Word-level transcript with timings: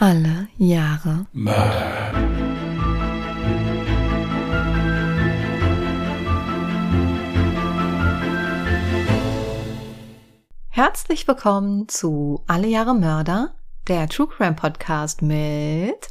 Alle 0.00 0.46
Jahre 0.58 1.26
Mörder. 1.32 2.12
Herzlich 10.68 11.26
willkommen 11.26 11.88
zu 11.88 12.44
Alle 12.46 12.68
Jahre 12.68 12.94
Mörder, 12.94 13.56
der 13.88 14.08
True 14.08 14.28
Crime 14.28 14.54
Podcast 14.54 15.20
mit 15.20 16.10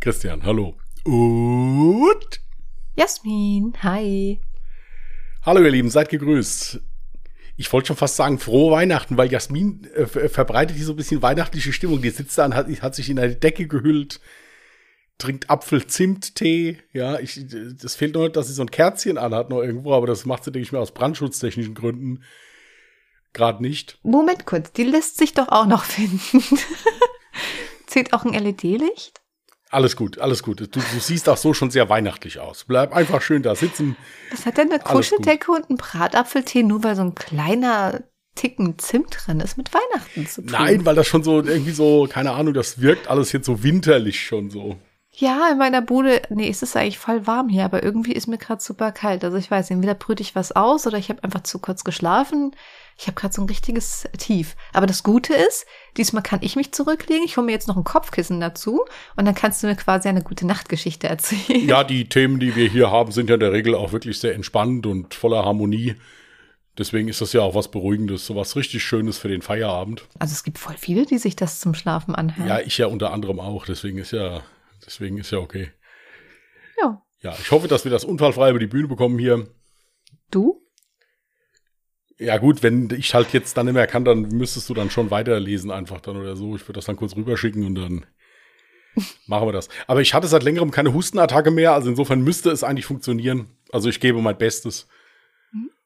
Christian, 0.00 0.42
hallo. 0.42 0.74
Und 1.04 2.40
Jasmin. 2.96 3.74
Hi. 3.84 4.40
hallo 5.46 5.62
ihr 5.62 5.70
Lieben, 5.70 5.88
seid 5.88 6.08
gegrüßt. 6.08 6.80
Ich 7.60 7.70
wollte 7.74 7.88
schon 7.88 7.96
fast 7.96 8.16
sagen, 8.16 8.38
frohe 8.38 8.72
Weihnachten, 8.72 9.18
weil 9.18 9.30
Jasmin 9.30 9.84
äh, 9.94 10.06
ver- 10.06 10.30
verbreitet 10.30 10.76
hier 10.76 10.86
so 10.86 10.94
ein 10.94 10.96
bisschen 10.96 11.20
weihnachtliche 11.20 11.74
Stimmung. 11.74 12.00
Die 12.00 12.08
sitzt 12.08 12.38
da 12.38 12.46
und 12.46 12.54
hat, 12.54 12.66
hat 12.80 12.94
sich 12.94 13.10
in 13.10 13.18
eine 13.18 13.36
Decke 13.36 13.66
gehüllt, 13.66 14.18
trinkt 15.18 15.50
Apfel-Zimt-Tee. 15.50 16.78
Ja, 16.94 17.18
ich, 17.18 17.38
das 17.78 17.96
fehlt 17.96 18.14
nur, 18.14 18.30
dass 18.30 18.46
sie 18.46 18.54
so 18.54 18.62
ein 18.62 18.70
Kerzchen 18.70 19.18
anhat 19.18 19.50
noch 19.50 19.60
irgendwo, 19.60 19.92
aber 19.92 20.06
das 20.06 20.24
macht 20.24 20.42
sie, 20.44 20.52
denke 20.52 20.64
ich 20.64 20.72
mir, 20.72 20.78
aus 20.78 20.94
brandschutztechnischen 20.94 21.74
Gründen 21.74 22.22
gerade 23.34 23.60
nicht. 23.62 23.98
Moment 24.02 24.46
kurz, 24.46 24.72
die 24.72 24.84
lässt 24.84 25.18
sich 25.18 25.34
doch 25.34 25.48
auch 25.48 25.66
noch 25.66 25.84
finden. 25.84 26.42
Zählt 27.86 28.14
auch 28.14 28.24
ein 28.24 28.32
LED-Licht? 28.32 29.19
Alles 29.70 29.94
gut, 29.94 30.18
alles 30.18 30.42
gut. 30.42 30.60
Du, 30.60 30.66
du 30.66 30.80
siehst 30.98 31.28
auch 31.28 31.36
so 31.36 31.54
schon 31.54 31.70
sehr 31.70 31.88
weihnachtlich 31.88 32.40
aus. 32.40 32.64
Bleib 32.64 32.92
einfach 32.92 33.22
schön 33.22 33.42
da 33.42 33.54
sitzen. 33.54 33.96
Was 34.32 34.44
hat 34.44 34.58
denn 34.58 34.70
eine. 34.70 34.80
Kuscheldecke 34.80 35.52
und 35.52 35.70
ein 35.70 35.76
Bratapfeltee, 35.76 36.64
nur 36.64 36.82
weil 36.82 36.96
so 36.96 37.02
ein 37.02 37.14
kleiner 37.14 38.02
Ticken 38.34 38.78
Zimt 38.78 39.16
drin 39.16 39.38
ist, 39.38 39.56
mit 39.56 39.70
Weihnachten 39.72 40.26
zu 40.26 40.42
tun? 40.42 40.50
Nein, 40.50 40.84
weil 40.84 40.96
das 40.96 41.06
schon 41.06 41.22
so 41.22 41.42
irgendwie 41.42 41.70
so, 41.70 42.08
keine 42.10 42.32
Ahnung, 42.32 42.52
das 42.52 42.80
wirkt 42.80 43.08
alles 43.08 43.30
jetzt 43.30 43.46
so 43.46 43.62
winterlich 43.62 44.20
schon 44.20 44.50
so. 44.50 44.76
Ja, 45.12 45.50
in 45.52 45.58
meiner 45.58 45.82
Bude, 45.82 46.22
nee, 46.30 46.48
es 46.48 46.62
ist 46.62 46.76
eigentlich 46.76 46.98
voll 46.98 47.26
warm 47.26 47.48
hier, 47.48 47.64
aber 47.64 47.82
irgendwie 47.82 48.12
ist 48.12 48.26
mir 48.26 48.38
gerade 48.38 48.62
super 48.62 48.90
kalt. 48.90 49.24
Also 49.24 49.36
ich 49.36 49.50
weiß 49.50 49.70
entweder 49.70 49.94
brüte 49.94 50.22
ich 50.22 50.34
was 50.34 50.52
aus 50.52 50.86
oder 50.86 50.98
ich 50.98 51.10
habe 51.10 51.22
einfach 51.22 51.42
zu 51.42 51.58
kurz 51.58 51.84
geschlafen. 51.84 52.56
Ich 53.00 53.06
habe 53.06 53.18
gerade 53.18 53.32
so 53.32 53.40
ein 53.40 53.48
richtiges 53.48 54.06
Tief. 54.18 54.56
Aber 54.74 54.86
das 54.86 55.02
Gute 55.02 55.32
ist, 55.32 55.64
diesmal 55.96 56.22
kann 56.22 56.40
ich 56.42 56.54
mich 56.54 56.72
zurücklegen. 56.72 57.24
Ich 57.24 57.38
hole 57.38 57.46
mir 57.46 57.52
jetzt 57.52 57.66
noch 57.66 57.78
ein 57.78 57.84
Kopfkissen 57.84 58.40
dazu 58.40 58.84
und 59.16 59.24
dann 59.24 59.34
kannst 59.34 59.62
du 59.62 59.68
mir 59.68 59.76
quasi 59.76 60.10
eine 60.10 60.22
gute 60.22 60.46
Nachtgeschichte 60.46 61.08
erzählen. 61.08 61.66
Ja, 61.66 61.82
die 61.82 62.10
Themen, 62.10 62.40
die 62.40 62.54
wir 62.54 62.68
hier 62.68 62.90
haben, 62.90 63.10
sind 63.10 63.30
ja 63.30 63.34
in 63.34 63.40
der 63.40 63.52
Regel 63.52 63.74
auch 63.74 63.92
wirklich 63.92 64.20
sehr 64.20 64.34
entspannt 64.34 64.84
und 64.84 65.14
voller 65.14 65.46
Harmonie. 65.46 65.96
Deswegen 66.76 67.08
ist 67.08 67.22
das 67.22 67.32
ja 67.32 67.40
auch 67.40 67.54
was 67.54 67.70
Beruhigendes, 67.70 68.26
so 68.26 68.36
was 68.36 68.54
richtig 68.54 68.84
Schönes 68.84 69.16
für 69.16 69.28
den 69.28 69.40
Feierabend. 69.40 70.06
Also 70.18 70.32
es 70.32 70.44
gibt 70.44 70.58
voll 70.58 70.76
viele, 70.76 71.06
die 71.06 71.16
sich 71.16 71.36
das 71.36 71.58
zum 71.58 71.72
Schlafen 71.72 72.14
anhören. 72.14 72.48
Ja, 72.48 72.60
ich 72.60 72.76
ja 72.76 72.86
unter 72.86 73.14
anderem 73.14 73.40
auch, 73.40 73.64
deswegen 73.64 73.96
ist 73.96 74.12
ja, 74.12 74.42
deswegen 74.84 75.16
ist 75.16 75.30
ja 75.30 75.38
okay. 75.38 75.70
ja. 76.82 77.00
Ja, 77.22 77.34
ich 77.40 77.50
hoffe, 77.50 77.66
dass 77.66 77.84
wir 77.84 77.90
das 77.90 78.04
unfallfrei 78.04 78.50
über 78.50 78.58
die 78.58 78.66
Bühne 78.66 78.88
bekommen 78.88 79.18
hier. 79.18 79.48
Du? 80.30 80.60
Ja 82.20 82.36
gut, 82.36 82.62
wenn 82.62 82.90
ich 82.90 83.14
halt 83.14 83.32
jetzt 83.32 83.56
dann 83.56 83.64
nicht 83.64 83.74
mehr 83.74 83.86
kann, 83.86 84.04
dann 84.04 84.28
müsstest 84.28 84.68
du 84.68 84.74
dann 84.74 84.90
schon 84.90 85.10
weiterlesen 85.10 85.70
einfach 85.70 86.02
dann 86.02 86.18
oder 86.18 86.36
so. 86.36 86.54
Ich 86.54 86.62
würde 86.64 86.74
das 86.74 86.84
dann 86.84 86.96
kurz 86.96 87.16
rüberschicken 87.16 87.64
und 87.64 87.76
dann 87.76 88.04
machen 89.26 89.48
wir 89.48 89.52
das. 89.52 89.70
Aber 89.86 90.02
ich 90.02 90.12
hatte 90.12 90.28
seit 90.28 90.42
längerem 90.42 90.70
keine 90.70 90.92
Hustenattacke 90.92 91.50
mehr, 91.50 91.72
also 91.72 91.88
insofern 91.88 92.20
müsste 92.20 92.50
es 92.50 92.62
eigentlich 92.62 92.84
funktionieren. 92.84 93.56
Also 93.72 93.88
ich 93.88 94.00
gebe 94.00 94.20
mein 94.20 94.36
Bestes 94.36 94.86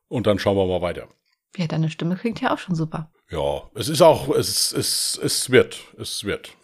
und 0.09 0.27
dann 0.27 0.41
schauen 0.41 0.57
wir 0.57 0.67
mal 0.67 0.83
weiter. 0.83 1.09
Ja, 1.57 1.69
deine 1.69 1.89
Stimme 1.89 2.17
klingt 2.17 2.41
ja 2.41 2.53
auch 2.53 2.59
schon 2.59 2.75
super. 2.75 3.13
Ja, 3.31 3.71
es 3.77 3.89
ist 3.89 4.03
auch, 4.03 4.29
es, 4.29 4.73
es, 4.73 5.21
es 5.23 5.51
wird, 5.51 5.79
es 5.99 6.25
wird. 6.25 6.57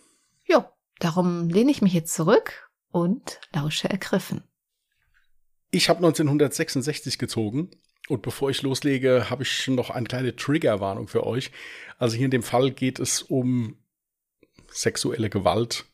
Jo, 0.49 0.65
darum 0.99 1.49
lehne 1.49 1.71
ich 1.71 1.81
mich 1.81 1.93
jetzt 1.93 2.13
zurück 2.13 2.69
und 2.91 3.39
lausche 3.55 3.89
ergriffen. 3.89 4.43
Ich 5.71 5.89
habe 5.89 5.99
1966 5.99 7.19
gezogen 7.21 7.71
und 8.11 8.23
bevor 8.23 8.51
ich 8.51 8.63
loslege, 8.63 9.31
habe 9.31 9.45
ich 9.45 9.69
noch 9.69 9.91
eine 9.91 10.07
kleine 10.07 10.35
Triggerwarnung 10.35 11.07
für 11.07 11.27
euch. 11.27 11.51
Also 11.99 12.17
hier 12.17 12.25
in 12.25 12.33
dem 12.33 12.43
Fall 12.43 12.73
geht 12.73 12.99
es 12.99 13.23
um 13.23 13.79
sexuelle 14.69 15.31
Gewalt 15.31 15.85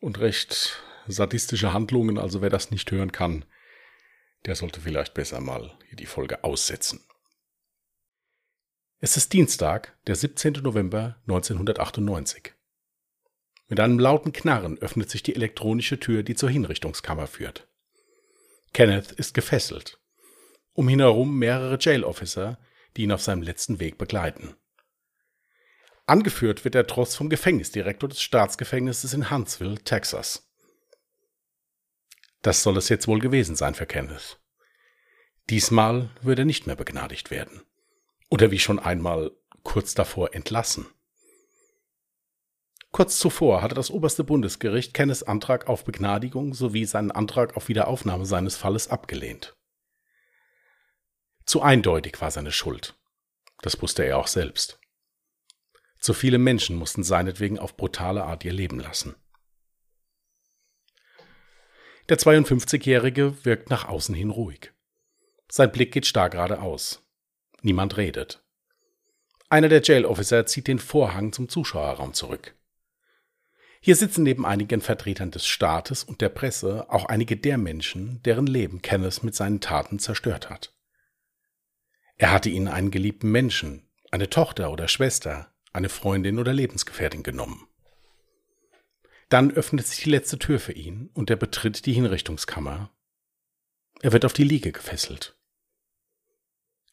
und 0.00 0.20
recht 0.20 0.80
sadistische 1.08 1.72
Handlungen. 1.72 2.18
Also 2.18 2.40
wer 2.40 2.50
das 2.50 2.70
nicht 2.70 2.90
hören 2.90 3.10
kann, 3.10 3.44
der 4.44 4.54
sollte 4.54 4.80
vielleicht 4.80 5.14
besser 5.14 5.40
mal 5.40 5.76
hier 5.88 5.96
die 5.96 6.06
Folge 6.06 6.44
aussetzen. 6.44 7.00
Es 8.98 9.16
ist 9.16 9.32
Dienstag, 9.32 9.98
der 10.06 10.14
17. 10.14 10.54
November 10.62 11.16
1998. 11.22 12.54
Mit 13.68 13.80
einem 13.80 13.98
lauten 13.98 14.32
Knarren 14.32 14.78
öffnet 14.78 15.10
sich 15.10 15.24
die 15.24 15.34
elektronische 15.34 15.98
Tür, 15.98 16.22
die 16.22 16.36
zur 16.36 16.48
Hinrichtungskammer 16.48 17.26
führt. 17.26 17.66
Kenneth 18.72 19.10
ist 19.10 19.34
gefesselt. 19.34 19.98
Um 20.76 20.90
ihn 20.90 21.00
herum 21.00 21.38
mehrere 21.38 21.78
Jail 21.80 22.04
Officer, 22.04 22.58
die 22.96 23.04
ihn 23.04 23.12
auf 23.12 23.22
seinem 23.22 23.40
letzten 23.40 23.80
Weg 23.80 23.96
begleiten. 23.96 24.56
Angeführt 26.04 26.64
wird 26.64 26.74
der 26.74 26.86
Tross 26.86 27.16
vom 27.16 27.30
Gefängnisdirektor 27.30 28.10
des 28.10 28.20
Staatsgefängnisses 28.20 29.14
in 29.14 29.30
Huntsville, 29.30 29.76
Texas. 29.76 30.52
Das 32.42 32.62
soll 32.62 32.76
es 32.76 32.90
jetzt 32.90 33.08
wohl 33.08 33.20
gewesen 33.20 33.56
sein 33.56 33.74
für 33.74 33.86
Kenneth. 33.86 34.38
Diesmal 35.48 36.10
wird 36.20 36.40
er 36.40 36.44
nicht 36.44 36.66
mehr 36.66 36.76
begnadigt 36.76 37.30
werden. 37.30 37.62
Oder 38.28 38.50
wie 38.50 38.58
schon 38.58 38.78
einmal 38.78 39.30
kurz 39.62 39.94
davor 39.94 40.34
entlassen. 40.34 40.86
Kurz 42.92 43.18
zuvor 43.18 43.62
hatte 43.62 43.74
das 43.74 43.90
oberste 43.90 44.24
Bundesgericht 44.24 44.92
Kenneths 44.92 45.22
Antrag 45.22 45.68
auf 45.68 45.84
Begnadigung 45.84 46.52
sowie 46.52 46.84
seinen 46.84 47.12
Antrag 47.12 47.56
auf 47.56 47.68
Wiederaufnahme 47.68 48.26
seines 48.26 48.56
Falles 48.56 48.88
abgelehnt. 48.88 49.55
Zu 51.46 51.62
eindeutig 51.62 52.20
war 52.20 52.30
seine 52.32 52.52
Schuld. 52.52 52.94
Das 53.62 53.80
wusste 53.80 54.02
er 54.04 54.18
auch 54.18 54.26
selbst. 54.26 54.80
Zu 56.00 56.12
viele 56.12 56.38
Menschen 56.38 56.76
mussten 56.76 57.04
seinetwegen 57.04 57.58
auf 57.58 57.76
brutale 57.76 58.24
Art 58.24 58.44
ihr 58.44 58.52
Leben 58.52 58.80
lassen. 58.80 59.14
Der 62.08 62.18
52-Jährige 62.18 63.44
wirkt 63.44 63.70
nach 63.70 63.88
außen 63.88 64.14
hin 64.14 64.30
ruhig. 64.30 64.72
Sein 65.48 65.72
Blick 65.72 65.92
geht 65.92 66.06
starr 66.06 66.30
geradeaus. 66.30 67.02
Niemand 67.62 67.96
redet. 67.96 68.44
Einer 69.48 69.68
der 69.68 69.82
Jail 69.82 70.04
Officer 70.04 70.46
zieht 70.46 70.66
den 70.66 70.80
Vorhang 70.80 71.32
zum 71.32 71.48
Zuschauerraum 71.48 72.12
zurück. 72.12 72.54
Hier 73.80 73.94
sitzen 73.94 74.24
neben 74.24 74.44
einigen 74.44 74.80
Vertretern 74.80 75.30
des 75.30 75.46
Staates 75.46 76.02
und 76.02 76.20
der 76.20 76.28
Presse 76.28 76.90
auch 76.90 77.04
einige 77.04 77.36
der 77.36 77.56
Menschen, 77.56 78.20
deren 78.24 78.46
Leben 78.46 78.82
Kenneth 78.82 79.22
mit 79.22 79.36
seinen 79.36 79.60
Taten 79.60 80.00
zerstört 80.00 80.50
hat. 80.50 80.75
Er 82.16 82.32
hatte 82.32 82.48
ihnen 82.48 82.68
einen 82.68 82.90
geliebten 82.90 83.30
Menschen, 83.30 83.88
eine 84.10 84.30
Tochter 84.30 84.70
oder 84.72 84.88
Schwester, 84.88 85.52
eine 85.72 85.88
Freundin 85.88 86.38
oder 86.38 86.52
Lebensgefährtin 86.52 87.22
genommen. 87.22 87.66
Dann 89.28 89.50
öffnet 89.50 89.86
sich 89.86 90.04
die 90.04 90.10
letzte 90.10 90.38
Tür 90.38 90.58
für 90.58 90.72
ihn 90.72 91.10
und 91.12 91.30
er 91.30 91.36
betritt 91.36 91.84
die 91.84 91.92
Hinrichtungskammer. 91.92 92.90
Er 94.00 94.12
wird 94.12 94.24
auf 94.24 94.32
die 94.32 94.44
Liege 94.44 94.72
gefesselt. 94.72 95.36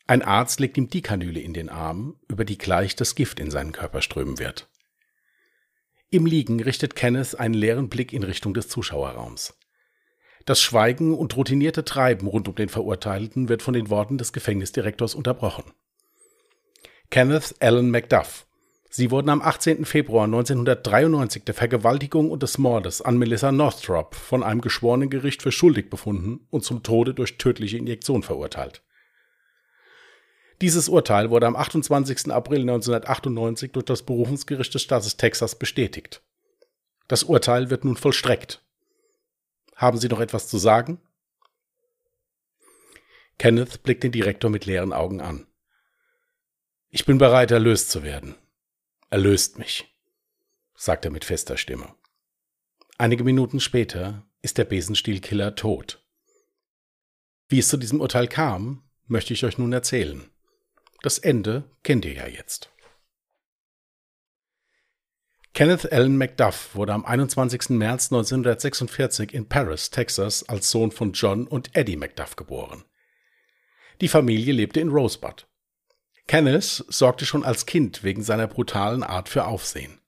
Ein 0.06 0.22
Arzt 0.22 0.59
legt 0.59 0.78
ihm 0.78 0.89
die 0.89 1.01
Kanüle 1.01 1.39
in 1.39 1.53
den 1.53 1.69
Arm, 1.69 2.19
über 2.28 2.44
die 2.44 2.57
gleich 2.57 2.95
das 2.95 3.16
Gift 3.16 3.39
in 3.39 3.51
seinen 3.51 3.72
Körper 3.72 4.01
strömen 4.01 4.39
wird. 4.39 4.69
Im 6.09 6.25
Liegen 6.25 6.62
richtet 6.62 6.95
Kenneth 6.95 7.39
einen 7.39 7.53
leeren 7.53 7.88
Blick 7.88 8.12
in 8.12 8.23
Richtung 8.23 8.53
des 8.53 8.67
Zuschauerraums. 8.67 9.57
Das 10.46 10.62
Schweigen 10.62 11.14
und 11.14 11.38
routinierte 11.38 11.86
Treiben 11.86 12.28
rund 12.28 12.50
um 12.50 12.56
den 12.56 12.70
Verurteilten 12.70 13.48
wird 13.48 13.62
von 13.62 13.74
den 13.74 13.90
Worten 13.90 14.18
des 14.18 14.34
Gefängnisdirektors 14.34 15.16
unterbrochen. 15.16 15.64
Kenneth 17.09 17.56
Allen 17.59 17.92
McDuff. 17.92 18.46
Sie 18.90 19.09
wurden 19.09 19.30
am 19.30 19.42
18. 19.42 19.86
Februar 19.86 20.26
1993 20.26 21.46
der 21.46 21.56
Vergewaltigung 21.56 22.30
und 22.30 22.44
des 22.44 22.58
Mordes 22.58 23.01
an 23.01 23.18
Melissa 23.18 23.51
Northrop 23.51 24.16
von 24.16 24.44
einem 24.44 24.62
geschworenen 24.62 25.10
Gericht 25.10 25.42
für 25.42 25.51
schuldig 25.51 25.90
befunden 25.90 26.46
und 26.50 26.63
zum 26.63 26.84
Tode 26.84 27.13
durch 27.13 27.38
tödliche 27.38 27.78
Injektion 27.78 28.22
verurteilt. 28.22 28.84
Dieses 30.62 30.89
Urteil 30.89 31.30
wurde 31.30 31.48
am 31.48 31.56
28. 31.56 32.31
April 32.31 32.62
1998 32.62 33.72
durch 33.72 33.86
das 33.86 34.04
Berufungsgericht 34.04 34.74
des 34.74 34.81
Staates 34.81 35.18
Texas 35.18 35.57
bestätigt. 35.57 36.22
Das 37.07 37.24
Urteil 37.24 37.69
wird 37.69 37.86
nun 37.86 37.98
vollstreckt. 37.98 38.63
Haben 39.83 39.97
Sie 39.97 40.07
noch 40.07 40.21
etwas 40.21 40.47
zu 40.47 40.57
sagen? 40.57 40.97
Kenneth 43.38 43.83
blickt 43.83 44.01
den 44.03 44.13
Direktor 44.13 44.50
mit 44.50 44.65
leeren 44.65 44.94
Augen 44.94 45.19
an. 45.19 45.45
Ich 46.89 47.06
bin 47.06 47.18
bereit, 47.18 47.51
erlöst 47.51 47.91
zu 47.91 48.01
werden. 48.01 48.35
Erlöst 49.09 49.59
mich, 49.59 49.94
sagt 50.74 51.03
er 51.03 51.12
mit 51.12 51.25
fester 51.25 51.57
Stimme. 51.57 51.94
Einige 52.97 53.25
Minuten 53.25 53.59
später 53.59 54.25
ist 54.41 54.57
der 54.57 54.63
Besenstielkiller 54.63 55.53
tot. 55.56 56.01
Wie 57.50 57.59
es 57.59 57.68
zu 57.68 57.75
diesem 57.75 58.00
Urteil 58.00 58.29
kam, 58.29 58.89
möchte 59.07 59.33
ich 59.33 59.44
euch 59.44 59.57
nun 59.57 59.74
erzählen. 59.74 60.29
Das 61.01 61.19
Ende 61.19 61.69
kennt 61.83 62.06
ihr 62.06 62.13
ja 62.13 62.27
jetzt. 62.27 62.73
Kenneth 65.53 65.91
Allen 65.91 66.17
MacDuff 66.17 66.73
wurde 66.73 66.94
am 66.94 67.05
21. 67.05 67.69
März 67.69 68.11
1946 68.11 69.35
in 69.35 69.47
Paris, 69.47 69.91
Texas, 69.91 70.50
als 70.50 70.71
Sohn 70.71 70.91
von 70.91 71.13
John 71.13 71.45
und 71.45 71.75
Eddie 71.75 71.95
MacDuff 71.95 72.35
geboren. 72.35 72.83
Die 74.01 74.07
Familie 74.07 74.51
lebte 74.51 74.79
in 74.79 74.89
Rosebud. 74.89 75.45
Kenneth 76.25 76.83
sorgte 76.88 77.27
schon 77.27 77.44
als 77.44 77.67
Kind 77.67 78.03
wegen 78.03 78.23
seiner 78.23 78.47
brutalen 78.47 79.03
Art 79.03 79.29
für 79.29 79.45
Aufsehen. 79.45 80.00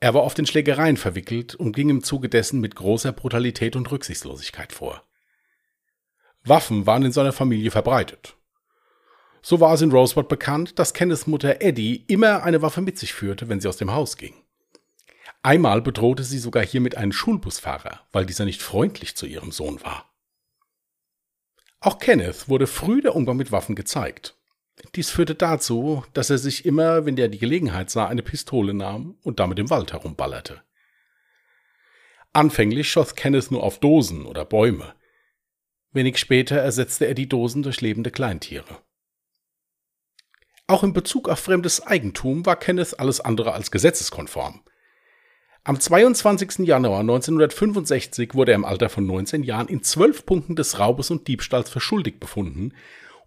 Er 0.00 0.12
war 0.12 0.24
oft 0.24 0.40
in 0.40 0.46
Schlägereien 0.46 0.96
verwickelt 0.96 1.54
und 1.54 1.76
ging 1.76 1.88
im 1.88 2.02
Zuge 2.02 2.28
dessen 2.28 2.60
mit 2.60 2.74
großer 2.74 3.12
Brutalität 3.12 3.76
und 3.76 3.92
Rücksichtslosigkeit 3.92 4.72
vor. 4.72 5.04
Waffen 6.42 6.86
waren 6.86 7.04
in 7.04 7.12
seiner 7.12 7.32
Familie 7.32 7.70
verbreitet. 7.70 8.36
So 9.42 9.60
war 9.60 9.74
es 9.74 9.82
in 9.82 9.90
Rosebud 9.90 10.28
bekannt, 10.28 10.78
dass 10.78 10.94
Kenneths 10.94 11.26
Mutter 11.26 11.60
Eddie 11.60 12.04
immer 12.06 12.44
eine 12.44 12.62
Waffe 12.62 12.80
mit 12.80 12.96
sich 12.96 13.12
führte, 13.12 13.48
wenn 13.48 13.60
sie 13.60 13.68
aus 13.68 13.76
dem 13.76 13.92
Haus 13.92 14.16
ging. 14.16 14.34
Einmal 15.42 15.82
bedrohte 15.82 16.22
sie 16.22 16.38
sogar 16.38 16.64
hiermit 16.64 16.96
einen 16.96 17.10
Schulbusfahrer, 17.10 18.00
weil 18.12 18.24
dieser 18.24 18.44
nicht 18.44 18.62
freundlich 18.62 19.16
zu 19.16 19.26
ihrem 19.26 19.50
Sohn 19.50 19.82
war. 19.82 20.08
Auch 21.80 21.98
Kenneth 21.98 22.48
wurde 22.48 22.68
früh 22.68 23.02
der 23.02 23.16
Umgang 23.16 23.36
mit 23.36 23.50
Waffen 23.50 23.74
gezeigt. 23.74 24.36
Dies 24.94 25.10
führte 25.10 25.34
dazu, 25.34 26.04
dass 26.12 26.30
er 26.30 26.38
sich 26.38 26.64
immer, 26.64 27.04
wenn 27.04 27.18
er 27.18 27.28
die 27.28 27.38
Gelegenheit 27.38 27.90
sah, 27.90 28.06
eine 28.06 28.22
Pistole 28.22 28.72
nahm 28.72 29.16
und 29.24 29.40
damit 29.40 29.58
im 29.58 29.68
Wald 29.68 29.92
herumballerte. 29.92 30.62
Anfänglich 32.32 32.90
schoss 32.90 33.16
Kenneth 33.16 33.50
nur 33.50 33.64
auf 33.64 33.80
Dosen 33.80 34.24
oder 34.24 34.44
Bäume. 34.44 34.94
Wenig 35.90 36.18
später 36.18 36.56
ersetzte 36.56 37.06
er 37.06 37.14
die 37.14 37.28
Dosen 37.28 37.64
durch 37.64 37.80
lebende 37.80 38.12
Kleintiere. 38.12 38.78
Auch 40.66 40.84
in 40.84 40.92
Bezug 40.92 41.28
auf 41.28 41.38
fremdes 41.38 41.86
Eigentum 41.86 42.46
war 42.46 42.56
Kenneth 42.56 42.98
alles 42.98 43.20
andere 43.20 43.52
als 43.52 43.70
gesetzeskonform. 43.70 44.62
Am 45.64 45.78
22. 45.78 46.66
Januar 46.66 47.00
1965 47.00 48.34
wurde 48.34 48.52
er 48.52 48.56
im 48.56 48.64
Alter 48.64 48.88
von 48.88 49.06
19 49.06 49.44
Jahren 49.44 49.68
in 49.68 49.82
zwölf 49.82 50.26
Punkten 50.26 50.56
des 50.56 50.80
Raubes 50.80 51.10
und 51.10 51.28
Diebstahls 51.28 51.70
für 51.70 51.80
schuldig 51.80 52.18
befunden 52.18 52.74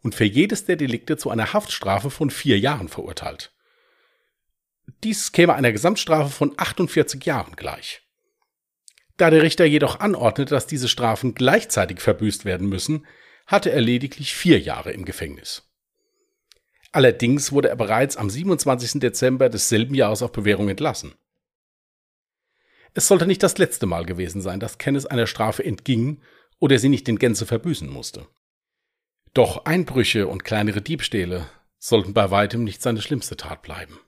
und 0.02 0.16
für 0.16 0.26
jedes 0.26 0.66
der 0.66 0.76
Delikte 0.76 1.16
zu 1.16 1.30
einer 1.30 1.54
Haftstrafe 1.54 2.10
von 2.10 2.30
vier 2.30 2.60
Jahren 2.60 2.90
verurteilt. 2.90 3.54
Dies 5.04 5.32
käme 5.32 5.54
einer 5.54 5.72
Gesamtstrafe 5.72 6.30
von 6.30 6.54
48 6.58 7.24
Jahren 7.26 7.56
gleich. 7.56 8.02
Da 9.18 9.30
der 9.30 9.42
Richter 9.42 9.66
jedoch 9.66 10.00
anordnete, 10.00 10.54
dass 10.54 10.68
diese 10.68 10.90
Strafen 10.90 11.36
gleichzeitig 11.36 12.02
verbüßt 12.02 12.44
werden 12.44 12.68
müssen, 12.68 13.06
hatte 13.48 13.72
er 13.72 13.82
lediglich 13.82 14.36
vier 14.36 14.60
Jahre 14.60 14.92
im 14.92 15.06
Gefängnis. 15.06 15.64
Allerdings 16.96 17.52
wurde 17.52 17.68
er 17.68 17.76
bereits 17.76 18.16
am 18.16 18.30
27. 18.30 19.02
Dezember 19.02 19.50
desselben 19.50 19.96
Jahres 19.96 20.22
auf 20.22 20.32
Bewährung 20.32 20.70
entlassen. 20.70 21.14
Es 22.94 23.10
sollte 23.10 23.28
nicht 23.28 23.44
das 23.44 23.58
letzte 23.58 23.86
Mal 23.86 24.06
gewesen 24.06 24.42
sein, 24.42 24.62
dass 24.62 24.78
Kenneth 24.78 25.12
einer 25.12 25.28
Strafe 25.28 25.62
entging 25.62 26.22
oder 26.58 26.80
sie 26.80 26.88
nicht 26.88 27.10
in 27.10 27.20
Gänze 27.20 27.46
verbüßen 27.46 27.90
musste. 27.90 28.28
Doch 29.34 29.66
Einbrüche 29.66 30.30
und 30.30 30.46
kleinere 30.46 30.82
Diebstähle 30.82 31.50
sollten 31.80 32.14
bei 32.14 32.32
weitem 32.32 32.64
nicht 32.64 32.82
seine 32.82 33.02
schlimmste 33.02 33.36
Tat 33.36 33.62
bleiben. 33.62 34.00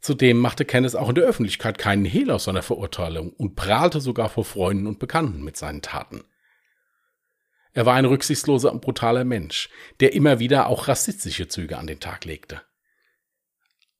Zudem 0.00 0.38
machte 0.38 0.64
Kenneth 0.64 0.94
auch 0.94 1.08
in 1.08 1.16
der 1.16 1.24
Öffentlichkeit 1.24 1.78
keinen 1.78 2.04
Hehl 2.04 2.30
aus 2.30 2.44
seiner 2.44 2.62
Verurteilung 2.62 3.30
und 3.32 3.56
prahlte 3.56 4.00
sogar 4.00 4.28
vor 4.28 4.44
Freunden 4.44 4.86
und 4.86 5.00
Bekannten 5.00 5.42
mit 5.42 5.56
seinen 5.56 5.82
Taten. 5.82 6.22
Er 7.76 7.84
war 7.84 7.94
ein 7.96 8.06
rücksichtsloser 8.06 8.72
und 8.72 8.80
brutaler 8.80 9.24
Mensch, 9.24 9.68
der 10.00 10.14
immer 10.14 10.38
wieder 10.38 10.68
auch 10.68 10.88
rassistische 10.88 11.46
Züge 11.46 11.76
an 11.76 11.86
den 11.86 12.00
Tag 12.00 12.24
legte. 12.24 12.62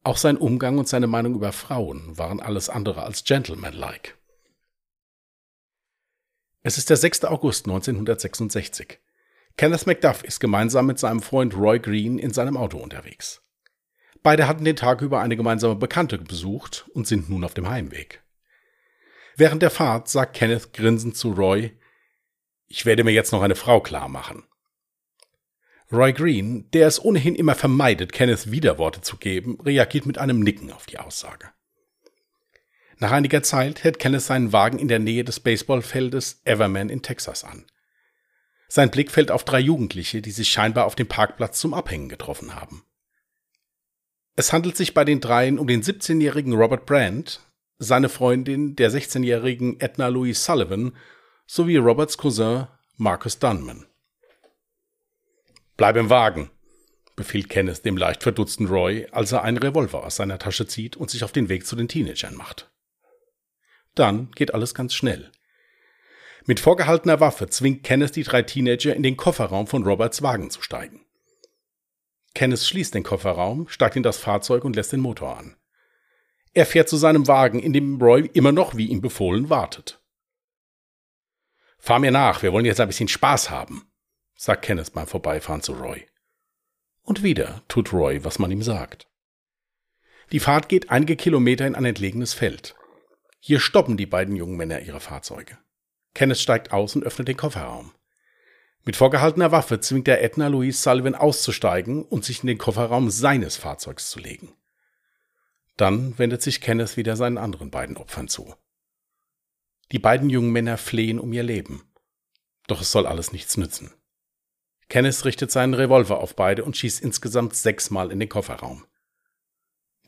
Auch 0.03 0.17
sein 0.17 0.39
Umgang 0.39 0.79
und 0.79 0.89
seine 0.89 1.07
Meinung 1.07 1.35
über 1.35 1.53
Frauen 1.53 2.17
waren 2.17 2.41
alles 2.41 2.71
andere 2.71 3.03
als 3.03 3.25
gentlemanlike. 3.25 4.15
Es 6.63 6.79
ist 6.79 6.89
der 6.89 6.97
6. 6.97 7.27
August 7.27 7.67
1966. 7.67 8.99
Kenneth 9.59 9.87
MacDuff 9.87 10.25
ist 10.25 10.41
gemeinsam 10.41 10.87
mit 10.87 10.99
seinem 10.99 11.21
Freund 11.21 11.55
Roy 11.55 11.79
Green 11.79 12.19
in 12.19 12.33
seinem 12.33 12.57
Auto 12.57 12.79
unterwegs. 12.79 13.43
Beide 14.23 14.49
hatten 14.49 14.65
den 14.65 14.77
Tag 14.77 15.03
über 15.03 15.21
eine 15.21 15.37
gemeinsame 15.37 15.77
Bekannte 15.77 16.17
besucht 16.17 16.89
und 16.95 17.07
sind 17.07 17.29
nun 17.29 17.45
auf 17.45 17.53
dem 17.53 17.69
Heimweg. 17.69 18.23
Während 19.37 19.61
der 19.61 19.71
Fahrt 19.71 20.09
sagt 20.09 20.35
Kenneth 20.35 20.73
grinsend 20.73 21.15
zu 21.15 21.33
Roy, 21.33 21.77
ich 22.69 22.87
werde 22.87 23.05
mir 23.05 23.13
jetzt 23.13 23.33
noch 23.33 23.43
eine 23.43 23.55
Frau 23.55 23.81
klar 23.81 24.09
machen. 24.09 24.45
Roy 25.93 26.13
Green, 26.13 26.69
der 26.73 26.89
es 26.89 27.03
ohnehin 27.03 27.37
immer 27.37 27.55
vermeidet, 27.55 28.13
Kenneth 28.13 28.51
Widerworte 28.51 29.03
zu 29.03 29.17
geben, 29.17 29.59
reagiert 29.61 30.05
mit 30.05 30.19
einem 30.19 30.41
Nicken 30.41 30.73
auf 30.73 30.87
die 30.87 30.99
Aussage. 30.99 31.51
Nach 32.99 33.13
einiger 33.13 33.43
Zeit 33.43 33.85
hält 33.85 33.99
Kenneth 33.99 34.23
seinen 34.23 34.53
Wagen 34.53 34.79
in 34.79 34.89
der 34.89 34.99
Nähe 34.99 35.23
des 35.23 35.39
Baseballfeldes 35.39 36.41
Everman 36.45 36.89
in 36.89 37.03
Texas 37.03 37.45
an. 37.45 37.67
Sein 38.69 38.91
Blick 38.91 39.13
fällt 39.13 39.31
auf 39.31 39.45
drei 39.45 39.61
Jugendliche, 39.61 40.23
die 40.23 40.33
sich 40.33 40.49
scheinbar 40.49 40.87
auf 40.87 40.97
dem 40.97 41.07
Parkplatz 41.07 41.61
zum 41.61 41.73
Abhängen 41.73 42.09
getroffen 42.09 42.57
haben. 42.57 42.85
Es 44.35 44.53
handelt 44.53 44.77
sich 44.77 44.93
bei 44.93 45.05
den 45.05 45.21
dreien 45.21 45.59
um 45.59 45.67
den 45.67 45.83
17-jährigen 45.83 46.53
Robert 46.53 46.85
Brandt, 46.85 47.41
seine 47.79 48.09
Freundin, 48.09 48.75
der 48.75 48.91
16-jährigen 48.91 49.79
Edna 49.79 50.09
Louise 50.09 50.43
Sullivan 50.43 50.97
sowie 51.47 51.77
Roberts 51.77 52.19
Cousin 52.19 52.67
Marcus 52.97 53.39
Dunman. 53.39 53.87
Bleib 55.77 55.97
im 55.97 56.11
Wagen, 56.11 56.51
befiehlt 57.15 57.49
Kenneth 57.49 57.85
dem 57.85 57.97
leicht 57.97 58.23
verdutzten 58.23 58.67
Roy, 58.67 59.07
als 59.13 59.33
er 59.33 59.43
einen 59.43 59.59
Revolver 59.59 60.05
aus 60.05 60.17
seiner 60.17 60.39
Tasche 60.39 60.67
zieht 60.67 60.97
und 60.97 61.11
sich 61.11 61.23
auf 61.23 61.33
den 61.33 61.49
Weg 61.49 61.67
zu 61.67 61.77
den 61.77 61.89
Teenagern 61.89 62.35
macht. 62.35 62.71
Dann 63.95 64.31
geht 64.33 64.55
alles 64.55 64.75
ganz 64.75 64.95
schnell. 64.95 65.31
Mit 66.47 66.61
vorgehaltener 66.61 67.21
Waffe 67.21 67.49
zwingt 67.49 67.83
Kenneth 67.83 68.17
die 68.17 68.23
drei 68.23 68.43
Teenager 68.43 68.95
in 68.95 69.03
den 69.03 69.17
Kofferraum 69.17 69.67
von 69.67 69.85
Roberts 69.85 70.23
Wagen 70.23 70.51
zu 70.51 70.63
steigen. 70.63 71.05
Kenneth 72.35 72.61
schließt 72.61 72.95
den 72.95 73.03
Kofferraum, 73.03 73.69
steigt 73.69 73.97
in 73.97 74.03
das 74.03 74.19
Fahrzeug 74.19 74.65
und 74.65 74.77
lässt 74.77 74.93
den 74.93 75.01
Motor 75.01 75.39
an. 75.39 75.57
Er 76.55 76.67
fährt 76.67 76.89
zu 76.89 76.97
seinem 76.97 77.27
Wagen, 77.27 77.61
in 77.61 77.73
dem 77.73 78.01
Roy 78.01 78.31
immer 78.33 78.53
noch 78.53 78.77
wie 78.77 78.87
ihm 78.87 79.01
befohlen 79.01 79.49
wartet. 79.49 80.01
Fahr 81.87 82.01
mir 82.01 82.11
nach, 82.11 82.43
wir 82.43 82.53
wollen 82.53 82.65
jetzt 82.65 82.81
ein 82.81 82.89
bisschen 82.89 83.07
Spaß 83.07 83.49
haben, 83.49 83.89
sagt 84.35 84.63
Kenneth 84.63 84.93
beim 84.93 85.07
Vorbeifahren 85.07 85.63
zu 85.63 85.73
Roy. 85.73 86.05
Und 87.03 87.23
wieder 87.23 87.63
tut 87.69 87.93
Roy, 87.93 88.25
was 88.25 88.41
man 88.41 88.51
ihm 88.51 88.61
sagt. 88.61 89.07
Die 90.33 90.41
Fahrt 90.41 90.69
geht 90.69 90.91
einige 90.91 91.15
Kilometer 91.15 91.65
in 91.65 91.77
ein 91.77 91.85
entlegenes 91.85 92.35
Feld. 92.35 92.75
Hier 93.39 93.61
stoppen 93.61 93.97
die 93.97 94.07
beiden 94.07 94.35
jungen 94.35 94.57
Männer 94.57 94.81
ihre 94.81 94.99
Fahrzeuge. 94.99 95.59
Kenneth 96.13 96.41
steigt 96.41 96.73
aus 96.73 96.97
und 96.97 97.05
öffnet 97.05 97.29
den 97.29 97.37
Kofferraum. 97.37 97.93
Mit 98.83 98.97
vorgehaltener 98.97 99.53
Waffe 99.53 99.79
zwingt 99.79 100.09
er 100.09 100.25
Edna 100.25 100.49
Louise 100.49 100.83
Sullivan 100.83 101.15
auszusteigen 101.15 102.03
und 102.03 102.25
sich 102.25 102.41
in 102.41 102.49
den 102.49 102.59
Kofferraum 102.59 103.11
seines 103.11 103.57
Fahrzeugs 103.57 104.11
zu 104.11 104.19
legen. 104.19 104.57
Dann 105.77 106.19
wendet 106.19 106.43
sich 106.43 106.61
Kenneth 106.61 106.97
wieder 106.97 107.15
seinen 107.15 107.39
anderen 107.39 107.71
beiden 107.71 107.97
Opfern 107.97 108.27
zu. 108.27 108.57
Die 109.93 109.99
beiden 109.99 110.31
jungen 110.31 110.51
Männer 110.51 110.79
flehen 110.79 111.21
um 111.21 111.33
ihr 111.33 111.43
Leben. 111.43 111.83
Doch 112.67 112.81
es 112.81 112.91
soll 112.91 113.07
alles 113.07 113.33
nichts 113.33 113.57
nützen. 113.57 113.93
Kenneth 114.89 115.25
richtet 115.25 115.51
seinen 115.51 115.75
Revolver 115.75 116.19
auf 116.19 116.37
beide 116.37 116.65
und 116.65 116.77
schießt 116.77 117.03
insgesamt 117.03 117.55
sechsmal 117.55 118.11
in 118.11 118.21
den 118.21 118.29
Kofferraum. 118.29 118.85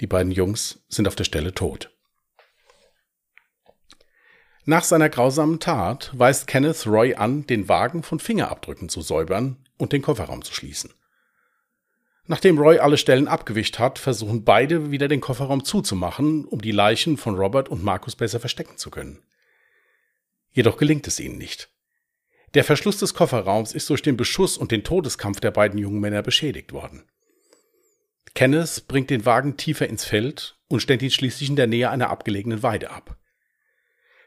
Die 0.00 0.06
beiden 0.06 0.32
Jungs 0.32 0.84
sind 0.88 1.08
auf 1.08 1.16
der 1.16 1.24
Stelle 1.24 1.52
tot. 1.52 1.90
Nach 4.64 4.84
seiner 4.84 5.08
grausamen 5.08 5.60
Tat 5.60 6.10
weist 6.12 6.46
Kenneth 6.46 6.86
Roy 6.86 7.14
an, 7.14 7.46
den 7.46 7.68
Wagen 7.68 8.02
von 8.02 8.20
Fingerabdrücken 8.20 8.88
zu 8.88 9.00
säubern 9.00 9.56
und 9.78 9.92
den 9.92 10.02
Kofferraum 10.02 10.42
zu 10.42 10.52
schließen. 10.52 10.92
Nachdem 12.26 12.58
Roy 12.58 12.78
alle 12.78 12.98
Stellen 12.98 13.26
abgewischt 13.26 13.78
hat, 13.78 13.98
versuchen 13.98 14.44
beide 14.44 14.90
wieder 14.90 15.08
den 15.08 15.22
Kofferraum 15.22 15.64
zuzumachen, 15.64 16.44
um 16.44 16.60
die 16.60 16.72
Leichen 16.72 17.16
von 17.16 17.36
Robert 17.36 17.70
und 17.70 17.82
Markus 17.82 18.14
besser 18.14 18.38
verstecken 18.38 18.76
zu 18.76 18.90
können. 18.90 19.22
Jedoch 20.58 20.76
gelingt 20.76 21.06
es 21.06 21.20
ihnen 21.20 21.38
nicht. 21.38 21.70
Der 22.54 22.64
Verschluss 22.64 22.98
des 22.98 23.14
Kofferraums 23.14 23.72
ist 23.72 23.88
durch 23.90 24.02
den 24.02 24.16
Beschuss 24.16 24.58
und 24.58 24.72
den 24.72 24.82
Todeskampf 24.82 25.38
der 25.38 25.52
beiden 25.52 25.78
jungen 25.78 26.00
Männer 26.00 26.20
beschädigt 26.20 26.72
worden. 26.72 27.08
Kenneth 28.34 28.88
bringt 28.88 29.10
den 29.10 29.24
Wagen 29.24 29.56
tiefer 29.56 29.88
ins 29.88 30.04
Feld 30.04 30.58
und 30.66 30.80
stellt 30.80 31.00
ihn 31.02 31.12
schließlich 31.12 31.48
in 31.48 31.54
der 31.54 31.68
Nähe 31.68 31.90
einer 31.90 32.10
abgelegenen 32.10 32.64
Weide 32.64 32.90
ab. 32.90 33.16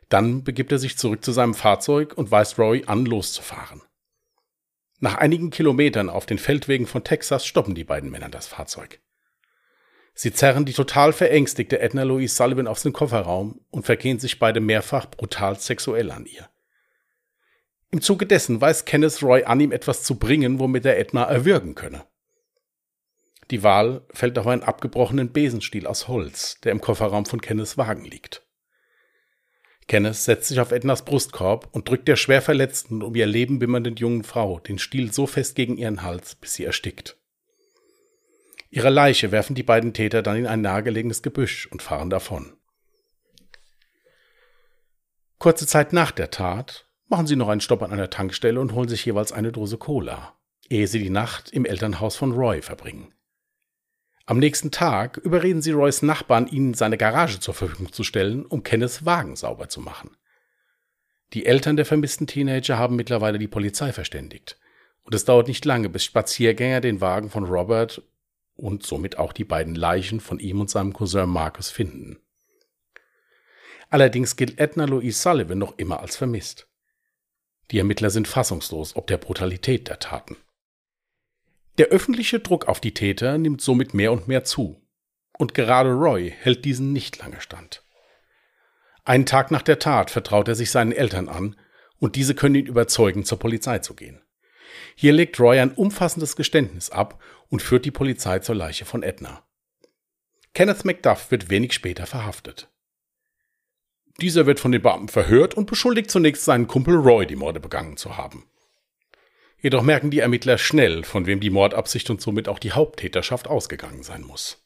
Dann 0.07 0.45
begibt 0.45 0.71
er 0.71 0.79
sich 0.79 0.97
zurück 0.97 1.25
zu 1.25 1.33
seinem 1.33 1.53
Fahrzeug 1.53 2.13
und 2.17 2.31
weist 2.31 2.57
Roy 2.57 2.85
an, 2.85 3.05
loszufahren. 3.05 3.81
Nach 5.01 5.15
einigen 5.15 5.49
Kilometern 5.49 6.09
auf 6.09 6.27
den 6.27 6.37
Feldwegen 6.37 6.87
von 6.87 7.03
Texas 7.03 7.45
stoppen 7.45 7.75
die 7.75 7.83
beiden 7.83 8.09
Männer 8.09 8.29
das 8.29 8.47
Fahrzeug. 8.47 9.01
Sie 10.13 10.33
zerren 10.33 10.65
die 10.65 10.73
total 10.73 11.13
verängstigte 11.13 11.79
Edna 11.79 12.03
Louise 12.03 12.35
Sullivan 12.35 12.67
aus 12.67 12.83
dem 12.83 12.93
Kofferraum 12.93 13.61
und 13.69 13.85
vergehen 13.85 14.19
sich 14.19 14.39
beide 14.39 14.59
mehrfach 14.59 15.05
brutal 15.09 15.59
sexuell 15.59 16.11
an 16.11 16.25
ihr. 16.25 16.49
Im 17.91 18.01
Zuge 18.01 18.25
dessen 18.25 18.61
weiß 18.61 18.85
Kenneth 18.85 19.21
Roy 19.21 19.43
an, 19.43 19.59
ihm 19.59 19.71
etwas 19.71 20.03
zu 20.03 20.17
bringen, 20.17 20.59
womit 20.59 20.85
er 20.85 20.97
Edna 20.97 21.23
erwürgen 21.23 21.75
könne. 21.75 22.05
Die 23.51 23.63
Wahl 23.63 24.05
fällt 24.11 24.39
auf 24.39 24.47
einen 24.47 24.63
abgebrochenen 24.63 25.33
Besenstiel 25.33 25.85
aus 25.85 26.07
Holz, 26.07 26.59
der 26.61 26.71
im 26.71 26.79
Kofferraum 26.79 27.25
von 27.25 27.41
Kenneths 27.41 27.77
Wagen 27.77 28.05
liegt. 28.05 28.47
Kenneth 29.87 30.15
setzt 30.15 30.47
sich 30.47 30.61
auf 30.61 30.71
Ednas 30.71 31.03
Brustkorb 31.03 31.67
und 31.73 31.89
drückt 31.89 32.07
der 32.07 32.15
schwer 32.15 32.41
verletzten, 32.41 33.01
um 33.01 33.13
ihr 33.13 33.25
Leben 33.25 33.59
wimmernden 33.59 33.97
jungen 33.97 34.23
Frau 34.23 34.59
den 34.59 34.79
Stiel 34.79 35.11
so 35.11 35.27
fest 35.27 35.55
gegen 35.55 35.77
ihren 35.77 36.01
Hals, 36.01 36.35
bis 36.35 36.53
sie 36.53 36.63
erstickt. 36.63 37.17
Ihre 38.73 38.89
Leiche 38.89 39.33
werfen 39.33 39.53
die 39.53 39.63
beiden 39.63 39.93
Täter 39.93 40.23
dann 40.23 40.37
in 40.37 40.47
ein 40.47 40.61
nahegelegenes 40.61 41.21
Gebüsch 41.21 41.67
und 41.67 41.81
fahren 41.81 42.09
davon. 42.09 42.53
Kurze 45.39 45.67
Zeit 45.67 45.91
nach 45.91 46.11
der 46.11 46.31
Tat 46.31 46.87
machen 47.09 47.27
sie 47.27 47.35
noch 47.35 47.49
einen 47.49 47.59
Stopp 47.59 47.81
an 47.83 47.91
einer 47.91 48.09
Tankstelle 48.09 48.61
und 48.61 48.71
holen 48.71 48.87
sich 48.87 49.05
jeweils 49.05 49.33
eine 49.33 49.51
Dose 49.51 49.77
Cola, 49.77 50.37
ehe 50.69 50.87
sie 50.87 50.99
die 50.99 51.09
Nacht 51.09 51.51
im 51.51 51.65
Elternhaus 51.65 52.15
von 52.15 52.31
Roy 52.31 52.61
verbringen. 52.61 53.13
Am 54.25 54.39
nächsten 54.39 54.71
Tag 54.71 55.17
überreden 55.17 55.61
sie 55.61 55.71
Roys 55.71 56.01
Nachbarn, 56.01 56.47
ihnen 56.47 56.73
seine 56.73 56.97
Garage 56.97 57.41
zur 57.41 57.53
Verfügung 57.53 57.91
zu 57.91 58.05
stellen, 58.05 58.45
um 58.45 58.63
Kenneths 58.63 59.03
Wagen 59.03 59.35
sauber 59.35 59.67
zu 59.67 59.81
machen. 59.81 60.15
Die 61.33 61.45
Eltern 61.45 61.75
der 61.75 61.85
vermissten 61.85 62.27
Teenager 62.27 62.77
haben 62.77 62.95
mittlerweile 62.95 63.39
die 63.39 63.49
Polizei 63.49 63.91
verständigt. 63.91 64.57
Und 65.03 65.13
es 65.13 65.25
dauert 65.25 65.49
nicht 65.49 65.65
lange, 65.65 65.89
bis 65.89 66.05
Spaziergänger 66.05 66.79
den 66.79 67.01
Wagen 67.01 67.29
von 67.29 67.43
Robert 67.43 68.03
und 68.61 68.85
somit 68.85 69.17
auch 69.17 69.33
die 69.33 69.43
beiden 69.43 69.75
Leichen 69.75 70.19
von 70.19 70.39
ihm 70.39 70.61
und 70.61 70.69
seinem 70.69 70.93
Cousin 70.93 71.29
Marcus 71.29 71.69
finden. 71.69 72.19
Allerdings 73.89 74.35
gilt 74.35 74.59
Edna 74.59 74.85
Louise 74.85 75.19
Sullivan 75.19 75.57
noch 75.57 75.77
immer 75.77 75.99
als 75.99 76.15
vermisst. 76.15 76.67
Die 77.71 77.79
Ermittler 77.79 78.09
sind 78.09 78.27
fassungslos 78.27 78.95
ob 78.95 79.07
der 79.07 79.17
Brutalität 79.17 79.87
der 79.87 79.99
Taten. 79.99 80.37
Der 81.77 81.87
öffentliche 81.87 82.39
Druck 82.39 82.67
auf 82.67 82.79
die 82.79 82.93
Täter 82.93 83.37
nimmt 83.37 83.61
somit 83.61 83.93
mehr 83.93 84.11
und 84.11 84.27
mehr 84.27 84.43
zu. 84.43 84.81
Und 85.37 85.53
gerade 85.53 85.91
Roy 85.91 86.29
hält 86.29 86.65
diesen 86.65 86.93
nicht 86.93 87.17
lange 87.17 87.41
stand. 87.41 87.83
Einen 89.03 89.25
Tag 89.25 89.51
nach 89.51 89.61
der 89.61 89.79
Tat 89.79 90.11
vertraut 90.11 90.47
er 90.47 90.55
sich 90.55 90.69
seinen 90.69 90.91
Eltern 90.91 91.27
an 91.27 91.55
und 91.97 92.15
diese 92.15 92.35
können 92.35 92.55
ihn 92.55 92.67
überzeugen, 92.67 93.25
zur 93.25 93.39
Polizei 93.39 93.79
zu 93.79 93.95
gehen. 93.95 94.21
Hier 94.95 95.13
legt 95.13 95.39
Roy 95.39 95.59
ein 95.59 95.73
umfassendes 95.73 96.35
Geständnis 96.35 96.89
ab 96.89 97.19
und 97.51 97.61
führt 97.61 97.85
die 97.85 97.91
Polizei 97.91 98.39
zur 98.39 98.55
Leiche 98.55 98.85
von 98.85 99.03
Edna. 99.03 99.43
Kenneth 100.53 100.85
Macduff 100.85 101.29
wird 101.29 101.49
wenig 101.49 101.73
später 101.73 102.07
verhaftet. 102.07 102.69
Dieser 104.19 104.45
wird 104.45 104.59
von 104.59 104.71
den 104.71 104.81
Beamten 104.81 105.09
verhört 105.09 105.53
und 105.53 105.67
beschuldigt 105.67 106.09
zunächst 106.09 106.45
seinen 106.45 106.67
Kumpel 106.67 106.95
Roy, 106.95 107.27
die 107.27 107.35
Morde 107.35 107.59
begangen 107.59 107.97
zu 107.97 108.17
haben. 108.17 108.47
Jedoch 109.61 109.83
merken 109.83 110.11
die 110.11 110.19
Ermittler 110.19 110.57
schnell, 110.57 111.03
von 111.03 111.27
wem 111.27 111.39
die 111.39 111.49
Mordabsicht 111.49 112.09
und 112.09 112.21
somit 112.21 112.47
auch 112.47 112.57
die 112.57 112.71
Haupttäterschaft 112.71 113.47
ausgegangen 113.47 114.01
sein 114.01 114.23
muss. 114.23 114.65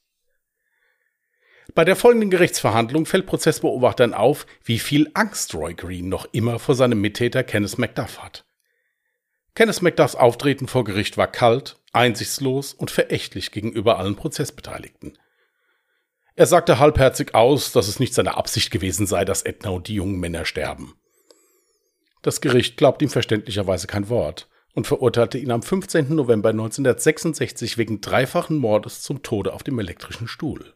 Bei 1.73 1.83
der 1.83 1.95
folgenden 1.95 2.29
Gerichtsverhandlung 2.29 3.05
fällt 3.05 3.25
Prozessbeobachtern 3.25 4.13
auf, 4.13 4.45
wie 4.63 4.79
viel 4.79 5.09
Angst 5.13 5.53
Roy 5.55 5.73
Green 5.73 6.07
noch 6.07 6.27
immer 6.31 6.59
vor 6.59 6.75
seinem 6.75 7.01
Mittäter 7.01 7.43
Kenneth 7.43 7.77
Macduff 7.77 8.21
hat. 8.21 8.45
Kenneth 9.55 9.81
Macduffs 9.81 10.15
Auftreten 10.15 10.67
vor 10.67 10.83
Gericht 10.83 11.17
war 11.17 11.27
kalt, 11.27 11.77
einsichtslos 11.93 12.73
und 12.73 12.91
verächtlich 12.91 13.51
gegenüber 13.51 13.97
allen 13.97 14.17
Prozessbeteiligten. 14.17 15.17
Er 16.35 16.45
sagte 16.45 16.77
halbherzig 16.77 17.33
aus, 17.33 17.71
dass 17.71 17.87
es 17.87 18.01
nicht 18.01 18.13
seine 18.13 18.35
Absicht 18.35 18.69
gewesen 18.69 19.07
sei, 19.07 19.23
dass 19.23 19.43
Edna 19.43 19.69
und 19.69 19.87
die 19.87 19.95
jungen 19.95 20.19
Männer 20.19 20.43
sterben. 20.43 20.95
Das 22.21 22.41
Gericht 22.41 22.75
glaubt 22.75 23.01
ihm 23.01 23.09
verständlicherweise 23.09 23.87
kein 23.87 24.09
Wort 24.09 24.49
und 24.73 24.87
verurteilte 24.87 25.37
ihn 25.37 25.51
am 25.51 25.63
15. 25.63 26.13
November 26.13 26.49
1966 26.49 27.77
wegen 27.77 28.01
dreifachen 28.01 28.57
Mordes 28.57 29.03
zum 29.03 29.23
Tode 29.23 29.53
auf 29.53 29.63
dem 29.63 29.79
elektrischen 29.79 30.27
Stuhl. 30.27 30.73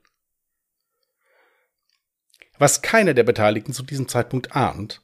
Was 2.57 2.81
keiner 2.81 3.13
der 3.13 3.23
Beteiligten 3.23 3.73
zu 3.73 3.83
diesem 3.83 4.07
Zeitpunkt 4.07 4.55
ahnt, 4.55 5.01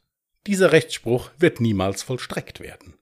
dieser 0.47 0.71
Rechtsspruch 0.71 1.31
wird 1.37 1.59
niemals 1.59 2.03
vollstreckt 2.03 2.61
werden. 2.61 2.97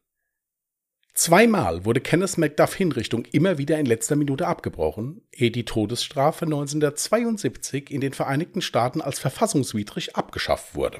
Zweimal 1.13 1.85
wurde 1.85 2.01
Kenneth 2.01 2.39
Macduff 2.39 2.73
Hinrichtung 2.73 3.25
immer 3.25 3.59
wieder 3.59 3.77
in 3.77 3.85
letzter 3.85 4.15
Minute 4.15 4.47
abgebrochen, 4.47 5.21
ehe 5.31 5.51
die 5.51 5.63
Todesstrafe 5.63 6.45
1972 6.45 7.91
in 7.91 8.01
den 8.01 8.13
Vereinigten 8.13 8.61
Staaten 8.61 8.99
als 8.99 9.19
verfassungswidrig 9.19 10.15
abgeschafft 10.15 10.73
wurde. 10.73 10.99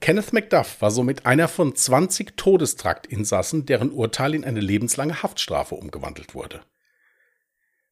Kenneth 0.00 0.32
Macduff 0.32 0.82
war 0.82 0.90
somit 0.90 1.24
einer 1.24 1.46
von 1.46 1.76
20 1.76 2.36
Todestraktinsassen, 2.36 3.64
deren 3.64 3.92
Urteil 3.92 4.34
in 4.34 4.44
eine 4.44 4.60
lebenslange 4.60 5.22
Haftstrafe 5.22 5.76
umgewandelt 5.76 6.34
wurde. 6.34 6.62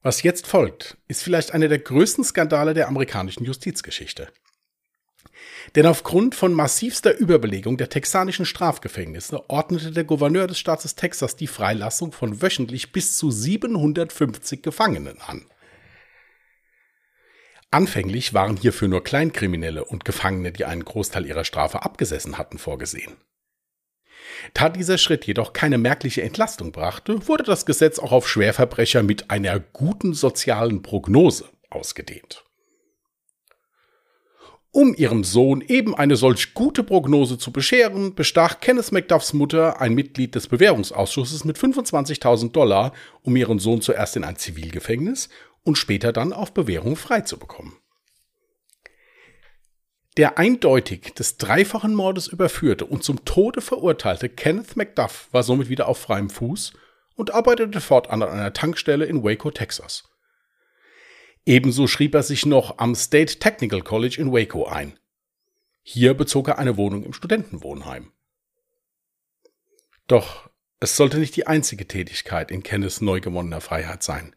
Was 0.03 0.25
jetzt 0.25 0.49
folgt, 0.49 0.99
ist 1.07 1.23
vielleicht 1.23 1.55
einer 1.55 1.69
der 1.69 1.79
größten 1.79 2.25
Skandale 2.25 2.75
der 2.75 2.89
amerikanischen 2.89 3.45
Justizgeschichte. 3.45 4.33
Denn 5.75 5.87
aufgrund 5.87 6.35
von 6.35 6.53
massivster 6.53 7.17
Überbelegung 7.17 7.77
der 7.77 7.89
texanischen 7.89 8.47
Strafgefängnisse 8.47 9.49
ordnete 9.49 9.93
der 9.93 10.05
Gouverneur 10.05 10.47
des 10.47 10.59
Staates 10.59 10.95
Texas 10.95 11.37
die 11.37 11.47
Freilassung 11.47 12.13
von 12.13 12.43
wöchentlich 12.43 12.93
bis 12.93 13.17
zu 13.17 13.31
750 13.31 14.63
Gefangenen 14.63 15.21
an. 15.21 15.47
Anfänglich 17.71 18.35
waren 18.35 18.59
hierfür 18.59 18.89
nur 18.89 19.03
Kleinkriminelle 19.03 19.85
und 19.85 20.05
Gefangene, 20.05 20.53
die 20.53 20.67
einen 20.67 20.85
Großteil 20.85 21.25
ihrer 21.25 21.45
Strafe 21.45 21.83
abgesessen 21.83 22.37
hatten, 22.37 22.59
vorgesehen. 22.59 23.17
Da 24.53 24.69
dieser 24.69 24.99
Schritt 24.99 25.27
jedoch 25.27 25.55
keine 25.55 25.79
merkliche 25.79 26.23
Entlastung 26.23 26.73
brachte, 26.73 27.27
wurde 27.29 27.45
das 27.45 27.65
Gesetz 27.65 27.99
auch 27.99 28.13
auf 28.13 28.29
Schwerverbrecher 28.29 29.03
mit 29.03 29.31
einer 29.31 29.59
guten 29.59 30.13
sozialen 30.13 30.83
Prognose 30.83 31.49
ausgedehnt. 31.71 32.45
Um 34.75 34.95
ihrem 34.95 35.23
Sohn 35.23 35.61
eben 35.61 35.95
eine 35.95 36.17
solch 36.17 36.55
gute 36.55 36.83
Prognose 36.83 37.37
zu 37.37 37.53
bescheren, 37.53 38.15
bestach 38.15 38.59
Kenneth 38.61 38.91
McDuffs 38.91 39.35
Mutter, 39.35 39.83
ein 39.83 39.93
Mitglied 39.93 40.35
des 40.35 40.47
Bewährungsausschusses, 40.47 41.45
mit 41.45 41.59
25.000 41.59 42.53
Dollar, 42.53 42.95
um 43.21 43.37
ihren 43.37 43.59
Sohn 43.59 43.83
zuerst 43.83 44.17
in 44.17 44.25
ein 44.25 44.37
Zivilgefängnis 44.37 45.29
und 45.63 45.77
später 45.77 46.11
dann 46.11 46.33
auf 46.33 46.55
Bewährung 46.55 46.97
freizubekommen. 46.97 47.75
Der 50.17 50.39
eindeutig 50.39 51.13
des 51.15 51.37
dreifachen 51.37 51.95
Mordes 51.95 52.27
überführte 52.27 52.87
und 52.87 53.05
zum 53.05 53.27
Tode 53.27 53.61
verurteilte 53.61 54.31
Kenneth 54.31 54.77
Macduff 54.77 55.29
war 55.33 55.43
somit 55.43 55.69
wieder 55.69 55.87
auf 55.87 55.99
freiem 55.99 56.31
Fuß 56.31 56.73
und 57.15 57.35
arbeitete 57.35 57.83
fortan 57.83 58.23
an 58.23 58.31
einer 58.31 58.53
Tankstelle 58.55 59.05
in 59.05 59.23
Waco, 59.23 59.51
Texas. 59.51 60.12
Ebenso 61.45 61.87
schrieb 61.87 62.15
er 62.15 62.23
sich 62.23 62.47
noch 62.47 62.79
am 62.79 62.95
State 62.95 63.39
Technical 63.39 63.83
College 63.83 64.17
in 64.21 64.33
Waco 64.33 64.67
ein. 64.67 64.99
Hier 65.83 66.15
bezog 66.15 66.49
er 66.49 66.59
eine 66.59 66.77
Wohnung 66.77 67.03
im 67.03 67.13
Studentenwohnheim. 67.13 68.13
Doch 70.07 70.51
es 70.79 70.97
sollte 70.97 71.19
nicht 71.19 71.37
die 71.37 71.47
einzige 71.47 71.87
Tätigkeit 71.87 72.51
in 72.51 72.63
Kenneths 72.63 73.01
neu 73.01 73.21
gewonnener 73.21 73.61
Freiheit 73.61 74.03
sein. 74.03 74.35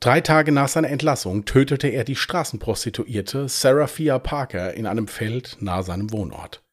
Drei 0.00 0.20
Tage 0.20 0.50
nach 0.50 0.68
seiner 0.68 0.88
Entlassung 0.88 1.44
tötete 1.44 1.88
er 1.88 2.04
die 2.04 2.16
Straßenprostituierte 2.16 3.48
Seraphia 3.48 4.18
Parker 4.18 4.72
in 4.74 4.86
einem 4.86 5.08
Feld 5.08 5.58
nahe 5.60 5.82
seinem 5.82 6.10
Wohnort. 6.10 6.64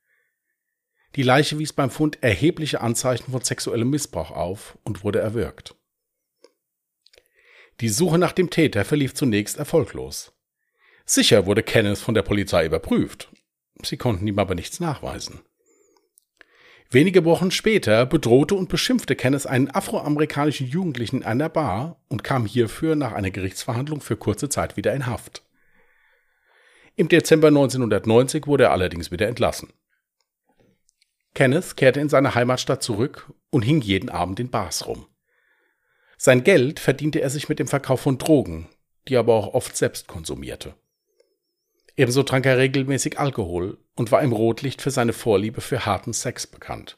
Die 1.15 1.23
Leiche 1.23 1.59
wies 1.59 1.73
beim 1.73 1.89
Fund 1.89 2.23
erhebliche 2.23 2.81
Anzeichen 2.81 3.31
von 3.31 3.41
sexuellem 3.41 3.89
Missbrauch 3.89 4.31
auf 4.31 4.77
und 4.83 5.03
wurde 5.03 5.19
erwürgt. 5.19 5.75
Die 7.79 7.89
Suche 7.89 8.17
nach 8.17 8.31
dem 8.31 8.49
Täter 8.49 8.85
verlief 8.85 9.13
zunächst 9.13 9.57
erfolglos. 9.57 10.33
Sicher 11.05 11.45
wurde 11.45 11.61
Kenneth 11.61 11.99
von 11.99 12.15
der 12.15 12.23
Polizei 12.23 12.65
überprüft. 12.65 13.29
Sie 13.83 13.97
konnten 13.97 14.25
ihm 14.25 14.39
aber 14.39 14.55
nichts 14.55 14.79
nachweisen. 14.79 15.41
Wenige 16.89 17.25
Wochen 17.25 17.51
später 17.51 18.05
bedrohte 18.05 18.55
und 18.55 18.69
beschimpfte 18.69 19.15
Kenneth 19.15 19.45
einen 19.45 19.69
afroamerikanischen 19.69 20.67
Jugendlichen 20.67 21.17
in 21.17 21.23
einer 21.23 21.49
Bar 21.49 22.01
und 22.07 22.23
kam 22.23 22.45
hierfür 22.45 22.95
nach 22.95 23.11
einer 23.11 23.29
Gerichtsverhandlung 23.29 24.01
für 24.01 24.15
kurze 24.15 24.49
Zeit 24.49 24.77
wieder 24.77 24.93
in 24.93 25.05
Haft. 25.05 25.43
Im 26.95 27.09
Dezember 27.09 27.49
1990 27.49 28.47
wurde 28.47 28.65
er 28.65 28.71
allerdings 28.71 29.11
wieder 29.11 29.27
entlassen. 29.27 29.71
Kenneth 31.35 31.77
kehrte 31.77 31.99
in 31.99 32.09
seine 32.09 32.33
Heimatstadt 32.33 32.81
zurück 32.81 33.31
und 33.51 33.61
hing 33.61 33.81
jeden 33.81 34.09
Abend 34.09 34.39
in 34.39 34.49
Bars 34.49 34.87
rum. 34.87 35.05
Sein 36.17 36.43
Geld 36.43 36.79
verdiente 36.79 37.21
er 37.21 37.29
sich 37.29 37.47
mit 37.47 37.59
dem 37.59 37.67
Verkauf 37.67 38.01
von 38.01 38.17
Drogen, 38.17 38.67
die 39.07 39.17
aber 39.17 39.35
auch 39.35 39.53
oft 39.53 39.77
selbst 39.77 40.07
konsumierte. 40.07 40.75
Ebenso 41.95 42.23
trank 42.23 42.45
er 42.45 42.57
regelmäßig 42.57 43.19
Alkohol 43.19 43.77
und 43.95 44.11
war 44.11 44.21
im 44.21 44.33
Rotlicht 44.33 44.81
für 44.81 44.91
seine 44.91 45.13
Vorliebe 45.13 45.61
für 45.61 45.85
harten 45.85 46.13
Sex 46.13 46.45
bekannt. 46.45 46.97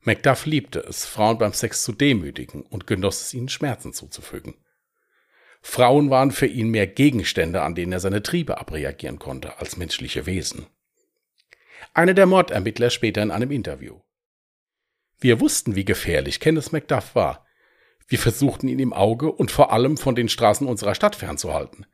Macduff 0.00 0.46
liebte 0.46 0.80
es, 0.80 1.06
Frauen 1.06 1.38
beim 1.38 1.52
Sex 1.52 1.84
zu 1.84 1.92
demütigen 1.92 2.62
und 2.62 2.86
genoss 2.88 3.22
es 3.22 3.34
ihnen 3.34 3.48
Schmerzen 3.48 3.92
zuzufügen. 3.92 4.56
Frauen 5.60 6.10
waren 6.10 6.32
für 6.32 6.46
ihn 6.46 6.70
mehr 6.70 6.88
Gegenstände, 6.88 7.62
an 7.62 7.76
denen 7.76 7.92
er 7.92 8.00
seine 8.00 8.22
Triebe 8.22 8.58
abreagieren 8.58 9.20
konnte, 9.20 9.58
als 9.58 9.76
menschliche 9.76 10.26
Wesen. 10.26 10.66
Einer 11.94 12.14
der 12.14 12.26
Mordermittler 12.26 12.90
später 12.90 13.22
in 13.22 13.30
einem 13.30 13.52
Interview. 13.52 14.00
Wir 15.20 15.38
wussten, 15.38 15.76
wie 15.76 15.84
gefährlich 15.84 16.40
Kenneth 16.40 16.72
Macduff 16.72 17.14
war. 17.14 17.46
Wir 18.08 18.18
versuchten 18.18 18.68
ihn 18.68 18.78
im 18.78 18.92
Auge 18.92 19.30
und 19.30 19.50
vor 19.50 19.72
allem 19.72 19.96
von 19.96 20.14
den 20.14 20.28
Straßen 20.28 20.66
unserer 20.66 20.94
Stadt 20.94 21.16
fernzuhalten. 21.16 21.86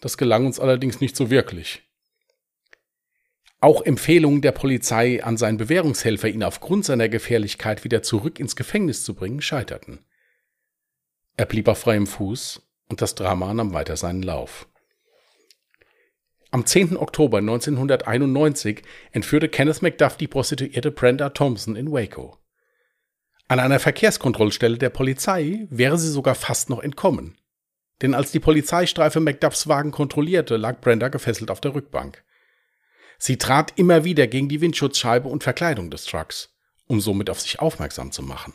Das 0.00 0.16
gelang 0.16 0.46
uns 0.46 0.60
allerdings 0.60 1.00
nicht 1.00 1.16
so 1.16 1.30
wirklich. 1.30 1.82
Auch 3.60 3.82
Empfehlungen 3.82 4.40
der 4.40 4.52
Polizei 4.52 5.22
an 5.24 5.36
seinen 5.36 5.58
Bewährungshelfer, 5.58 6.28
ihn 6.28 6.44
aufgrund 6.44 6.84
seiner 6.84 7.08
Gefährlichkeit 7.08 7.82
wieder 7.82 8.02
zurück 8.02 8.38
ins 8.38 8.54
Gefängnis 8.54 9.02
zu 9.02 9.14
bringen, 9.14 9.42
scheiterten. 9.42 10.04
Er 11.36 11.46
blieb 11.46 11.66
auf 11.66 11.78
freiem 11.78 12.06
Fuß 12.06 12.62
und 12.88 13.02
das 13.02 13.16
Drama 13.16 13.52
nahm 13.52 13.72
weiter 13.72 13.96
seinen 13.96 14.22
Lauf. 14.22 14.68
Am 16.50 16.64
10. 16.64 16.96
Oktober 16.96 17.38
1991 17.38 18.82
entführte 19.12 19.48
Kenneth 19.48 19.82
McDuff 19.82 20.16
die 20.16 20.28
Prostituierte 20.28 20.90
Brenda 20.90 21.30
Thompson 21.30 21.76
in 21.76 21.92
Waco. 21.92 22.38
An 23.50 23.60
einer 23.60 23.80
Verkehrskontrollstelle 23.80 24.76
der 24.76 24.90
Polizei 24.90 25.66
wäre 25.70 25.96
sie 25.96 26.10
sogar 26.10 26.34
fast 26.34 26.68
noch 26.68 26.80
entkommen. 26.80 27.38
Denn 28.02 28.12
als 28.14 28.30
die 28.30 28.40
Polizeistreife 28.40 29.20
McDuffs 29.20 29.66
Wagen 29.66 29.90
kontrollierte, 29.90 30.58
lag 30.58 30.82
Brenda 30.82 31.08
gefesselt 31.08 31.50
auf 31.50 31.62
der 31.62 31.74
Rückbank. 31.74 32.22
Sie 33.18 33.38
trat 33.38 33.72
immer 33.76 34.04
wieder 34.04 34.26
gegen 34.26 34.50
die 34.50 34.60
Windschutzscheibe 34.60 35.28
und 35.28 35.42
Verkleidung 35.42 35.90
des 35.90 36.04
Trucks, 36.04 36.54
um 36.86 37.00
somit 37.00 37.30
auf 37.30 37.40
sich 37.40 37.58
aufmerksam 37.58 38.12
zu 38.12 38.22
machen. 38.22 38.52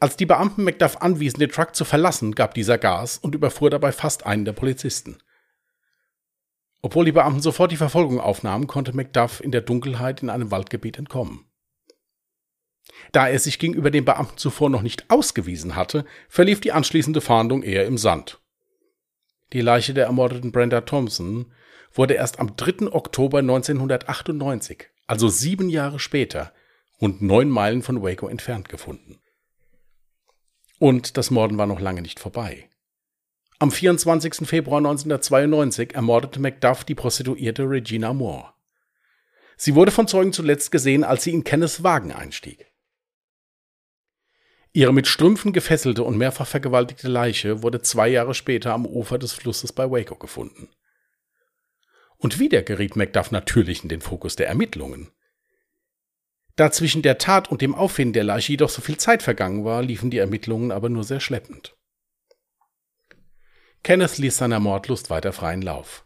Als 0.00 0.16
die 0.16 0.26
Beamten 0.26 0.64
McDuff 0.64 0.96
anwiesen, 0.96 1.38
den 1.38 1.50
Truck 1.50 1.76
zu 1.76 1.84
verlassen, 1.84 2.34
gab 2.34 2.54
dieser 2.54 2.78
Gas 2.78 3.18
und 3.18 3.34
überfuhr 3.34 3.68
dabei 3.68 3.92
fast 3.92 4.24
einen 4.24 4.46
der 4.46 4.54
Polizisten. 4.54 5.18
Obwohl 6.80 7.04
die 7.04 7.12
Beamten 7.12 7.42
sofort 7.42 7.70
die 7.72 7.76
Verfolgung 7.76 8.18
aufnahmen, 8.18 8.66
konnte 8.66 8.96
McDuff 8.96 9.40
in 9.42 9.52
der 9.52 9.60
Dunkelheit 9.60 10.22
in 10.22 10.30
einem 10.30 10.50
Waldgebiet 10.50 10.96
entkommen. 10.96 11.44
Da 13.12 13.28
er 13.28 13.38
sich 13.38 13.58
gegenüber 13.58 13.90
den 13.90 14.04
Beamten 14.04 14.36
zuvor 14.36 14.70
noch 14.70 14.82
nicht 14.82 15.10
ausgewiesen 15.10 15.76
hatte, 15.76 16.04
verlief 16.28 16.60
die 16.60 16.72
anschließende 16.72 17.20
Fahndung 17.20 17.62
eher 17.62 17.86
im 17.86 17.98
Sand. 17.98 18.40
Die 19.52 19.60
Leiche 19.60 19.94
der 19.94 20.06
ermordeten 20.06 20.52
Brenda 20.52 20.82
Thompson 20.82 21.52
wurde 21.92 22.14
erst 22.14 22.38
am 22.38 22.56
3. 22.56 22.92
Oktober 22.92 23.38
1998, 23.38 24.88
also 25.06 25.28
sieben 25.28 25.68
Jahre 25.68 25.98
später, 25.98 26.52
rund 27.00 27.20
neun 27.20 27.48
Meilen 27.48 27.82
von 27.82 28.02
Waco 28.02 28.28
entfernt 28.28 28.68
gefunden. 28.68 29.18
Und 30.78 31.16
das 31.16 31.30
Morden 31.30 31.58
war 31.58 31.66
noch 31.66 31.80
lange 31.80 32.02
nicht 32.02 32.20
vorbei. 32.20 32.68
Am 33.58 33.70
24. 33.70 34.48
Februar 34.48 34.78
1992 34.78 35.94
ermordete 35.94 36.40
Macduff 36.40 36.84
die 36.84 36.94
Prostituierte 36.94 37.68
Regina 37.68 38.14
Moore. 38.14 38.54
Sie 39.58 39.74
wurde 39.74 39.90
von 39.90 40.08
Zeugen 40.08 40.32
zuletzt 40.32 40.72
gesehen, 40.72 41.04
als 41.04 41.24
sie 41.24 41.32
in 41.32 41.44
Kenneths 41.44 41.82
Wagen 41.82 42.12
einstieg. 42.12 42.69
Ihre 44.72 44.92
mit 44.92 45.08
Strümpfen 45.08 45.52
gefesselte 45.52 46.04
und 46.04 46.16
mehrfach 46.16 46.46
vergewaltigte 46.46 47.08
Leiche 47.08 47.62
wurde 47.62 47.82
zwei 47.82 48.08
Jahre 48.08 48.34
später 48.34 48.72
am 48.72 48.86
Ufer 48.86 49.18
des 49.18 49.32
Flusses 49.32 49.72
bei 49.72 49.90
Waco 49.90 50.14
gefunden. 50.16 50.68
Und 52.18 52.38
wieder 52.38 52.62
geriet 52.62 52.96
Macduff 52.96 53.30
natürlich 53.30 53.82
in 53.82 53.88
den 53.88 54.00
Fokus 54.00 54.36
der 54.36 54.48
Ermittlungen. 54.48 55.10
Da 56.54 56.70
zwischen 56.70 57.02
der 57.02 57.18
Tat 57.18 57.50
und 57.50 57.62
dem 57.62 57.74
Auffinden 57.74 58.12
der 58.12 58.24
Leiche 58.24 58.52
jedoch 58.52 58.68
so 58.68 58.82
viel 58.82 58.98
Zeit 58.98 59.22
vergangen 59.22 59.64
war, 59.64 59.82
liefen 59.82 60.10
die 60.10 60.18
Ermittlungen 60.18 60.70
aber 60.70 60.88
nur 60.88 61.04
sehr 61.04 61.20
schleppend. 61.20 61.76
Kenneth 63.82 64.18
ließ 64.18 64.36
seiner 64.36 64.60
Mordlust 64.60 65.08
weiter 65.08 65.32
freien 65.32 65.62
Lauf. 65.62 66.04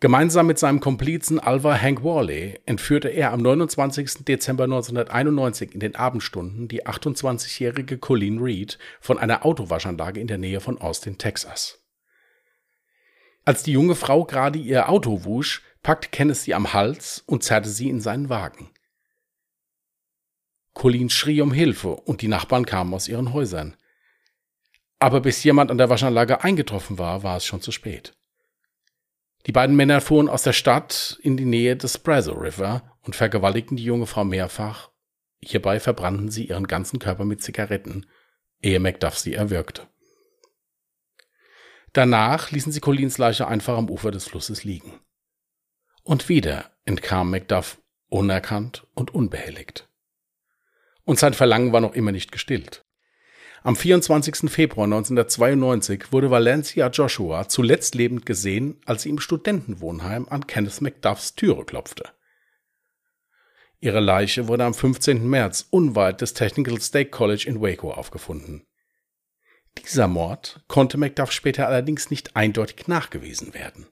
Gemeinsam 0.00 0.46
mit 0.46 0.58
seinem 0.58 0.80
Komplizen 0.80 1.38
Alva 1.38 1.80
Hank 1.80 2.02
Worley 2.02 2.60
entführte 2.66 3.08
er 3.08 3.32
am 3.32 3.40
29. 3.40 4.24
Dezember 4.24 4.64
1991 4.64 5.72
in 5.72 5.80
den 5.80 5.94
Abendstunden 5.94 6.68
die 6.68 6.84
28-jährige 6.84 7.98
Colleen 7.98 8.40
Reed 8.40 8.78
von 9.00 9.18
einer 9.18 9.46
Autowaschanlage 9.46 10.20
in 10.20 10.26
der 10.26 10.38
Nähe 10.38 10.60
von 10.60 10.78
Austin, 10.78 11.16
Texas. 11.16 11.80
Als 13.44 13.62
die 13.62 13.72
junge 13.72 13.94
Frau 13.94 14.24
gerade 14.24 14.58
ihr 14.58 14.88
Auto 14.88 15.24
wusch, 15.24 15.62
packte 15.82 16.08
Kenneth 16.10 16.38
sie 16.38 16.54
am 16.54 16.72
Hals 16.72 17.22
und 17.26 17.44
zerrte 17.44 17.68
sie 17.68 17.88
in 17.88 18.00
seinen 18.00 18.28
Wagen. 18.28 18.70
Colleen 20.72 21.08
schrie 21.08 21.40
um 21.40 21.52
Hilfe 21.52 21.90
und 21.90 22.20
die 22.20 22.28
Nachbarn 22.28 22.66
kamen 22.66 22.92
aus 22.94 23.06
ihren 23.06 23.32
Häusern. 23.32 23.76
Aber 24.98 25.20
bis 25.20 25.44
jemand 25.44 25.70
an 25.70 25.78
der 25.78 25.90
Waschanlage 25.90 26.42
eingetroffen 26.42 26.98
war, 26.98 27.22
war 27.22 27.36
es 27.36 27.44
schon 27.44 27.60
zu 27.60 27.70
spät. 27.70 28.16
Die 29.46 29.52
beiden 29.52 29.76
Männer 29.76 30.00
fuhren 30.00 30.28
aus 30.28 30.42
der 30.42 30.52
Stadt 30.52 31.18
in 31.22 31.36
die 31.36 31.44
Nähe 31.44 31.76
des 31.76 31.98
Brazos 31.98 32.36
River 32.40 32.96
und 33.02 33.14
vergewaltigten 33.14 33.76
die 33.76 33.84
junge 33.84 34.06
Frau 34.06 34.24
mehrfach. 34.24 34.90
Hierbei 35.40 35.80
verbrannten 35.80 36.30
sie 36.30 36.46
ihren 36.46 36.66
ganzen 36.66 36.98
Körper 36.98 37.24
mit 37.24 37.42
Zigaretten, 37.42 38.06
ehe 38.62 38.80
Macduff 38.80 39.18
sie 39.18 39.34
erwürgte. 39.34 39.86
Danach 41.92 42.50
ließen 42.50 42.72
sie 42.72 42.80
Collins 42.80 43.18
Leiche 43.18 43.46
einfach 43.46 43.76
am 43.76 43.90
Ufer 43.90 44.10
des 44.10 44.24
Flusses 44.24 44.64
liegen. 44.64 45.00
Und 46.02 46.28
wieder 46.28 46.72
entkam 46.84 47.30
Macduff 47.30 47.80
unerkannt 48.08 48.86
und 48.94 49.14
unbehelligt. 49.14 49.88
Und 51.04 51.18
sein 51.18 51.34
Verlangen 51.34 51.72
war 51.72 51.80
noch 51.80 51.94
immer 51.94 52.12
nicht 52.12 52.32
gestillt. 52.32 52.84
Am 53.66 53.76
24. 53.76 54.50
Februar 54.50 54.84
1992 54.84 56.12
wurde 56.12 56.30
Valencia 56.30 56.90
Joshua 56.90 57.48
zuletzt 57.48 57.94
lebend 57.94 58.26
gesehen, 58.26 58.78
als 58.84 59.02
sie 59.02 59.08
im 59.08 59.18
Studentenwohnheim 59.18 60.28
an 60.28 60.46
Kenneth 60.46 60.82
Macduffs 60.82 61.34
Türe 61.34 61.64
klopfte. 61.64 62.10
Ihre 63.80 64.00
Leiche 64.00 64.48
wurde 64.48 64.64
am 64.64 64.74
15. 64.74 65.26
März 65.26 65.66
unweit 65.70 66.20
des 66.20 66.34
Technical 66.34 66.78
State 66.78 67.08
College 67.08 67.46
in 67.48 67.62
Waco 67.62 67.90
aufgefunden. 67.90 68.66
Dieser 69.82 70.08
Mord 70.08 70.62
konnte 70.68 70.98
Macduff 70.98 71.32
später 71.32 71.66
allerdings 71.66 72.10
nicht 72.10 72.36
eindeutig 72.36 72.86
nachgewiesen 72.86 73.54
werden. 73.54 73.86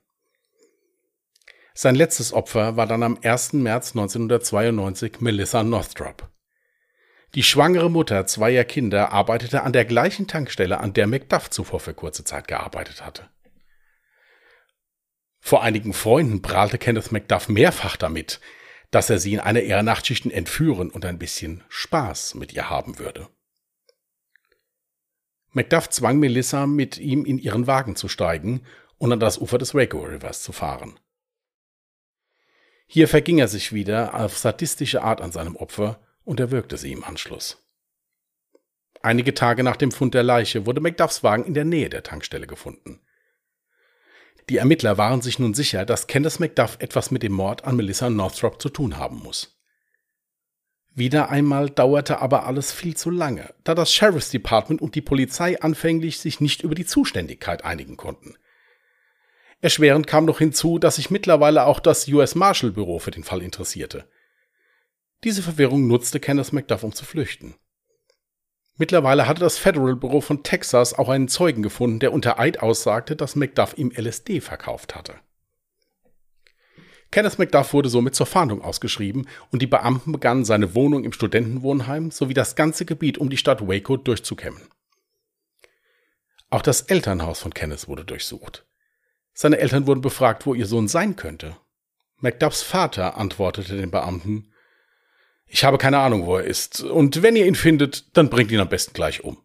Sein 1.73 1.95
letztes 1.95 2.35
Opfer 2.35 2.77
war 2.77 2.87
dann 2.87 3.03
am 3.03 3.19
1. 3.23 3.55
März 3.55 3.93
1992 3.93 5.23
Melissa 5.23 5.63
Northrop. 5.63 6.32
Die 7.35 7.43
schwangere 7.43 7.91
Mutter 7.91 8.27
zweier 8.27 8.65
Kinder 8.65 9.11
arbeitete 9.11 9.63
an 9.63 9.73
der 9.73 9.87
gleichen 9.87 10.27
Tankstelle, 10.27 10.79
an 10.79 10.93
der 10.93 11.07
Macduff 11.07 11.49
zuvor 11.49 11.81
für 11.81 11.95
kurze 11.95 12.25
Zeit 12.25 12.47
gearbeitet 12.47 13.05
hatte. 13.05 13.31
Vor 15.41 15.63
einigen 15.63 15.95
Freunden 15.95 16.43
prahlte 16.43 16.79
Kenneth 16.79 17.11
Macduff 17.11 17.49
mehrfach 17.49 17.97
damit, 17.97 18.41
dass 18.91 19.09
er 19.09 19.19
sie 19.19 19.33
in 19.33 19.41
einer 19.41 19.63
ihrer 19.63 19.83
Nachtschichten 19.83 20.31
entführen 20.31 20.91
und 20.91 21.07
ein 21.07 21.19
bisschen 21.19 21.65
Spaß 21.71 22.35
mit 22.35 22.53
ihr 22.53 22.69
haben 22.69 22.99
würde. 22.99 23.29
Macduff 25.53 25.89
zwang 25.89 26.19
Melissa, 26.19 26.67
mit 26.67 26.99
ihm 26.99 27.25
in 27.25 27.39
ihren 27.39 27.67
Wagen 27.67 27.97
zu 27.97 28.09
steigen 28.09 28.63
und 28.99 29.11
an 29.11 29.21
das 29.21 29.39
Ufer 29.39 29.57
des 29.57 29.75
Waco 29.75 30.01
Rivers 30.03 30.43
zu 30.43 30.53
fahren. 30.53 31.01
Hier 32.87 33.09
verging 33.09 33.39
er 33.39 33.49
sich 33.49 33.73
wieder 33.73 34.15
auf 34.15 34.37
sadistische 34.37 35.03
Art 35.03 35.23
an 35.23 35.33
seinem 35.33 35.57
Opfer 35.57 35.99
und 36.25 36.41
erwürgte 36.41 36.77
sie 36.77 36.93
im 36.93 37.05
Anschluss. 37.05 37.59
Einige 39.03 39.35
Tage 39.35 39.65
nach 39.65 39.77
dem 39.77 39.91
Fund 39.91 40.15
der 40.15 40.23
Leiche 40.23 40.65
wurde 40.65 40.81
Macduffs 40.81 41.23
Wagen 41.23 41.45
in 41.45 41.55
der 41.55 41.65
Nähe 41.65 41.91
der 41.91 42.05
Tankstelle 42.05 42.47
gefunden. 42.47 43.01
Die 44.49 44.57
Ermittler 44.57 44.99
waren 44.99 45.23
sich 45.23 45.39
nun 45.39 45.55
sicher, 45.55 45.85
dass 45.85 46.07
Candace 46.07 46.39
Macduff 46.39 46.77
etwas 46.81 47.11
mit 47.11 47.23
dem 47.23 47.33
Mord 47.33 47.65
an 47.65 47.77
Melissa 47.77 48.11
Northrop 48.11 48.61
zu 48.61 48.69
tun 48.69 48.97
haben 48.97 49.19
muss. 49.19 49.59
Wieder 50.95 51.31
einmal 51.31 51.71
dauerte 51.71 52.21
aber 52.21 52.45
alles 52.47 52.71
viel 52.71 52.97
zu 52.97 53.11
lange, 53.11 53.55
da 53.65 53.75
das 53.75 53.93
Sheriff's 53.93 54.31
Department 54.31 54.83
und 54.83 54.95
die 54.95 55.01
Polizei 55.01 55.61
anfänglich 55.61 56.19
sich 56.19 56.41
nicht 56.41 56.63
über 56.63 56.75
die 56.75 56.85
Zuständigkeit 56.85 57.65
einigen 57.65 57.97
konnten. 57.97 58.37
Erschwerend 59.63 60.07
kam 60.07 60.27
noch 60.27 60.39
hinzu, 60.39 60.79
dass 60.79 60.97
sich 60.97 61.11
mittlerweile 61.11 61.65
auch 61.65 61.81
das 61.81 62.07
US 62.09 62.35
Marshal 62.35 62.73
Büro 62.73 62.99
für 62.99 63.13
den 63.13 63.25
Fall 63.25 63.43
interessierte. 63.43 64.07
Diese 65.25 65.43
Verwirrung 65.43 65.87
nutzte 65.87 66.19
Kenneth 66.19 66.53
McDuff, 66.53 66.83
um 66.83 66.93
zu 66.93 67.05
flüchten. 67.05 67.55
Mittlerweile 68.77 69.29
hatte 69.29 69.41
das 69.41 69.59
Federal 69.59 69.95
Büro 69.95 70.21
von 70.21 70.43
Texas 70.43 70.95
auch 70.95 71.09
einen 71.09 71.29
Zeugen 71.29 71.63
gefunden, 71.63 72.01
der 72.01 72.13
unter 72.13 72.39
Eid 72.41 72.61
aussagte, 72.61 73.15
dass 73.15 73.37
McDuff 73.37 73.77
ihm 73.77 73.93
LSD 73.95 74.41
verkauft 74.41 74.95
hatte. 74.95 75.15
Kenneth 77.13 77.39
McDuff 77.39 77.75
wurde 77.75 77.91
somit 77.91 78.15
zur 78.15 78.27
Fahndung 78.27 78.63
ausgeschrieben 78.63 79.29
und 79.51 79.61
die 79.61 79.67
Beamten 79.67 80.13
begannen 80.13 80.47
seine 80.47 80.75
Wohnung 80.75 81.05
im 81.05 81.13
Studentenwohnheim 81.13 82.11
sowie 82.11 82.33
das 82.33 82.57
ganze 82.57 82.87
Gebiet 82.87 83.19
um 83.19 83.29
die 83.29 83.37
Stadt 83.37 83.61
Waco 83.69 83.99
durchzukämmen. 83.99 84.63
Auch 86.49 86.63
das 86.63 86.83
Elternhaus 86.83 87.41
von 87.41 87.53
Kenneth 87.53 87.87
wurde 87.87 88.05
durchsucht. 88.05 88.67
Seine 89.35 89.59
Eltern 89.59 89.87
wurden 89.87 90.01
befragt, 90.01 90.47
wo 90.47 90.55
ihr 90.55 90.67
Sohn 90.67 90.89
sein 90.89 91.17
könnte. 91.17 91.57
McDuffs 92.19 92.63
Vater 92.63 93.19
antwortete 93.19 93.77
den 93.77 93.91
Beamten, 93.91 94.52
ich 95.55 95.65
habe 95.65 95.77
keine 95.77 95.99
Ahnung, 95.99 96.25
wo 96.25 96.39
er 96.39 96.45
ist, 96.45 96.81
und 96.81 97.23
wenn 97.23 97.37
ihr 97.37 97.45
ihn 97.45 97.55
findet, 97.55 98.17
dann 98.17 98.31
bringt 98.31 98.51
ihn 98.51 98.61
am 98.61 98.71
besten 98.71 98.95
gleich 98.95 99.23
um. 99.23 99.37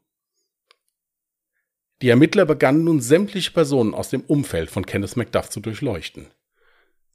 Die 2.02 2.08
Ermittler 2.08 2.46
begannen 2.46 2.86
nun 2.86 3.02
sämtliche 3.02 3.52
Personen 3.52 3.94
aus 3.94 4.10
dem 4.10 4.22
Umfeld 4.22 4.72
von 4.72 4.86
Kenneth 4.86 5.18
McDuff 5.18 5.50
zu 5.50 5.60
durchleuchten. 5.60 6.28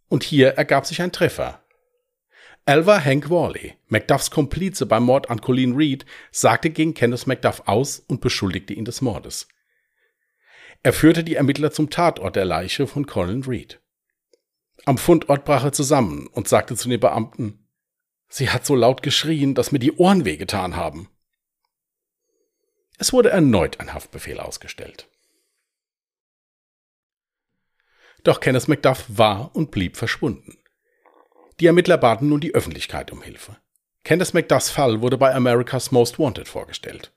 Und 0.08 0.24
hier 0.24 0.48
ergab 0.58 0.84
sich 0.84 1.00
ein 1.00 1.10
Treffer. 1.10 1.64
Alva 2.66 3.02
Hank 3.02 3.30
Worley, 3.30 3.76
Macduffs 3.88 4.30
Komplize 4.30 4.84
beim 4.84 5.04
Mord 5.04 5.30
an 5.30 5.40
Colleen 5.40 5.74
Reed, 5.74 6.04
sagte 6.30 6.68
gegen 6.68 6.92
Kenneth 6.92 7.26
Macduff 7.26 7.62
aus 7.64 7.98
und 7.98 8.20
beschuldigte 8.20 8.74
ihn 8.74 8.84
des 8.84 9.00
Mordes. 9.00 9.48
Er 10.82 10.92
führte 10.92 11.24
die 11.24 11.36
Ermittler 11.36 11.70
zum 11.70 11.88
Tatort 11.88 12.36
der 12.36 12.44
Leiche 12.44 12.86
von 12.86 13.06
Colin 13.06 13.42
Reed. 13.44 13.80
Am 14.84 14.98
Fundort 14.98 15.46
brach 15.46 15.64
er 15.64 15.72
zusammen 15.72 16.26
und 16.26 16.46
sagte 16.46 16.76
zu 16.76 16.90
den 16.90 17.00
Beamten, 17.00 17.61
Sie 18.34 18.48
hat 18.48 18.64
so 18.64 18.74
laut 18.74 19.02
geschrien, 19.02 19.54
dass 19.54 19.72
mir 19.72 19.78
die 19.78 19.92
Ohren 19.92 20.24
wehgetan 20.24 20.74
haben. 20.74 21.10
Es 22.96 23.12
wurde 23.12 23.28
erneut 23.28 23.78
ein 23.78 23.92
Haftbefehl 23.92 24.40
ausgestellt. 24.40 25.06
Doch 28.24 28.40
Kenneth 28.40 28.68
Macduff 28.68 29.04
war 29.08 29.54
und 29.54 29.70
blieb 29.70 29.98
verschwunden. 29.98 30.56
Die 31.60 31.66
Ermittler 31.66 31.98
baten 31.98 32.30
nun 32.30 32.40
die 32.40 32.54
Öffentlichkeit 32.54 33.12
um 33.12 33.20
Hilfe. 33.20 33.58
Kenneth 34.02 34.32
Macduffs 34.32 34.70
Fall 34.70 35.02
wurde 35.02 35.18
bei 35.18 35.34
America's 35.34 35.90
Most 35.90 36.18
Wanted 36.18 36.48
vorgestellt. 36.48 37.12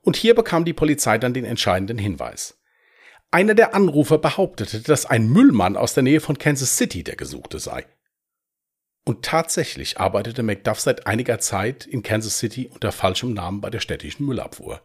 Und 0.00 0.16
hier 0.16 0.34
bekam 0.34 0.64
die 0.64 0.72
Polizei 0.72 1.18
dann 1.18 1.34
den 1.34 1.44
entscheidenden 1.44 1.98
Hinweis. 1.98 2.58
Einer 3.30 3.54
der 3.54 3.74
Anrufer 3.74 4.16
behauptete, 4.16 4.80
dass 4.80 5.04
ein 5.04 5.28
Müllmann 5.28 5.76
aus 5.76 5.92
der 5.92 6.02
Nähe 6.02 6.20
von 6.22 6.38
Kansas 6.38 6.78
City 6.78 7.04
der 7.04 7.16
Gesuchte 7.16 7.58
sei. 7.58 7.84
Und 9.10 9.24
tatsächlich 9.24 9.98
arbeitete 9.98 10.44
Macduff 10.44 10.78
seit 10.78 11.08
einiger 11.08 11.40
Zeit 11.40 11.84
in 11.84 12.04
Kansas 12.04 12.38
City 12.38 12.70
unter 12.72 12.92
falschem 12.92 13.34
Namen 13.34 13.60
bei 13.60 13.68
der 13.68 13.80
städtischen 13.80 14.24
Müllabfuhr. 14.24 14.82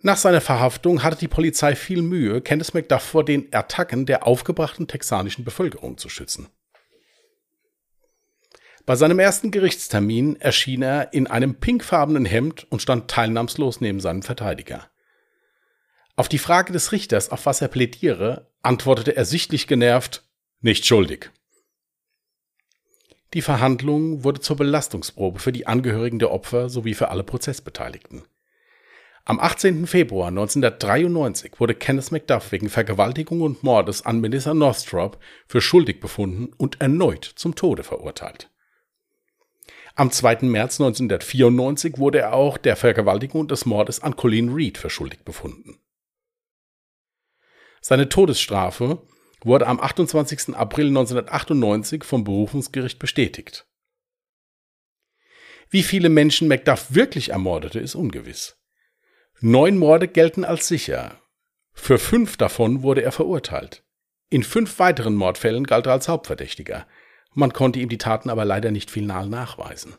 Nach 0.00 0.16
seiner 0.16 0.40
Verhaftung 0.40 1.02
hatte 1.02 1.18
die 1.18 1.28
Polizei 1.28 1.76
viel 1.76 2.00
Mühe, 2.00 2.40
Kenneth 2.40 2.72
Macduff 2.72 3.02
vor 3.02 3.22
den 3.22 3.52
Attacken 3.52 4.06
der 4.06 4.26
aufgebrachten 4.26 4.88
texanischen 4.88 5.44
Bevölkerung 5.44 5.98
zu 5.98 6.08
schützen. 6.08 6.48
Bei 8.86 8.96
seinem 8.96 9.18
ersten 9.18 9.50
Gerichtstermin 9.50 10.36
erschien 10.36 10.80
er 10.80 11.12
in 11.12 11.26
einem 11.26 11.56
pinkfarbenen 11.56 12.24
Hemd 12.24 12.66
und 12.70 12.80
stand 12.80 13.10
teilnahmslos 13.10 13.82
neben 13.82 14.00
seinem 14.00 14.22
Verteidiger. 14.22 14.88
Auf 16.16 16.30
die 16.30 16.38
Frage 16.38 16.72
des 16.72 16.92
Richters, 16.92 17.28
auf 17.28 17.44
was 17.44 17.60
er 17.60 17.68
plädiere, 17.68 18.50
antwortete 18.62 19.14
er 19.14 19.26
sichtlich 19.26 19.66
genervt, 19.66 20.26
nicht 20.62 20.86
schuldig. 20.86 21.30
Die 23.34 23.42
Verhandlung 23.42 24.24
wurde 24.24 24.40
zur 24.40 24.56
Belastungsprobe 24.56 25.38
für 25.38 25.52
die 25.52 25.66
Angehörigen 25.66 26.18
der 26.18 26.30
Opfer 26.30 26.70
sowie 26.70 26.94
für 26.94 27.08
alle 27.08 27.24
Prozessbeteiligten. 27.24 28.22
Am 29.26 29.38
18. 29.38 29.86
Februar 29.86 30.28
1993 30.28 31.60
wurde 31.60 31.74
Kenneth 31.74 32.10
McDuff 32.10 32.50
wegen 32.50 32.70
Vergewaltigung 32.70 33.42
und 33.42 33.62
Mordes 33.62 34.06
an 34.06 34.22
Melissa 34.22 34.54
Northrop 34.54 35.18
für 35.46 35.60
schuldig 35.60 36.00
befunden 36.00 36.54
und 36.56 36.80
erneut 36.80 37.24
zum 37.36 37.54
Tode 37.54 37.82
verurteilt. 37.82 38.50
Am 39.94 40.10
2. 40.10 40.46
März 40.46 40.80
1994 40.80 41.98
wurde 41.98 42.20
er 42.20 42.32
auch 42.32 42.56
der 42.56 42.76
Vergewaltigung 42.76 43.42
und 43.42 43.50
des 43.50 43.66
Mordes 43.66 44.02
an 44.02 44.16
Colleen 44.16 44.54
Reed 44.54 44.78
für 44.78 44.88
schuldig 44.88 45.24
befunden. 45.24 45.76
Seine 47.82 48.08
Todesstrafe 48.08 49.02
wurde 49.42 49.66
am 49.66 49.80
28. 49.80 50.56
April 50.56 50.88
1998 50.88 52.04
vom 52.04 52.24
Berufungsgericht 52.24 52.98
bestätigt. 52.98 53.66
Wie 55.70 55.82
viele 55.82 56.08
Menschen 56.08 56.48
Macduff 56.48 56.94
wirklich 56.94 57.30
ermordete, 57.30 57.78
ist 57.78 57.94
ungewiss. 57.94 58.56
Neun 59.40 59.78
Morde 59.78 60.08
gelten 60.08 60.44
als 60.44 60.66
sicher. 60.66 61.20
Für 61.72 61.98
fünf 61.98 62.36
davon 62.36 62.82
wurde 62.82 63.02
er 63.02 63.12
verurteilt. 63.12 63.84
In 64.30 64.42
fünf 64.42 64.78
weiteren 64.78 65.14
Mordfällen 65.14 65.64
galt 65.64 65.86
er 65.86 65.92
als 65.92 66.08
Hauptverdächtiger. 66.08 66.86
Man 67.34 67.52
konnte 67.52 67.78
ihm 67.78 67.88
die 67.88 67.98
Taten 67.98 68.30
aber 68.30 68.44
leider 68.44 68.70
nicht 68.70 68.90
final 68.90 69.28
nachweisen. 69.28 69.94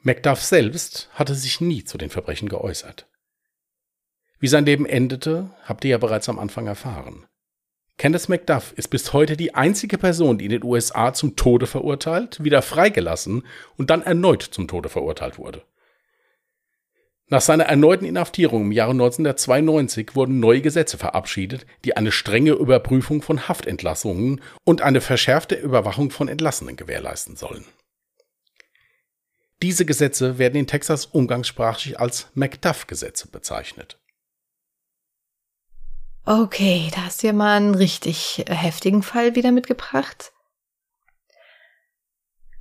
Macduff 0.00 0.42
selbst 0.42 1.10
hatte 1.12 1.34
sich 1.34 1.60
nie 1.60 1.84
zu 1.84 1.98
den 1.98 2.10
Verbrechen 2.10 2.48
geäußert. 2.48 3.08
Wie 4.38 4.46
sein 4.46 4.64
Leben 4.64 4.86
endete, 4.86 5.50
habt 5.64 5.84
ihr 5.84 5.90
ja 5.90 5.98
bereits 5.98 6.28
am 6.28 6.38
Anfang 6.38 6.66
erfahren. 6.66 7.26
Candace 7.98 8.28
McDuff 8.28 8.72
ist 8.76 8.88
bis 8.88 9.12
heute 9.12 9.36
die 9.36 9.56
einzige 9.56 9.98
Person, 9.98 10.38
die 10.38 10.44
in 10.44 10.52
den 10.52 10.64
USA 10.64 11.12
zum 11.12 11.34
Tode 11.34 11.66
verurteilt, 11.66 12.42
wieder 12.42 12.62
freigelassen 12.62 13.44
und 13.76 13.90
dann 13.90 14.02
erneut 14.02 14.42
zum 14.42 14.68
Tode 14.68 14.88
verurteilt 14.88 15.36
wurde. 15.36 15.62
Nach 17.26 17.40
seiner 17.40 17.64
erneuten 17.64 18.06
Inhaftierung 18.06 18.62
im 18.62 18.72
Jahre 18.72 18.92
1992 18.92 20.14
wurden 20.14 20.38
neue 20.38 20.62
Gesetze 20.62 20.96
verabschiedet, 20.96 21.66
die 21.84 21.96
eine 21.96 22.12
strenge 22.12 22.52
Überprüfung 22.52 23.20
von 23.20 23.48
Haftentlassungen 23.48 24.40
und 24.64 24.80
eine 24.80 25.00
verschärfte 25.00 25.56
Überwachung 25.56 26.10
von 26.10 26.28
Entlassenen 26.28 26.76
gewährleisten 26.76 27.36
sollen. 27.36 27.66
Diese 29.60 29.84
Gesetze 29.84 30.38
werden 30.38 30.54
in 30.54 30.68
Texas 30.68 31.04
umgangssprachlich 31.04 31.98
als 31.98 32.28
McDuff-Gesetze 32.34 33.26
bezeichnet. 33.28 33.97
Okay, 36.30 36.90
da 36.94 37.04
hast 37.04 37.22
du 37.22 37.28
ja 37.28 37.32
mal 37.32 37.56
einen 37.56 37.74
richtig 37.74 38.44
heftigen 38.48 39.02
Fall 39.02 39.34
wieder 39.34 39.50
mitgebracht. 39.50 40.34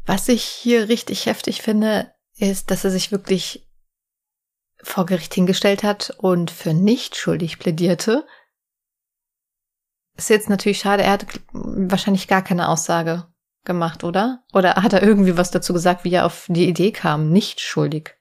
Was 0.06 0.30
ich 0.30 0.46
hier 0.46 0.88
richtig 0.88 1.26
heftig 1.26 1.62
finde, 1.62 2.14
ist, 2.38 2.72
dass 2.72 2.86
er 2.86 2.92
sich 2.92 3.12
wirklich 3.12 3.68
vor 4.82 5.06
Gericht 5.06 5.34
hingestellt 5.34 5.84
hat 5.84 6.16
und 6.18 6.50
für 6.50 6.74
nicht 6.74 7.18
schuldig 7.18 7.60
plädierte. 7.60 8.26
Ist 10.16 10.30
jetzt 10.30 10.48
natürlich 10.48 10.80
schade, 10.80 11.04
er 11.04 11.12
hat 11.12 11.26
wahrscheinlich 11.52 12.30
gar 12.30 12.44
keine 12.44 12.70
Aussage 12.70 13.28
gemacht, 13.66 14.06
oder? 14.06 14.46
Oder 14.54 14.76
hat 14.76 14.94
er 14.94 15.04
irgendwie 15.04 15.36
was 15.36 15.52
dazu 15.52 15.74
gesagt, 15.74 16.06
wie 16.06 16.14
er 16.14 16.26
auf 16.26 16.46
die 16.48 16.70
Idee 16.70 16.94
kam, 16.94 17.34
nicht 17.34 17.60
schuldig 17.60 18.16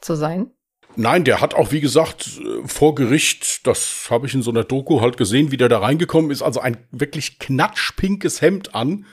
zu 0.00 0.16
sein? 0.16 0.57
Nein, 1.00 1.22
der 1.22 1.40
hat 1.40 1.54
auch, 1.54 1.70
wie 1.70 1.80
gesagt, 1.80 2.40
vor 2.64 2.96
Gericht, 2.96 3.68
das 3.68 4.08
habe 4.10 4.26
ich 4.26 4.34
in 4.34 4.42
so 4.42 4.50
einer 4.50 4.64
Doku 4.64 5.00
halt 5.00 5.16
gesehen, 5.16 5.52
wie 5.52 5.56
der 5.56 5.68
da 5.68 5.78
reingekommen 5.78 6.32
ist, 6.32 6.42
also 6.42 6.58
ein 6.58 6.76
wirklich 6.90 7.38
knatschpinkes 7.38 8.42
Hemd 8.42 8.74
an. 8.74 9.06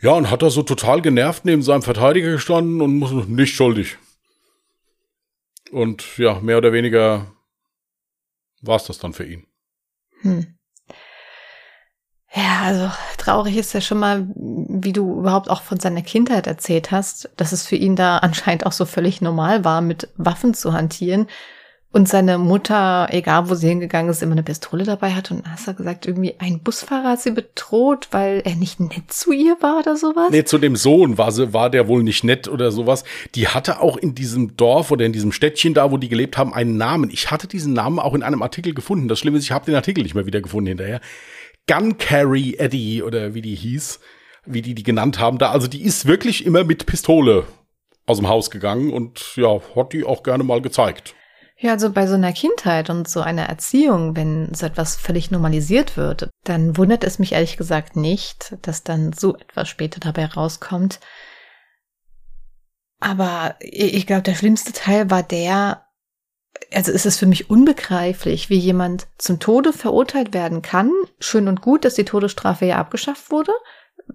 Ja, 0.00 0.12
und 0.12 0.30
hat 0.30 0.40
da 0.40 0.48
so 0.48 0.62
total 0.62 1.02
genervt 1.02 1.44
neben 1.44 1.60
seinem 1.60 1.82
Verteidiger 1.82 2.32
gestanden 2.32 2.80
und 2.80 2.96
muss 2.96 3.28
nicht 3.28 3.54
schuldig. 3.54 3.98
Und 5.72 6.16
ja, 6.16 6.40
mehr 6.40 6.56
oder 6.56 6.72
weniger 6.72 7.30
war 8.62 8.76
es 8.76 8.84
das 8.84 8.98
dann 8.98 9.12
für 9.12 9.26
ihn. 9.26 9.46
Hm. 10.22 10.56
Ja, 12.32 12.62
also 12.64 12.90
traurig 13.18 13.56
ist 13.56 13.72
ja 13.72 13.80
schon 13.80 13.98
mal, 13.98 14.26
wie 14.36 14.92
du 14.92 15.18
überhaupt 15.18 15.50
auch 15.50 15.62
von 15.62 15.80
seiner 15.80 16.02
Kindheit 16.02 16.46
erzählt 16.46 16.92
hast, 16.92 17.28
dass 17.36 17.50
es 17.52 17.66
für 17.66 17.76
ihn 17.76 17.96
da 17.96 18.18
anscheinend 18.22 18.66
auch 18.66 18.72
so 18.72 18.84
völlig 18.84 19.20
normal 19.20 19.64
war, 19.64 19.80
mit 19.80 20.08
Waffen 20.16 20.54
zu 20.54 20.72
hantieren. 20.72 21.26
Und 21.92 22.08
seine 22.08 22.38
Mutter, 22.38 23.08
egal 23.10 23.50
wo 23.50 23.56
sie 23.56 23.66
hingegangen 23.66 24.12
ist, 24.12 24.22
immer 24.22 24.30
eine 24.30 24.44
Pistole 24.44 24.84
dabei 24.84 25.10
hat. 25.10 25.32
Und 25.32 25.44
hast 25.50 25.66
du 25.66 25.74
gesagt, 25.74 26.06
irgendwie 26.06 26.36
ein 26.38 26.60
Busfahrer 26.60 27.08
hat 27.08 27.20
sie 27.20 27.32
bedroht, 27.32 28.06
weil 28.12 28.42
er 28.44 28.54
nicht 28.54 28.78
nett 28.78 29.12
zu 29.12 29.32
ihr 29.32 29.56
war 29.60 29.80
oder 29.80 29.96
sowas? 29.96 30.30
Nee, 30.30 30.44
zu 30.44 30.58
dem 30.58 30.76
Sohn 30.76 31.18
war 31.18 31.32
sie, 31.32 31.52
war 31.52 31.68
der 31.68 31.88
wohl 31.88 32.04
nicht 32.04 32.22
nett 32.22 32.46
oder 32.46 32.70
sowas. 32.70 33.02
Die 33.34 33.48
hatte 33.48 33.80
auch 33.80 33.96
in 33.96 34.14
diesem 34.14 34.56
Dorf 34.56 34.92
oder 34.92 35.04
in 35.04 35.12
diesem 35.12 35.32
Städtchen 35.32 35.74
da, 35.74 35.90
wo 35.90 35.96
die 35.96 36.08
gelebt 36.08 36.38
haben, 36.38 36.54
einen 36.54 36.76
Namen. 36.76 37.10
Ich 37.10 37.32
hatte 37.32 37.48
diesen 37.48 37.72
Namen 37.72 37.98
auch 37.98 38.14
in 38.14 38.22
einem 38.22 38.42
Artikel 38.42 38.72
gefunden. 38.72 39.08
Das 39.08 39.18
Schlimme 39.18 39.38
ist, 39.38 39.44
ich 39.44 39.50
habe 39.50 39.66
den 39.66 39.74
Artikel 39.74 40.04
nicht 40.04 40.14
mehr 40.14 40.26
wieder 40.26 40.40
gefunden 40.40 40.68
hinterher. 40.68 41.00
Gun 41.70 41.98
Carry 41.98 42.56
Eddie 42.58 43.00
oder 43.00 43.32
wie 43.32 43.42
die 43.42 43.54
hieß, 43.54 44.00
wie 44.44 44.60
die 44.60 44.74
die 44.74 44.82
genannt 44.82 45.20
haben 45.20 45.38
da. 45.38 45.52
Also 45.52 45.68
die 45.68 45.82
ist 45.82 46.04
wirklich 46.04 46.44
immer 46.44 46.64
mit 46.64 46.84
Pistole 46.86 47.46
aus 48.06 48.16
dem 48.16 48.28
Haus 48.28 48.50
gegangen 48.50 48.92
und 48.92 49.36
ja, 49.36 49.60
hat 49.76 49.92
die 49.92 50.04
auch 50.04 50.24
gerne 50.24 50.42
mal 50.42 50.60
gezeigt. 50.60 51.14
Ja, 51.56 51.72
also 51.72 51.92
bei 51.92 52.08
so 52.08 52.14
einer 52.14 52.32
Kindheit 52.32 52.90
und 52.90 53.06
so 53.06 53.20
einer 53.20 53.44
Erziehung, 53.44 54.16
wenn 54.16 54.52
so 54.52 54.66
etwas 54.66 54.96
völlig 54.96 55.30
normalisiert 55.30 55.96
wird, 55.96 56.28
dann 56.42 56.76
wundert 56.76 57.04
es 57.04 57.20
mich 57.20 57.32
ehrlich 57.32 57.56
gesagt 57.56 57.94
nicht, 57.94 58.56
dass 58.62 58.82
dann 58.82 59.12
so 59.12 59.36
etwas 59.36 59.68
später 59.68 60.00
dabei 60.00 60.24
rauskommt. 60.24 60.98
Aber 62.98 63.54
ich 63.60 64.08
glaube, 64.08 64.22
der 64.22 64.34
schlimmste 64.34 64.72
Teil 64.72 65.08
war 65.08 65.22
der, 65.22 65.84
also 66.72 66.92
ist 66.92 67.06
es 67.06 67.18
für 67.18 67.26
mich 67.26 67.50
unbegreiflich, 67.50 68.50
wie 68.50 68.58
jemand 68.58 69.06
zum 69.18 69.40
Tode 69.40 69.72
verurteilt 69.72 70.32
werden 70.32 70.62
kann. 70.62 70.92
Schön 71.18 71.48
und 71.48 71.62
gut, 71.62 71.84
dass 71.84 71.94
die 71.94 72.04
Todesstrafe 72.04 72.66
ja 72.66 72.78
abgeschafft 72.78 73.30
wurde. 73.30 73.52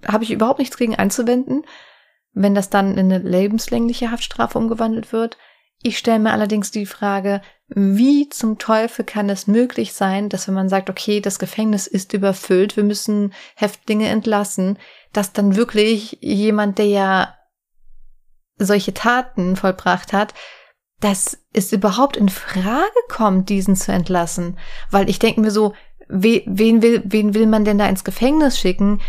Habe 0.08 0.24
ich 0.24 0.32
überhaupt 0.32 0.60
nichts 0.60 0.78
gegen 0.78 0.96
einzuwenden, 0.96 1.66
wenn 2.34 2.56
das 2.56 2.70
dann 2.70 2.98
in 2.98 3.12
eine 3.12 3.20
lebenslängliche 3.20 4.12
Haftstrafe 4.12 4.58
umgewandelt 4.58 5.12
wird. 5.12 5.38
Ich 5.82 5.98
stelle 5.98 6.20
mir 6.20 6.32
allerdings 6.32 6.72
die 6.72 6.86
Frage, 6.86 7.42
wie 7.68 8.30
zum 8.30 8.58
Teufel 8.58 9.06
kann 9.06 9.30
es 9.30 9.48
möglich 9.48 9.94
sein, 9.94 10.30
dass 10.30 10.48
wenn 10.48 10.56
man 10.56 10.70
sagt, 10.70 10.90
okay, 10.90 11.20
das 11.20 11.40
Gefängnis 11.40 11.88
ist 11.88 12.14
überfüllt, 12.14 12.78
wir 12.78 12.84
müssen 12.84 13.34
Häftlinge 13.56 14.08
entlassen, 14.08 14.78
dass 15.14 15.34
dann 15.34 15.56
wirklich 15.56 16.20
jemand, 16.22 16.78
der 16.78 16.88
ja 16.88 17.36
solche 18.58 18.94
Taten 18.94 19.56
vollbracht 19.56 20.14
hat, 20.14 20.34
dass 21.02 21.38
es 21.54 21.72
überhaupt 21.72 22.18
in 22.18 22.30
Frage 22.30 22.86
kommt, 23.10 23.50
diesen 23.50 23.76
zu 23.76 23.92
entlassen. 23.92 24.58
Weil 24.92 25.10
ich 25.10 25.20
denke 25.20 25.42
mir 25.42 25.52
so, 25.52 25.74
we, 26.08 26.44
wen, 26.46 26.82
will, 26.82 27.02
wen 27.06 27.34
will 27.34 27.48
man 27.48 27.66
denn 27.66 27.78
da 27.78 27.88
ins 27.88 28.04
Gefängnis 28.04 28.58
schicken, 28.58 29.02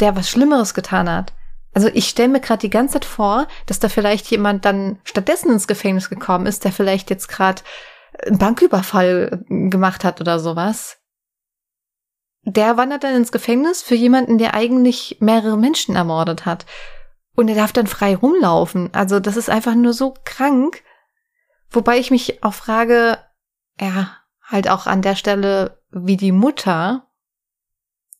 der 0.00 0.16
was 0.16 0.28
Schlimmeres 0.28 0.74
getan 0.74 1.10
hat. 1.10 1.32
Also 1.74 1.88
ich 1.92 2.08
stelle 2.08 2.28
mir 2.28 2.40
gerade 2.40 2.60
die 2.60 2.70
ganze 2.70 2.94
Zeit 2.94 3.04
vor, 3.04 3.46
dass 3.66 3.78
da 3.78 3.88
vielleicht 3.88 4.26
jemand 4.30 4.64
dann 4.64 4.98
stattdessen 5.04 5.50
ins 5.50 5.66
Gefängnis 5.66 6.10
gekommen 6.10 6.46
ist, 6.46 6.64
der 6.64 6.72
vielleicht 6.72 7.08
jetzt 7.10 7.28
gerade 7.28 7.62
einen 8.26 8.38
Banküberfall 8.38 9.44
gemacht 9.48 10.04
hat 10.04 10.20
oder 10.20 10.38
sowas. 10.38 10.98
Der 12.44 12.76
wandert 12.76 13.04
dann 13.04 13.14
ins 13.14 13.32
Gefängnis 13.32 13.82
für 13.82 13.94
jemanden, 13.94 14.36
der 14.36 14.54
eigentlich 14.54 15.18
mehrere 15.20 15.56
Menschen 15.56 15.96
ermordet 15.96 16.44
hat. 16.44 16.66
Und 17.34 17.48
er 17.48 17.54
darf 17.54 17.72
dann 17.72 17.86
frei 17.86 18.16
rumlaufen. 18.16 18.92
Also 18.92 19.20
das 19.20 19.36
ist 19.36 19.48
einfach 19.48 19.74
nur 19.74 19.94
so 19.94 20.14
krank. 20.24 20.82
Wobei 21.72 21.98
ich 21.98 22.10
mich 22.10 22.42
auch 22.42 22.54
frage, 22.54 23.18
ja, 23.80 24.16
halt 24.42 24.68
auch 24.68 24.86
an 24.86 25.02
der 25.02 25.16
Stelle, 25.16 25.78
wie 25.90 26.16
die 26.16 26.32
Mutter 26.32 27.06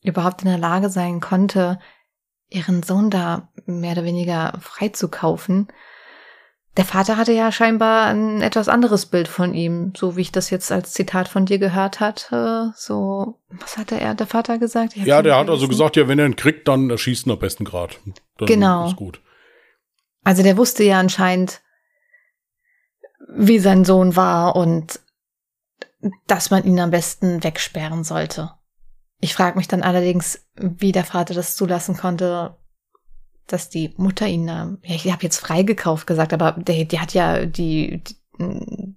überhaupt 0.03 0.43
in 0.43 0.49
der 0.49 0.59
Lage 0.59 0.89
sein 0.89 1.21
konnte, 1.21 1.79
ihren 2.49 2.83
Sohn 2.83 3.11
da 3.11 3.49
mehr 3.67 3.93
oder 3.93 4.05
weniger 4.05 4.59
freizukaufen. 4.61 5.69
Der 6.79 6.87
Vater 6.87 7.19
hatte 7.19 7.33
ja 7.33 7.53
scheinbar 7.53 8.07
ein 8.07 8.41
etwas 8.41 8.69
anderes 8.69 9.05
Bild 9.05 9.29
von 9.29 9.53
ihm, 9.53 9.93
so 9.95 10.17
wie 10.17 10.23
ich 10.23 10.33
das 10.33 10.49
jetzt 10.49 10.73
als 10.73 10.93
Zitat 10.93 11.29
von 11.29 11.45
dir 11.45 11.59
gehört 11.59 12.01
hatte. 12.01 12.73
So, 12.77 13.39
was 13.51 13.77
hatte 13.77 14.01
er, 14.01 14.15
der 14.15 14.27
Vater 14.27 14.59
gesagt? 14.59 14.97
Ja, 14.97 15.21
der 15.21 15.37
hat 15.37 15.51
also 15.51 15.69
gesagt, 15.69 15.97
ja, 15.97 16.09
wenn 16.09 16.19
er 16.19 16.25
ihn 16.25 16.37
kriegt, 16.37 16.69
dann 16.69 16.89
erschießt 16.89 17.27
ihn 17.27 17.33
am 17.33 17.39
besten 17.39 17.65
Grad. 17.65 17.99
Genau. 18.39 18.87
Ist 18.87 18.97
gut. 18.97 19.21
Also 20.25 20.43
der 20.43 20.57
wusste 20.57 20.83
ja 20.83 20.99
anscheinend, 20.99 21.61
wie 23.35 23.59
sein 23.59 23.85
Sohn 23.85 24.17
war 24.17 24.57
und 24.57 25.01
dass 26.27 26.51
man 26.51 26.65
ihn 26.65 26.81
am 26.81 26.91
besten 26.91 27.43
wegsperren 27.45 28.05
sollte. 28.05 28.53
Ich 29.21 29.35
frage 29.35 29.57
mich 29.57 29.69
dann 29.69 29.83
allerdings, 29.83 30.47
wie 30.57 30.93
der 30.93 31.05
Vater 31.05 31.33
das 31.33 31.55
zulassen 31.55 31.97
konnte, 31.97 32.57
dass 33.47 33.69
die 33.69 33.95
Mutter 33.97 34.27
ihn, 34.27 34.49
ja, 34.49 34.77
ich 34.83 35.11
habe 35.13 35.23
jetzt 35.23 35.39
freigekauft 35.39 36.07
gesagt, 36.07 36.33
aber 36.33 36.53
die, 36.59 36.87
die 36.87 36.99
hat 36.99 37.15
ja 37.15 37.47
die, 37.47 38.03
die, 38.03 38.17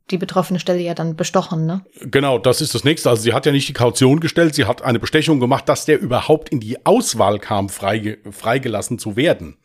die 0.10 0.18
betroffene 0.18 0.60
Stelle 0.60 0.80
ja 0.80 0.96
dann 0.96 1.16
bestochen, 1.16 1.66
ne? 1.66 1.86
Genau, 2.02 2.40
das 2.40 2.62
ist 2.62 2.74
das 2.74 2.84
nächste. 2.84 3.10
Also 3.10 3.22
sie 3.22 3.34
hat 3.34 3.46
ja 3.46 3.52
nicht 3.52 3.70
die 3.70 3.74
Kaution 3.74 4.20
gestellt, 4.20 4.56
sie 4.56 4.66
hat 4.66 4.82
eine 4.82 5.00
Bestechung 5.00 5.40
gemacht, 5.40 5.70
dass 5.70 5.86
der 5.86 6.00
überhaupt 6.00 6.50
in 6.50 6.60
die 6.60 6.86
Auswahl 6.86 7.38
kam, 7.38 7.70
freige, 7.70 8.18
freigelassen 8.32 8.98
zu 8.98 9.16
werden. 9.16 9.58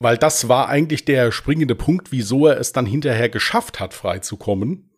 Weil 0.00 0.16
das 0.16 0.48
war 0.48 0.68
eigentlich 0.68 1.04
der 1.04 1.30
springende 1.30 1.74
Punkt, 1.74 2.10
wieso 2.10 2.46
er 2.46 2.58
es 2.58 2.72
dann 2.72 2.86
hinterher 2.86 3.28
geschafft 3.28 3.80
hat, 3.80 3.92
freizukommen. 3.92 4.90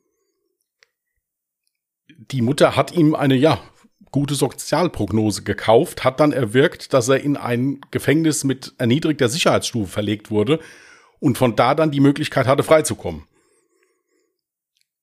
Die 2.31 2.41
Mutter 2.41 2.77
hat 2.77 2.93
ihm 2.93 3.17
eine, 3.17 3.35
ja, 3.35 3.61
gute 4.13 4.35
Sozialprognose 4.35 5.43
gekauft, 5.43 6.05
hat 6.05 6.21
dann 6.21 6.33
erwirkt, 6.33 6.93
dass 6.93 7.09
er 7.09 7.21
in 7.21 7.37
ein 7.37 7.81
Gefängnis 7.91 8.45
mit 8.45 8.75
erniedrigter 8.79 9.29
Sicherheitsstufe 9.29 9.91
verlegt 9.91 10.31
wurde 10.31 10.61
und 11.19 11.37
von 11.37 11.57
da 11.57 11.75
dann 11.75 11.91
die 11.91 12.01
Möglichkeit 12.01 12.47
hatte, 12.47 12.63
freizukommen. 12.63 13.27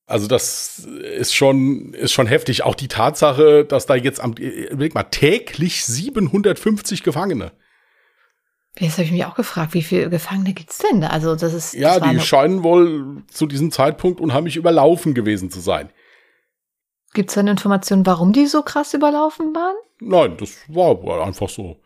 Also 0.06 0.28
das 0.28 0.78
ist 1.18 1.34
schon, 1.34 1.92
ist 1.92 2.12
schon 2.12 2.26
heftig. 2.26 2.62
Auch 2.62 2.74
die 2.74 2.88
Tatsache, 2.88 3.64
dass 3.64 3.86
da 3.86 3.96
jetzt 3.96 4.20
am, 4.20 4.32
überleg 4.32 4.94
mal, 4.94 5.04
täglich 5.04 5.84
750 5.84 7.02
Gefangene. 7.02 7.52
Jetzt 8.78 8.94
habe 8.94 9.02
ich 9.02 9.12
mich 9.12 9.24
auch 9.24 9.34
gefragt, 9.34 9.74
wie 9.74 9.82
viele 9.82 10.08
Gefangene 10.08 10.52
gibt's 10.52 10.78
denn 10.78 11.00
da? 11.00 11.08
Also 11.08 11.34
das 11.34 11.52
ist. 11.52 11.74
Ja, 11.74 11.98
das 11.98 12.10
die 12.10 12.20
scheinen 12.20 12.62
wohl 12.62 13.22
zu 13.28 13.46
diesem 13.46 13.70
Zeitpunkt 13.72 14.20
unheimlich 14.20 14.56
überlaufen 14.56 15.12
gewesen 15.12 15.50
zu 15.50 15.60
sein. 15.60 15.90
Gibt 17.12 17.30
es 17.30 17.34
denn 17.34 17.48
Informationen, 17.48 18.06
warum 18.06 18.32
die 18.32 18.46
so 18.46 18.62
krass 18.62 18.94
überlaufen 18.94 19.54
waren? 19.54 19.74
Nein, 19.98 20.36
das 20.38 20.56
war 20.68 21.26
einfach 21.26 21.48
so. 21.48 21.80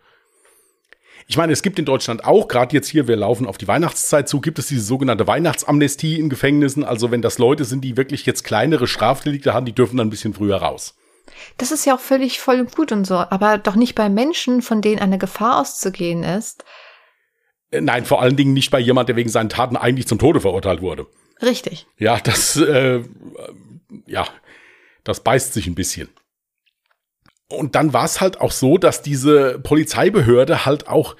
Ich 1.26 1.38
meine, 1.38 1.54
es 1.54 1.62
gibt 1.62 1.78
in 1.78 1.86
Deutschland 1.86 2.24
auch, 2.24 2.48
gerade 2.48 2.74
jetzt 2.74 2.88
hier, 2.88 3.08
wir 3.08 3.16
laufen 3.16 3.46
auf 3.46 3.56
die 3.56 3.66
Weihnachtszeit 3.66 4.28
zu, 4.28 4.42
gibt 4.42 4.58
es 4.58 4.66
diese 4.66 4.82
sogenannte 4.82 5.26
Weihnachtsamnestie 5.26 6.20
in 6.20 6.28
Gefängnissen. 6.28 6.84
Also 6.84 7.10
wenn 7.10 7.22
das 7.22 7.38
Leute 7.38 7.64
sind, 7.64 7.82
die 7.82 7.96
wirklich 7.96 8.26
jetzt 8.26 8.44
kleinere 8.44 8.86
Strafdelikte 8.86 9.54
haben, 9.54 9.64
die 9.64 9.72
dürfen 9.72 9.96
dann 9.96 10.08
ein 10.08 10.10
bisschen 10.10 10.34
früher 10.34 10.58
raus. 10.58 10.94
Das 11.58 11.72
ist 11.72 11.84
ja 11.84 11.94
auch 11.94 12.00
völlig 12.00 12.40
voll 12.40 12.60
und 12.60 12.74
gut 12.74 12.92
und 12.92 13.06
so, 13.06 13.16
aber 13.16 13.58
doch 13.58 13.74
nicht 13.74 13.94
bei 13.94 14.08
Menschen, 14.08 14.62
von 14.62 14.80
denen 14.80 15.00
eine 15.00 15.18
Gefahr 15.18 15.60
auszugehen 15.60 16.22
ist. 16.22 16.64
Äh, 17.70 17.80
nein, 17.80 18.04
vor 18.04 18.22
allen 18.22 18.36
Dingen 18.36 18.52
nicht 18.52 18.70
bei 18.70 18.80
jemand, 18.80 19.08
der 19.08 19.16
wegen 19.16 19.28
seinen 19.28 19.48
Taten 19.48 19.76
eigentlich 19.76 20.06
zum 20.06 20.18
Tode 20.18 20.40
verurteilt 20.40 20.80
wurde. 20.80 21.06
Richtig. 21.42 21.86
Ja, 21.98 22.18
das, 22.18 22.56
äh, 22.56 23.02
ja, 24.06 24.26
das 25.02 25.20
beißt 25.20 25.52
sich 25.52 25.66
ein 25.66 25.74
bisschen. 25.74 26.08
Und 27.48 27.74
dann 27.74 27.92
war 27.92 28.04
es 28.04 28.20
halt 28.20 28.40
auch 28.40 28.52
so, 28.52 28.78
dass 28.78 29.02
diese 29.02 29.58
Polizeibehörde 29.58 30.64
halt 30.64 30.88
auch 30.88 31.16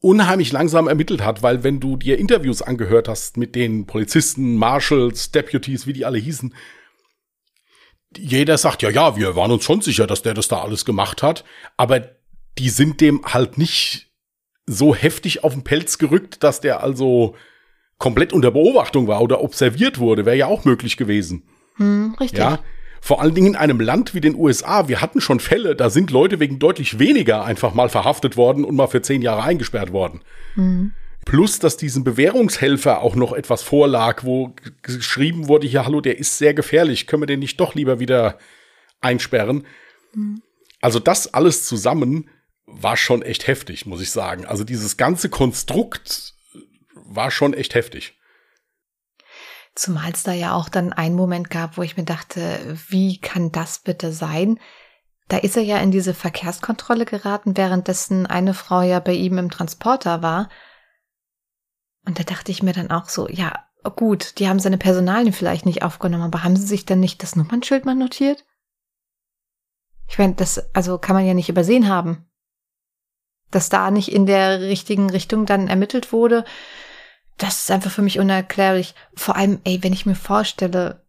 unheimlich 0.00 0.52
langsam 0.52 0.88
ermittelt 0.88 1.22
hat, 1.24 1.42
weil 1.42 1.62
wenn 1.62 1.80
du 1.80 1.96
dir 1.96 2.18
Interviews 2.18 2.60
angehört 2.60 3.08
hast 3.08 3.36
mit 3.36 3.54
den 3.54 3.86
Polizisten, 3.86 4.56
Marshals, 4.56 5.30
Deputies, 5.30 5.86
wie 5.86 5.92
die 5.92 6.04
alle 6.04 6.18
hießen, 6.18 6.54
jeder 8.18 8.58
sagt, 8.58 8.82
ja, 8.82 8.90
ja, 8.90 9.16
wir 9.16 9.36
waren 9.36 9.50
uns 9.50 9.64
schon 9.64 9.80
sicher, 9.80 10.06
dass 10.06 10.22
der 10.22 10.34
das 10.34 10.48
da 10.48 10.62
alles 10.62 10.84
gemacht 10.84 11.22
hat, 11.22 11.44
aber 11.76 12.00
die 12.58 12.68
sind 12.68 13.00
dem 13.00 13.22
halt 13.24 13.58
nicht 13.58 14.12
so 14.66 14.94
heftig 14.94 15.44
auf 15.44 15.52
den 15.52 15.64
Pelz 15.64 15.98
gerückt, 15.98 16.42
dass 16.42 16.60
der 16.60 16.82
also 16.82 17.34
komplett 17.98 18.32
unter 18.32 18.50
Beobachtung 18.50 19.06
war 19.06 19.20
oder 19.20 19.42
observiert 19.42 19.98
wurde, 19.98 20.26
wäre 20.26 20.36
ja 20.36 20.46
auch 20.46 20.64
möglich 20.64 20.96
gewesen. 20.96 21.44
Hm, 21.76 22.16
richtig. 22.20 22.38
Ja, 22.38 22.60
vor 23.00 23.20
allen 23.20 23.34
Dingen 23.34 23.48
in 23.48 23.56
einem 23.56 23.80
Land 23.80 24.14
wie 24.14 24.20
den 24.20 24.36
USA. 24.36 24.86
Wir 24.86 25.00
hatten 25.00 25.20
schon 25.20 25.40
Fälle, 25.40 25.74
da 25.74 25.90
sind 25.90 26.12
Leute 26.12 26.38
wegen 26.38 26.60
deutlich 26.60 27.00
weniger 27.00 27.44
einfach 27.44 27.74
mal 27.74 27.88
verhaftet 27.88 28.36
worden 28.36 28.64
und 28.64 28.76
mal 28.76 28.86
für 28.86 29.02
zehn 29.02 29.22
Jahre 29.22 29.42
eingesperrt 29.42 29.92
worden. 29.92 30.20
Mhm. 30.54 30.92
Plus, 31.24 31.58
dass 31.58 31.76
diesem 31.76 32.04
Bewährungshelfer 32.04 33.00
auch 33.00 33.14
noch 33.14 33.32
etwas 33.32 33.62
vorlag, 33.62 34.24
wo 34.24 34.54
geschrieben 34.82 35.48
wurde, 35.48 35.66
ja, 35.66 35.84
hallo, 35.84 36.00
der 36.00 36.18
ist 36.18 36.38
sehr 36.38 36.52
gefährlich, 36.52 37.06
können 37.06 37.22
wir 37.22 37.26
den 37.26 37.40
nicht 37.40 37.60
doch 37.60 37.74
lieber 37.74 38.00
wieder 38.00 38.38
einsperren? 39.00 39.66
Mhm. 40.14 40.42
Also 40.80 40.98
das 40.98 41.32
alles 41.32 41.64
zusammen 41.64 42.28
war 42.66 42.96
schon 42.96 43.22
echt 43.22 43.46
heftig, 43.46 43.86
muss 43.86 44.00
ich 44.00 44.10
sagen. 44.10 44.46
Also 44.46 44.64
dieses 44.64 44.96
ganze 44.96 45.28
Konstrukt 45.28 46.34
war 46.94 47.30
schon 47.30 47.54
echt 47.54 47.74
heftig. 47.74 48.18
Zumal 49.74 50.12
es 50.12 50.22
da 50.22 50.32
ja 50.32 50.54
auch 50.54 50.68
dann 50.68 50.92
einen 50.92 51.14
Moment 51.14 51.48
gab, 51.48 51.78
wo 51.78 51.82
ich 51.82 51.96
mir 51.96 52.04
dachte, 52.04 52.76
wie 52.88 53.18
kann 53.18 53.52
das 53.52 53.78
bitte 53.78 54.12
sein? 54.12 54.58
Da 55.28 55.38
ist 55.38 55.56
er 55.56 55.62
ja 55.62 55.78
in 55.78 55.90
diese 55.90 56.12
Verkehrskontrolle 56.12 57.06
geraten, 57.06 57.56
währenddessen 57.56 58.26
eine 58.26 58.52
Frau 58.52 58.82
ja 58.82 59.00
bei 59.00 59.14
ihm 59.14 59.38
im 59.38 59.50
Transporter 59.50 60.20
war. 60.20 60.50
Und 62.04 62.18
da 62.18 62.24
dachte 62.24 62.50
ich 62.50 62.62
mir 62.62 62.72
dann 62.72 62.90
auch 62.90 63.08
so, 63.08 63.28
ja, 63.28 63.64
gut, 63.96 64.38
die 64.38 64.48
haben 64.48 64.58
seine 64.58 64.78
Personalien 64.78 65.32
vielleicht 65.32 65.66
nicht 65.66 65.82
aufgenommen, 65.82 66.24
aber 66.24 66.44
haben 66.44 66.56
sie 66.56 66.66
sich 66.66 66.84
dann 66.84 67.00
nicht 67.00 67.22
das 67.22 67.36
Nummernschild 67.36 67.84
mal 67.84 67.94
notiert? 67.94 68.44
Ich 70.08 70.18
meine, 70.18 70.34
das, 70.34 70.74
also 70.74 70.98
kann 70.98 71.16
man 71.16 71.26
ja 71.26 71.34
nicht 71.34 71.48
übersehen 71.48 71.88
haben. 71.88 72.26
Dass 73.50 73.68
da 73.68 73.90
nicht 73.90 74.12
in 74.12 74.26
der 74.26 74.60
richtigen 74.60 75.10
Richtung 75.10 75.46
dann 75.46 75.68
ermittelt 75.68 76.12
wurde, 76.12 76.44
das 77.38 77.62
ist 77.62 77.70
einfach 77.70 77.90
für 77.90 78.02
mich 78.02 78.18
unerklärlich. 78.18 78.94
Vor 79.14 79.36
allem, 79.36 79.60
ey, 79.64 79.82
wenn 79.82 79.92
ich 79.92 80.06
mir 80.06 80.14
vorstelle, 80.14 81.02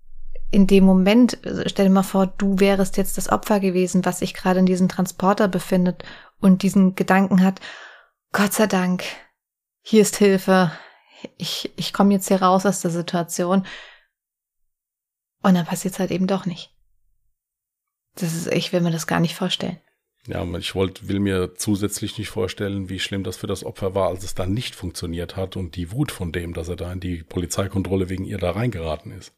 in 0.52 0.68
dem 0.68 0.84
Moment, 0.84 1.40
stell 1.66 1.88
dir 1.88 1.92
mal 1.92 2.04
vor, 2.04 2.28
du 2.28 2.60
wärst 2.60 2.98
jetzt 2.98 3.18
das 3.18 3.30
Opfer 3.30 3.60
gewesen, 3.60 4.06
was 4.06 4.20
sich 4.20 4.34
gerade 4.34 4.60
in 4.60 4.66
diesem 4.66 4.88
Transporter 4.88 5.48
befindet 5.48 6.04
und 6.40 6.62
diesen 6.62 6.96
Gedanken 6.96 7.44
hat, 7.44 7.60
Gott 8.32 8.54
sei 8.54 8.68
Dank, 8.68 9.04
hier 9.84 10.02
ist 10.02 10.16
Hilfe, 10.16 10.72
ich, 11.38 11.72
ich 11.76 11.94
komme 11.94 12.14
jetzt 12.14 12.28
hier 12.30 12.42
raus 12.42 12.66
aus 12.66 12.82
der 12.82 12.92
Situation. 12.92 13.66
Und 15.42 15.56
dann 15.56 15.66
passiert 15.66 15.94
es 15.94 16.00
halt 16.00 16.12
eben 16.12 16.26
doch 16.26 16.46
nicht. 16.46 16.74
Das 18.16 18.34
ist, 18.34 18.48
ich 18.48 18.72
will 18.72 18.82
mir 18.82 18.92
das 18.92 19.08
gar 19.08 19.20
nicht 19.20 19.36
vorstellen. 19.36 19.80
Ja, 20.26 20.46
ich 20.58 20.74
wollte, 20.74 21.10
will 21.10 21.20
mir 21.20 21.56
zusätzlich 21.56 22.18
nicht 22.18 22.30
vorstellen, 22.30 22.88
wie 22.88 23.00
schlimm 23.00 23.26
das 23.26 23.36
für 23.36 23.48
das 23.48 23.66
Opfer 23.66 23.94
war, 23.94 24.08
als 24.08 24.24
es 24.24 24.36
dann 24.36 24.54
nicht 24.54 24.74
funktioniert 24.74 25.36
hat 25.36 25.58
und 25.58 25.76
die 25.76 25.92
Wut 25.92 26.14
von 26.14 26.32
dem, 26.32 26.54
dass 26.54 26.70
er 26.70 26.78
da 26.78 26.94
in 26.94 27.02
die 27.02 27.24
Polizeikontrolle 27.24 28.08
wegen 28.08 28.24
ihr 28.24 28.38
da 28.38 28.52
reingeraten 28.52 29.12
ist. 29.12 29.34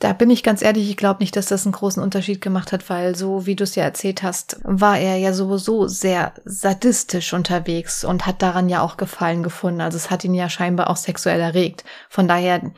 Da 0.00 0.12
bin 0.12 0.28
ich 0.28 0.42
ganz 0.42 0.60
ehrlich, 0.60 0.90
ich 0.90 0.96
glaube 0.96 1.20
nicht, 1.20 1.36
dass 1.36 1.46
das 1.46 1.64
einen 1.64 1.72
großen 1.72 2.02
Unterschied 2.02 2.40
gemacht 2.40 2.72
hat, 2.72 2.90
weil 2.90 3.14
so 3.14 3.46
wie 3.46 3.54
du 3.54 3.64
es 3.64 3.76
ja 3.76 3.84
erzählt 3.84 4.22
hast, 4.22 4.58
war 4.64 4.98
er 4.98 5.16
ja 5.16 5.32
sowieso 5.32 5.86
sehr 5.86 6.32
sadistisch 6.44 7.32
unterwegs 7.32 8.04
und 8.04 8.26
hat 8.26 8.42
daran 8.42 8.68
ja 8.68 8.82
auch 8.82 8.96
Gefallen 8.96 9.42
gefunden. 9.42 9.80
Also 9.80 9.96
es 9.96 10.10
hat 10.10 10.24
ihn 10.24 10.34
ja 10.34 10.50
scheinbar 10.50 10.90
auch 10.90 10.96
sexuell 10.96 11.40
erregt. 11.40 11.84
Von 12.08 12.26
daher 12.26 12.72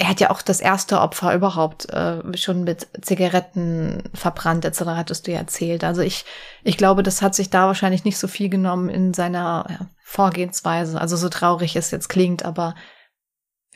er 0.00 0.08
hat 0.08 0.20
ja 0.20 0.30
auch 0.30 0.40
das 0.40 0.60
erste 0.60 1.00
Opfer 1.00 1.34
überhaupt 1.34 1.90
äh, 1.90 2.22
schon 2.34 2.64
mit 2.64 2.88
Zigaretten 3.02 4.02
verbrannt 4.14 4.64
etc. 4.64 4.80
hattest 4.86 5.26
du 5.26 5.32
ja 5.32 5.38
erzählt. 5.38 5.84
Also 5.84 6.00
ich 6.00 6.24
ich 6.62 6.78
glaube, 6.78 7.02
das 7.02 7.20
hat 7.20 7.34
sich 7.34 7.50
da 7.50 7.66
wahrscheinlich 7.66 8.04
nicht 8.04 8.16
so 8.16 8.26
viel 8.26 8.48
genommen 8.48 8.88
in 8.88 9.12
seiner 9.12 9.66
ja, 9.68 9.86
Vorgehensweise. 10.02 10.98
Also 10.98 11.16
so 11.16 11.28
traurig 11.28 11.76
es 11.76 11.90
jetzt 11.90 12.08
klingt, 12.08 12.46
aber 12.46 12.74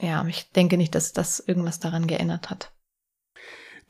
ja, 0.00 0.26
ich 0.26 0.50
denke 0.52 0.76
nicht, 0.76 0.94
dass 0.94 1.12
das 1.12 1.40
irgendwas 1.40 1.80
daran 1.80 2.07
geändert 2.07 2.50
hat. 2.50 2.72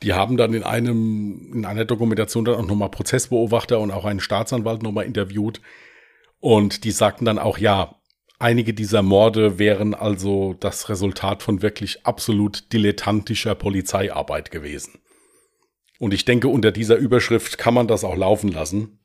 Die 0.03 0.13
haben 0.13 0.37
dann 0.37 0.53
in 0.53 0.63
einem, 0.63 1.51
in 1.53 1.65
einer 1.65 1.85
Dokumentation 1.85 2.45
dann 2.45 2.55
auch 2.55 2.65
nochmal 2.65 2.89
Prozessbeobachter 2.89 3.79
und 3.79 3.91
auch 3.91 4.05
einen 4.05 4.19
Staatsanwalt 4.19 4.83
nochmal 4.83 5.05
interviewt. 5.05 5.61
Und 6.39 6.83
die 6.83 6.91
sagten 6.91 7.25
dann 7.25 7.39
auch, 7.39 7.57
ja, 7.57 7.95
einige 8.37 8.73
dieser 8.73 9.01
Morde 9.01 9.57
wären 9.57 9.93
also 9.93 10.53
das 10.59 10.89
Resultat 10.89 11.43
von 11.43 11.61
wirklich 11.61 12.05
absolut 12.05 12.71
dilettantischer 12.73 13.55
Polizeiarbeit 13.55 14.51
gewesen. 14.51 14.99
Und 15.97 16.13
ich 16.13 16.25
denke, 16.25 16.49
unter 16.49 16.71
dieser 16.71 16.97
Überschrift 16.97 17.57
kann 17.57 17.73
man 17.73 17.87
das 17.87 18.03
auch 18.03 18.15
laufen 18.15 18.51
lassen. 18.51 18.99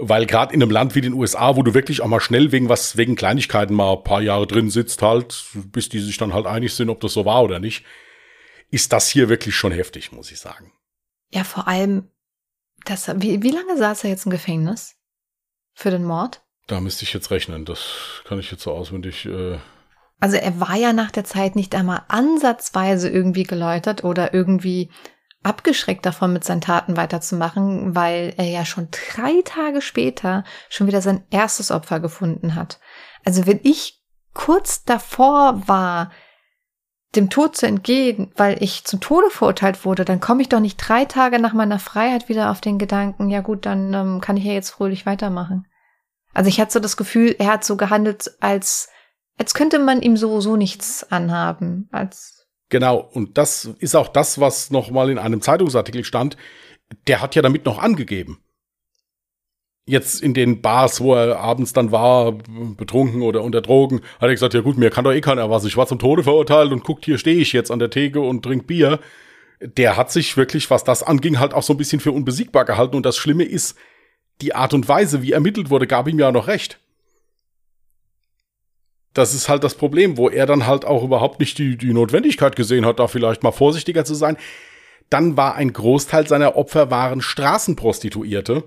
Weil 0.00 0.26
gerade 0.26 0.54
in 0.54 0.62
einem 0.62 0.70
Land 0.70 0.94
wie 0.94 1.00
den 1.00 1.12
USA, 1.12 1.56
wo 1.56 1.62
du 1.62 1.74
wirklich 1.74 2.02
auch 2.02 2.06
mal 2.06 2.20
schnell 2.20 2.52
wegen 2.52 2.68
was, 2.68 2.96
wegen 2.96 3.16
Kleinigkeiten 3.16 3.74
mal 3.74 3.94
ein 3.94 4.04
paar 4.04 4.22
Jahre 4.22 4.46
drin 4.46 4.70
sitzt 4.70 5.02
halt, 5.02 5.44
bis 5.72 5.88
die 5.88 5.98
sich 5.98 6.16
dann 6.18 6.32
halt 6.32 6.46
einig 6.46 6.74
sind, 6.74 6.88
ob 6.88 7.00
das 7.00 7.12
so 7.12 7.24
war 7.24 7.42
oder 7.42 7.58
nicht, 7.58 7.84
ist 8.70 8.92
das 8.92 9.08
hier 9.08 9.28
wirklich 9.28 9.56
schon 9.56 9.72
heftig, 9.72 10.12
muss 10.12 10.30
ich 10.30 10.38
sagen. 10.38 10.72
Ja, 11.30 11.42
vor 11.42 11.66
allem, 11.66 12.10
das, 12.84 13.08
wie, 13.16 13.42
wie 13.42 13.50
lange 13.50 13.76
saß 13.76 14.04
er 14.04 14.10
jetzt 14.10 14.24
im 14.24 14.30
Gefängnis? 14.30 14.94
Für 15.74 15.90
den 15.90 16.04
Mord? 16.04 16.42
Da 16.66 16.80
müsste 16.80 17.04
ich 17.04 17.12
jetzt 17.12 17.30
rechnen. 17.30 17.64
Das 17.64 18.22
kann 18.24 18.38
ich 18.38 18.50
jetzt 18.50 18.62
so 18.62 18.72
auswendig. 18.72 19.26
Äh 19.26 19.58
also 20.20 20.36
er 20.36 20.60
war 20.60 20.76
ja 20.76 20.92
nach 20.92 21.10
der 21.10 21.24
Zeit 21.24 21.56
nicht 21.56 21.74
einmal 21.74 22.02
ansatzweise 22.08 23.08
irgendwie 23.08 23.44
geläutert 23.44 24.04
oder 24.04 24.34
irgendwie 24.34 24.90
abgeschreckt 25.48 26.04
davon, 26.04 26.32
mit 26.32 26.44
seinen 26.44 26.60
Taten 26.60 26.96
weiterzumachen, 26.96 27.94
weil 27.94 28.34
er 28.36 28.44
ja 28.44 28.64
schon 28.64 28.88
drei 28.90 29.42
Tage 29.44 29.80
später 29.80 30.44
schon 30.68 30.86
wieder 30.86 31.00
sein 31.00 31.24
erstes 31.30 31.70
Opfer 31.70 32.00
gefunden 32.00 32.54
hat. 32.54 32.78
Also 33.24 33.46
wenn 33.46 33.60
ich 33.62 34.02
kurz 34.34 34.84
davor 34.84 35.66
war, 35.66 36.10
dem 37.16 37.30
Tod 37.30 37.56
zu 37.56 37.66
entgehen, 37.66 38.30
weil 38.36 38.62
ich 38.62 38.84
zum 38.84 39.00
Tode 39.00 39.30
verurteilt 39.30 39.84
wurde, 39.84 40.04
dann 40.04 40.20
komme 40.20 40.42
ich 40.42 40.48
doch 40.48 40.60
nicht 40.60 40.76
drei 40.76 41.06
Tage 41.06 41.38
nach 41.38 41.54
meiner 41.54 41.78
Freiheit 41.78 42.28
wieder 42.28 42.50
auf 42.50 42.60
den 42.60 42.78
Gedanken, 42.78 43.30
ja 43.30 43.40
gut, 43.40 43.64
dann 43.64 43.94
ähm, 43.94 44.20
kann 44.20 44.36
ich 44.36 44.44
ja 44.44 44.52
jetzt 44.52 44.70
fröhlich 44.70 45.06
weitermachen. 45.06 45.66
Also 46.34 46.48
ich 46.48 46.60
hatte 46.60 46.72
so 46.72 46.80
das 46.80 46.96
Gefühl, 46.96 47.34
er 47.38 47.52
hat 47.52 47.64
so 47.64 47.76
gehandelt, 47.76 48.30
als, 48.40 48.90
als 49.38 49.54
könnte 49.54 49.78
man 49.78 50.02
ihm 50.02 50.16
so, 50.16 50.40
so 50.40 50.56
nichts 50.56 51.10
anhaben, 51.10 51.88
als 51.90 52.37
Genau, 52.68 52.98
und 52.98 53.38
das 53.38 53.70
ist 53.78 53.94
auch 53.94 54.08
das, 54.08 54.40
was 54.40 54.70
noch 54.70 54.90
mal 54.90 55.10
in 55.10 55.18
einem 55.18 55.40
Zeitungsartikel 55.40 56.04
stand. 56.04 56.36
Der 57.06 57.22
hat 57.22 57.34
ja 57.34 57.42
damit 57.42 57.64
noch 57.64 57.78
angegeben. 57.78 58.38
Jetzt 59.86 60.22
in 60.22 60.34
den 60.34 60.60
Bars, 60.60 61.00
wo 61.00 61.14
er 61.14 61.38
abends 61.38 61.72
dann 61.72 61.92
war, 61.92 62.32
betrunken 62.32 63.22
oder 63.22 63.42
unter 63.42 63.62
Drogen, 63.62 64.02
hat 64.20 64.28
er 64.28 64.34
gesagt, 64.34 64.52
ja 64.52 64.60
gut, 64.60 64.76
mir 64.76 64.90
kann 64.90 65.04
doch 65.04 65.12
eh 65.12 65.22
keiner 65.22 65.48
was. 65.48 65.64
Ich 65.64 65.78
war 65.78 65.86
zum 65.86 65.98
Tode 65.98 66.22
verurteilt 66.22 66.72
und 66.72 66.84
guckt, 66.84 67.06
hier 67.06 67.16
stehe 67.16 67.40
ich 67.40 67.54
jetzt 67.54 67.70
an 67.70 67.78
der 67.78 67.88
Theke 67.88 68.20
und 68.20 68.42
trink 68.42 68.66
Bier. 68.66 69.00
Der 69.60 69.96
hat 69.96 70.12
sich 70.12 70.36
wirklich, 70.36 70.68
was 70.70 70.84
das 70.84 71.02
anging, 71.02 71.38
halt 71.38 71.54
auch 71.54 71.62
so 71.62 71.72
ein 71.72 71.78
bisschen 71.78 72.00
für 72.00 72.12
unbesiegbar 72.12 72.66
gehalten. 72.66 72.96
Und 72.96 73.06
das 73.06 73.16
Schlimme 73.16 73.44
ist, 73.44 73.78
die 74.42 74.54
Art 74.54 74.74
und 74.74 74.88
Weise, 74.88 75.22
wie 75.22 75.32
ermittelt 75.32 75.70
wurde, 75.70 75.86
gab 75.86 76.06
ihm 76.06 76.18
ja 76.18 76.32
noch 76.32 76.48
recht. 76.48 76.78
Das 79.14 79.34
ist 79.34 79.48
halt 79.48 79.64
das 79.64 79.74
Problem, 79.74 80.16
wo 80.16 80.28
er 80.28 80.46
dann 80.46 80.66
halt 80.66 80.84
auch 80.84 81.02
überhaupt 81.02 81.40
nicht 81.40 81.58
die, 81.58 81.76
die 81.76 81.92
Notwendigkeit 81.92 82.56
gesehen 82.56 82.86
hat, 82.86 82.98
da 82.98 83.08
vielleicht 83.08 83.42
mal 83.42 83.52
vorsichtiger 83.52 84.04
zu 84.04 84.14
sein. 84.14 84.36
Dann 85.10 85.36
war 85.36 85.54
ein 85.54 85.72
Großteil 85.72 86.26
seiner 86.28 86.56
Opfer 86.56 86.90
waren 86.90 87.22
Straßenprostituierte, 87.22 88.64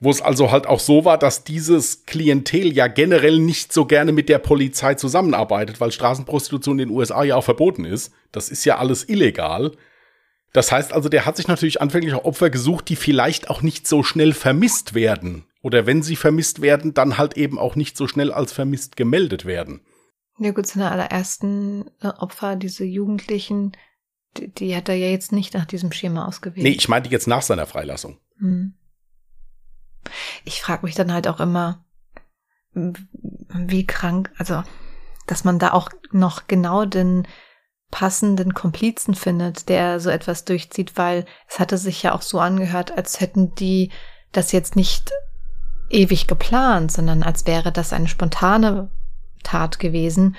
wo 0.00 0.10
es 0.10 0.22
also 0.22 0.50
halt 0.50 0.66
auch 0.66 0.80
so 0.80 1.04
war, 1.04 1.18
dass 1.18 1.44
dieses 1.44 2.06
Klientel 2.06 2.72
ja 2.72 2.86
generell 2.86 3.38
nicht 3.38 3.72
so 3.72 3.84
gerne 3.84 4.12
mit 4.12 4.28
der 4.28 4.38
Polizei 4.38 4.94
zusammenarbeitet, 4.94 5.80
weil 5.80 5.92
Straßenprostitution 5.92 6.78
in 6.78 6.88
den 6.88 6.96
USA 6.96 7.22
ja 7.24 7.36
auch 7.36 7.44
verboten 7.44 7.84
ist. 7.84 8.12
Das 8.32 8.48
ist 8.48 8.64
ja 8.64 8.78
alles 8.78 9.08
illegal. 9.08 9.72
Das 10.54 10.70
heißt 10.72 10.92
also, 10.92 11.08
der 11.08 11.26
hat 11.26 11.36
sich 11.36 11.48
natürlich 11.48 11.82
anfänglich 11.82 12.14
auch 12.14 12.24
Opfer 12.24 12.48
gesucht, 12.48 12.88
die 12.88 12.96
vielleicht 12.96 13.50
auch 13.50 13.60
nicht 13.60 13.86
so 13.86 14.02
schnell 14.02 14.32
vermisst 14.32 14.94
werden. 14.94 15.44
Oder 15.64 15.86
wenn 15.86 16.02
sie 16.02 16.14
vermisst 16.14 16.60
werden, 16.60 16.92
dann 16.92 17.16
halt 17.16 17.38
eben 17.38 17.58
auch 17.58 17.74
nicht 17.74 17.96
so 17.96 18.06
schnell 18.06 18.30
als 18.30 18.52
vermisst 18.52 18.98
gemeldet 18.98 19.46
werden. 19.46 19.80
Ja 20.38 20.50
gut, 20.50 20.66
seine 20.66 20.90
allerersten 20.90 21.90
äh, 22.02 22.08
Opfer, 22.08 22.54
diese 22.54 22.84
Jugendlichen, 22.84 23.72
die, 24.36 24.52
die, 24.52 24.76
hat 24.76 24.90
er 24.90 24.94
ja 24.94 25.06
jetzt 25.06 25.32
nicht 25.32 25.54
nach 25.54 25.64
diesem 25.64 25.90
Schema 25.90 26.26
ausgewählt. 26.26 26.64
Nee, 26.64 26.76
ich 26.76 26.90
meinte 26.90 27.08
jetzt 27.08 27.26
nach 27.26 27.40
seiner 27.40 27.64
Freilassung. 27.64 28.18
Hm. 28.40 28.74
Ich 30.44 30.60
frage 30.60 30.84
mich 30.84 30.94
dann 30.96 31.14
halt 31.14 31.28
auch 31.28 31.40
immer, 31.40 31.82
wie 32.74 33.86
krank, 33.86 34.32
also, 34.36 34.64
dass 35.26 35.44
man 35.44 35.58
da 35.58 35.72
auch 35.72 35.88
noch 36.10 36.46
genau 36.46 36.84
den 36.84 37.26
passenden 37.90 38.52
Komplizen 38.52 39.14
findet, 39.14 39.70
der 39.70 39.98
so 39.98 40.10
etwas 40.10 40.44
durchzieht, 40.44 40.98
weil 40.98 41.24
es 41.48 41.58
hatte 41.58 41.78
sich 41.78 42.02
ja 42.02 42.14
auch 42.14 42.20
so 42.22 42.38
angehört, 42.38 42.92
als 42.98 43.20
hätten 43.20 43.54
die 43.54 43.92
das 44.30 44.52
jetzt 44.52 44.76
nicht 44.76 45.10
ewig 45.90 46.26
geplant, 46.26 46.92
sondern 46.92 47.22
als 47.22 47.46
wäre 47.46 47.72
das 47.72 47.92
eine 47.92 48.08
spontane 48.08 48.90
Tat 49.42 49.78
gewesen. 49.78 50.36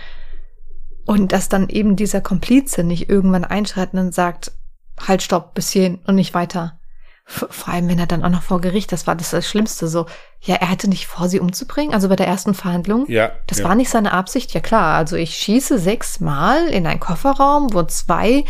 Und 1.05 1.31
dass 1.31 1.49
dann 1.49 1.69
eben 1.69 1.95
dieser 1.95 2.21
Komplize 2.21 2.84
nicht 2.84 3.10
irgendwann 3.10 3.45
einschreitet 3.45 3.99
und 3.99 4.13
sagt, 4.13 4.51
halt, 4.99 5.21
stopp, 5.21 5.53
bis 5.53 5.69
hierhin 5.69 5.99
und 6.08 6.15
nicht 6.15 6.34
weiter. 6.34 6.79
Vor 7.27 7.73
allem, 7.73 7.88
wenn 7.88 7.97
er 7.97 8.05
dann 8.05 8.23
auch 8.23 8.29
noch 8.29 8.43
vor 8.43 8.62
Gericht, 8.62 8.91
das 8.91 9.08
war 9.08 9.15
das, 9.15 9.31
das 9.31 9.47
Schlimmste 9.47 9.88
so. 9.88 10.05
Ja, 10.41 10.55
er 10.55 10.69
hatte 10.69 10.88
nicht 10.88 11.08
vor, 11.08 11.27
sie 11.27 11.39
umzubringen, 11.39 11.93
also 11.93 12.08
bei 12.08 12.15
der 12.15 12.27
ersten 12.27 12.53
Verhandlung. 12.53 13.05
Ja. 13.10 13.31
Das 13.47 13.60
ja. 13.60 13.65
war 13.65 13.73
nicht 13.73 13.89
seine 13.89 14.13
Absicht, 14.13 14.53
ja 14.53 14.60
klar. 14.60 14.95
Also 14.95 15.15
ich 15.15 15.36
schieße 15.36 15.79
sechsmal 15.79 16.67
in 16.67 16.86
einen 16.86 16.99
Kofferraum, 16.99 17.73
wo 17.73 17.81
zwei 17.84 18.45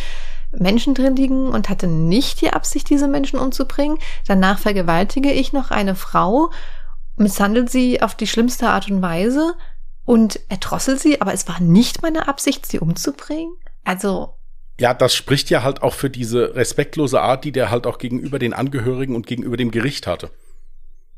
Menschen 0.51 0.93
drin 0.93 1.15
liegen 1.15 1.47
und 1.47 1.69
hatte 1.69 1.87
nicht 1.87 2.41
die 2.41 2.51
Absicht, 2.51 2.89
diese 2.89 3.07
Menschen 3.07 3.39
umzubringen. 3.39 3.97
Danach 4.27 4.59
vergewaltige 4.59 5.31
ich 5.31 5.53
noch 5.53 5.71
eine 5.71 5.95
Frau, 5.95 6.51
misshandelt 7.17 7.69
sie 7.69 8.01
auf 8.01 8.15
die 8.15 8.27
schlimmste 8.27 8.69
Art 8.69 8.89
und 8.89 9.01
Weise 9.01 9.55
und 10.05 10.39
erdrosselt 10.49 10.99
sie, 10.99 11.21
aber 11.21 11.33
es 11.33 11.47
war 11.47 11.59
nicht 11.59 12.01
meine 12.01 12.27
Absicht, 12.27 12.65
sie 12.65 12.79
umzubringen. 12.79 13.53
Also 13.83 14.35
ja, 14.79 14.93
das 14.93 15.15
spricht 15.15 15.49
ja 15.49 15.63
halt 15.63 15.81
auch 15.83 15.93
für 15.93 16.09
diese 16.09 16.55
respektlose 16.55 17.21
Art, 17.21 17.45
die 17.45 17.53
der 17.53 17.71
halt 17.71 17.87
auch 17.87 17.97
gegenüber 17.97 18.39
den 18.39 18.53
Angehörigen 18.53 19.15
und 19.15 19.25
gegenüber 19.25 19.55
dem 19.55 19.71
Gericht 19.71 20.05
hatte. 20.05 20.31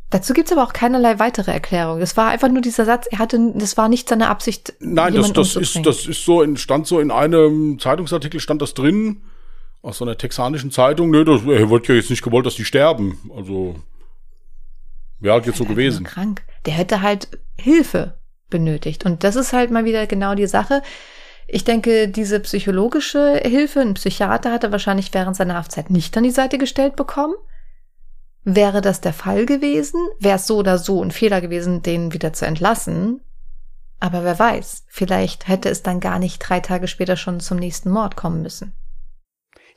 Dazu 0.10 0.34
gibt's 0.34 0.52
aber 0.52 0.64
auch 0.64 0.74
keinerlei 0.74 1.20
weitere 1.20 1.52
Erklärung. 1.52 2.00
Es 2.00 2.16
war 2.16 2.30
einfach 2.30 2.50
nur 2.50 2.62
dieser 2.62 2.86
Satz, 2.86 3.08
er 3.12 3.20
hatte, 3.20 3.52
das 3.56 3.76
war 3.76 3.90
nicht 3.90 4.08
seine 4.08 4.30
Absicht. 4.30 4.74
Nein, 4.80 5.16
das, 5.16 5.34
das 5.34 5.56
ist, 5.58 5.86
das 5.86 6.06
ist 6.06 6.24
so, 6.24 6.42
in, 6.42 6.56
stand 6.56 6.88
so 6.88 7.00
in 7.00 7.12
einem 7.12 7.78
Zeitungsartikel, 7.80 8.40
stand 8.40 8.62
das 8.62 8.74
drin, 8.74 9.22
aus 9.82 9.98
so 9.98 10.06
einer 10.06 10.18
texanischen 10.18 10.72
Zeitung. 10.72 11.10
Nö, 11.10 11.26
das, 11.26 11.42
er 11.44 11.70
wollte 11.70 11.92
ja 11.92 12.00
jetzt 12.00 12.10
nicht 12.10 12.24
gewollt, 12.24 12.46
dass 12.46 12.56
die 12.56 12.64
sterben. 12.64 13.20
Also, 13.36 13.76
ja, 15.22 15.38
jetzt 15.38 15.58
so 15.58 15.66
gewesen. 15.66 16.06
Krank. 16.06 16.44
Der 16.66 16.74
hätte 16.74 17.02
halt 17.02 17.30
Hilfe 17.58 18.18
benötigt. 18.50 19.06
Und 19.06 19.24
das 19.24 19.36
ist 19.36 19.54
halt 19.54 19.72
mal 19.72 19.86
wieder 19.86 20.08
genau 20.08 20.36
die 20.36 20.48
Sache. 20.48 20.82
Ich 21.48 21.64
denke, 21.64 22.10
diese 22.10 22.40
psychologische 22.42 23.42
Hilfe, 23.44 23.80
ein 23.80 23.94
Psychiater 23.94 24.52
hatte 24.52 24.72
wahrscheinlich 24.72 25.14
während 25.14 25.36
seiner 25.36 25.56
Haftzeit 25.56 25.90
nicht 25.90 26.16
an 26.18 26.24
die 26.24 26.32
Seite 26.32 26.58
gestellt 26.58 26.96
bekommen. 26.96 27.36
Wäre 28.44 28.82
das 28.82 29.02
der 29.02 29.14
Fall 29.14 29.46
gewesen, 29.46 30.00
wäre 30.20 30.38
es 30.38 30.48
so 30.48 30.58
oder 30.58 30.78
so 30.78 31.04
ein 31.04 31.12
Fehler 31.12 31.42
gewesen, 31.42 31.82
den 31.82 32.14
wieder 32.14 32.34
zu 32.34 32.46
entlassen. 32.46 33.22
Aber 34.00 34.24
wer 34.24 34.38
weiß, 34.38 34.86
vielleicht 34.88 35.48
hätte 35.48 35.70
es 35.70 35.84
dann 35.84 36.00
gar 36.00 36.20
nicht 36.20 36.40
drei 36.40 36.60
Tage 36.60 36.88
später 36.88 37.18
schon 37.18 37.40
zum 37.40 37.58
nächsten 37.58 37.90
Mord 37.90 38.16
kommen 38.16 38.42
müssen. 38.42 38.74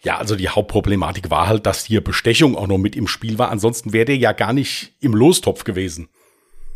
Ja, 0.02 0.16
also 0.16 0.34
die 0.34 0.48
Hauptproblematik 0.48 1.30
war 1.30 1.46
halt, 1.46 1.66
dass 1.66 1.84
hier 1.84 2.02
Bestechung 2.02 2.56
auch 2.56 2.66
noch 2.66 2.78
mit 2.78 2.96
im 2.96 3.06
Spiel 3.06 3.38
war. 3.38 3.50
Ansonsten 3.50 3.92
wäre 3.92 4.06
der 4.06 4.16
ja 4.16 4.32
gar 4.32 4.52
nicht 4.52 4.94
im 5.00 5.14
Lostopf 5.14 5.64
gewesen. 5.64 6.08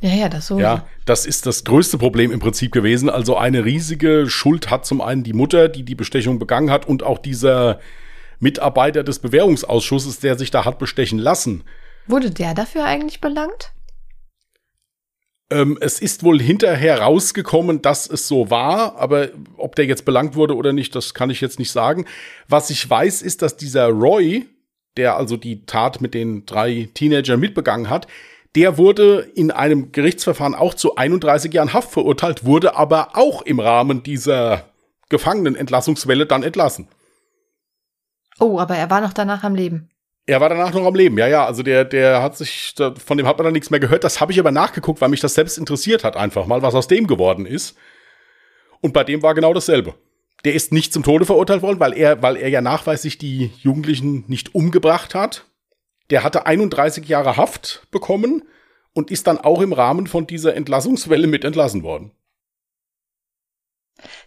Ja, 0.01 0.11
ja, 0.11 0.29
das 0.29 0.49
so. 0.49 0.61
Ja, 0.61 0.87
das 1.07 1.25
ist 1.25 1.47
das 1.47 1.65
größte 1.65 1.97
Problem 1.97 2.31
im 2.31 2.41
Prinzip 2.41 2.73
gewesen. 2.73 3.09
Also 3.09 3.37
eine 3.37 3.65
riesige 3.65 4.29
Schuld 4.29 4.71
hat 4.71 4.85
zum 4.85 5.01
einen 5.01 5.25
die 5.25 5.33
Mutter, 5.33 5.69
die 5.69 5.83
die 5.83 5.95
Bestechung 5.95 6.39
begangen 6.39 6.71
hat 6.71 6.87
und 6.87 7.03
auch 7.03 7.19
dieser 7.19 7.81
Mitarbeiter 8.39 9.03
des 9.03 9.21
Bewährungsausschusses, 9.21 10.21
der 10.21 10.37
sich 10.37 10.51
da 10.51 10.67
hat 10.67 10.79
bestechen 10.79 11.19
lassen. 11.19 11.65
Wurde 12.07 12.31
der 12.31 12.53
dafür 12.53 12.85
eigentlich 12.85 13.23
belangt? 13.23 13.73
Ähm, 15.51 15.79
es 15.81 16.01
ist 16.01 16.23
wohl 16.25 16.41
hinterher 16.41 17.01
rausgekommen, 17.01 17.83
dass 17.83 18.09
es 18.09 18.27
so 18.27 18.51
war, 18.51 18.97
aber 18.97 19.29
ob 19.57 19.77
der 19.77 19.85
jetzt 19.85 20.05
belangt 20.05 20.37
wurde 20.37 20.57
oder 20.57 20.73
nicht, 20.73 20.95
das 20.95 21.15
kann 21.15 21.31
ich 21.31 21.41
jetzt 21.41 21.59
nicht 21.59 21.71
sagen. 21.71 22.07
Was 22.49 22.71
ich 22.71 22.89
weiß, 22.89 23.23
ist, 23.23 23.43
dass 23.43 23.57
dieser 23.57 23.89
Roy, 23.89 24.47
der 24.97 25.17
also 25.17 25.37
die 25.37 25.67
Tat 25.67 26.01
mit 26.01 26.15
den 26.15 26.47
drei 26.47 26.89
Teenagern 26.95 27.41
mitbegangen 27.41 27.91
hat, 27.91 28.07
der 28.55 28.79
wurde 28.79 29.29
in 29.35 29.51
einem 29.51 29.93
Gerichtsverfahren 29.93 30.55
auch 30.55 30.75
zu 30.75 30.97
31 30.97 31.53
Jahren 31.53 31.73
Haft 31.73 31.91
verurteilt, 31.91 32.45
wurde 32.45 32.77
aber 32.77 33.17
auch 33.17 33.43
im 33.43 33.61
Rahmen 33.61 34.03
dieser 34.03 34.65
Gefangenenentlassungswelle 35.09 36.27
dann 36.27 36.43
entlassen. 36.43 36.89
Oh, 38.39 38.59
aber 38.59 38.77
er 38.77 38.91
war 38.91 39.01
noch 39.01 39.13
danach 39.13 39.45
am 39.45 39.55
Leben. 39.55 39.91
Er 40.27 40.41
war 40.41 40.49
danach 40.49 40.73
noch 40.73 40.87
am 40.87 40.95
Leben, 40.95 41.19
ja, 41.19 41.27
ja. 41.27 41.45
Also 41.45 41.63
der, 41.63 41.85
der 41.85 42.23
hat 42.23 42.37
sich, 42.37 42.75
von 43.05 43.19
dem 43.19 43.27
hat 43.27 43.37
man 43.37 43.45
dann 43.45 43.53
nichts 43.53 43.71
mehr 43.71 43.81
gehört. 43.81 44.05
Das 44.05 44.21
habe 44.21 44.33
ich 44.33 44.41
aber 44.41 44.51
nachgeguckt, 44.51 45.01
weil 45.01 45.11
mich 45.11 45.21
das 45.21 45.35
selbst 45.35 45.59
interessiert 45.59 46.03
hat, 46.03 46.17
einfach 46.17 46.47
mal, 46.47 46.63
was 46.63 46.75
aus 46.75 46.89
dem 46.89 47.07
geworden 47.07 47.45
ist. 47.45 47.77
Und 48.81 48.93
bei 48.93 49.05
dem 49.05 49.23
war 49.23 49.35
genau 49.35 49.53
dasselbe. 49.53 49.95
Der 50.45 50.55
ist 50.55 50.73
nicht 50.73 50.93
zum 50.93 51.03
Tode 51.03 51.25
verurteilt 51.25 51.63
worden, 51.63 51.81
weil 51.81 51.95
er, 51.95 52.23
weil 52.23 52.37
er 52.37 52.49
ja 52.49 52.61
nachweislich 52.61 53.19
die 53.19 53.51
Jugendlichen 53.61 54.25
nicht 54.27 54.55
umgebracht 54.55 55.15
hat. 55.15 55.47
Der 56.11 56.23
hatte 56.23 56.47
31 56.47 57.07
Jahre 57.07 57.37
Haft 57.37 57.87
bekommen 57.91 58.43
und 58.93 59.11
ist 59.11 59.27
dann 59.27 59.39
auch 59.39 59.61
im 59.61 59.73
Rahmen 59.73 60.07
von 60.07 60.27
dieser 60.27 60.55
Entlassungswelle 60.55 61.27
mit 61.27 61.45
entlassen 61.45 61.83
worden. 61.83 62.13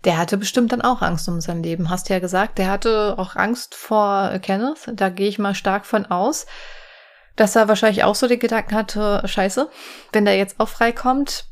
Der 0.06 0.18
hatte 0.18 0.38
bestimmt 0.38 0.72
dann 0.72 0.82
auch 0.82 1.02
Angst 1.02 1.28
um 1.28 1.42
sein 1.42 1.64
Leben, 1.64 1.90
hast 1.90 2.10
ja 2.10 2.20
gesagt. 2.20 2.58
Der 2.58 2.70
hatte 2.70 3.16
auch 3.18 3.36
Angst 3.36 3.76
vor 3.76 4.40
Kenneth. 4.42 4.92
Da 4.94 5.10
gehe 5.10 5.28
ich 5.28 5.40
mal 5.40 5.56
stark 5.56 5.86
von 5.86 6.06
aus, 6.06 6.46
dass 7.36 7.56
er 7.56 7.68
wahrscheinlich 7.68 8.04
auch 8.04 8.16
so 8.16 8.28
den 8.28 8.40
Gedanken 8.40 8.76
hatte, 8.76 9.22
scheiße, 9.26 9.70
wenn 10.12 10.26
der 10.26 10.38
jetzt 10.38 10.60
auch 10.60 10.70
freikommt, 10.70 11.46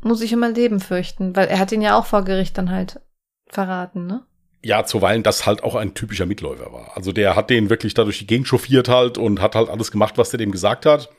muss 0.00 0.20
ich 0.20 0.32
immer 0.32 0.48
Leben 0.48 0.80
fürchten. 0.80 1.34
Weil 1.34 1.48
er 1.48 1.58
hat 1.58 1.72
ihn 1.72 1.82
ja 1.82 1.98
auch 1.98 2.06
vor 2.06 2.24
Gericht 2.24 2.58
dann 2.58 2.70
halt 2.70 3.00
verraten, 3.48 4.06
ne? 4.06 4.24
Ja, 4.62 4.84
zuweilen 4.84 5.22
das 5.22 5.46
halt 5.46 5.62
auch 5.62 5.76
ein 5.76 5.94
typischer 5.94 6.26
Mitläufer 6.26 6.72
war. 6.72 6.96
Also 6.96 7.12
der 7.12 7.36
hat 7.36 7.48
den 7.48 7.70
wirklich 7.70 7.94
da 7.94 8.02
durch 8.02 8.18
die 8.18 8.26
Gegend 8.26 8.48
chauffiert 8.48 8.88
halt 8.88 9.16
und 9.16 9.40
hat 9.40 9.54
halt 9.54 9.68
alles 9.68 9.92
gemacht, 9.92 10.18
was 10.18 10.30
der 10.30 10.38
dem 10.38 10.50
gesagt 10.50 10.84
hat. 10.84 11.10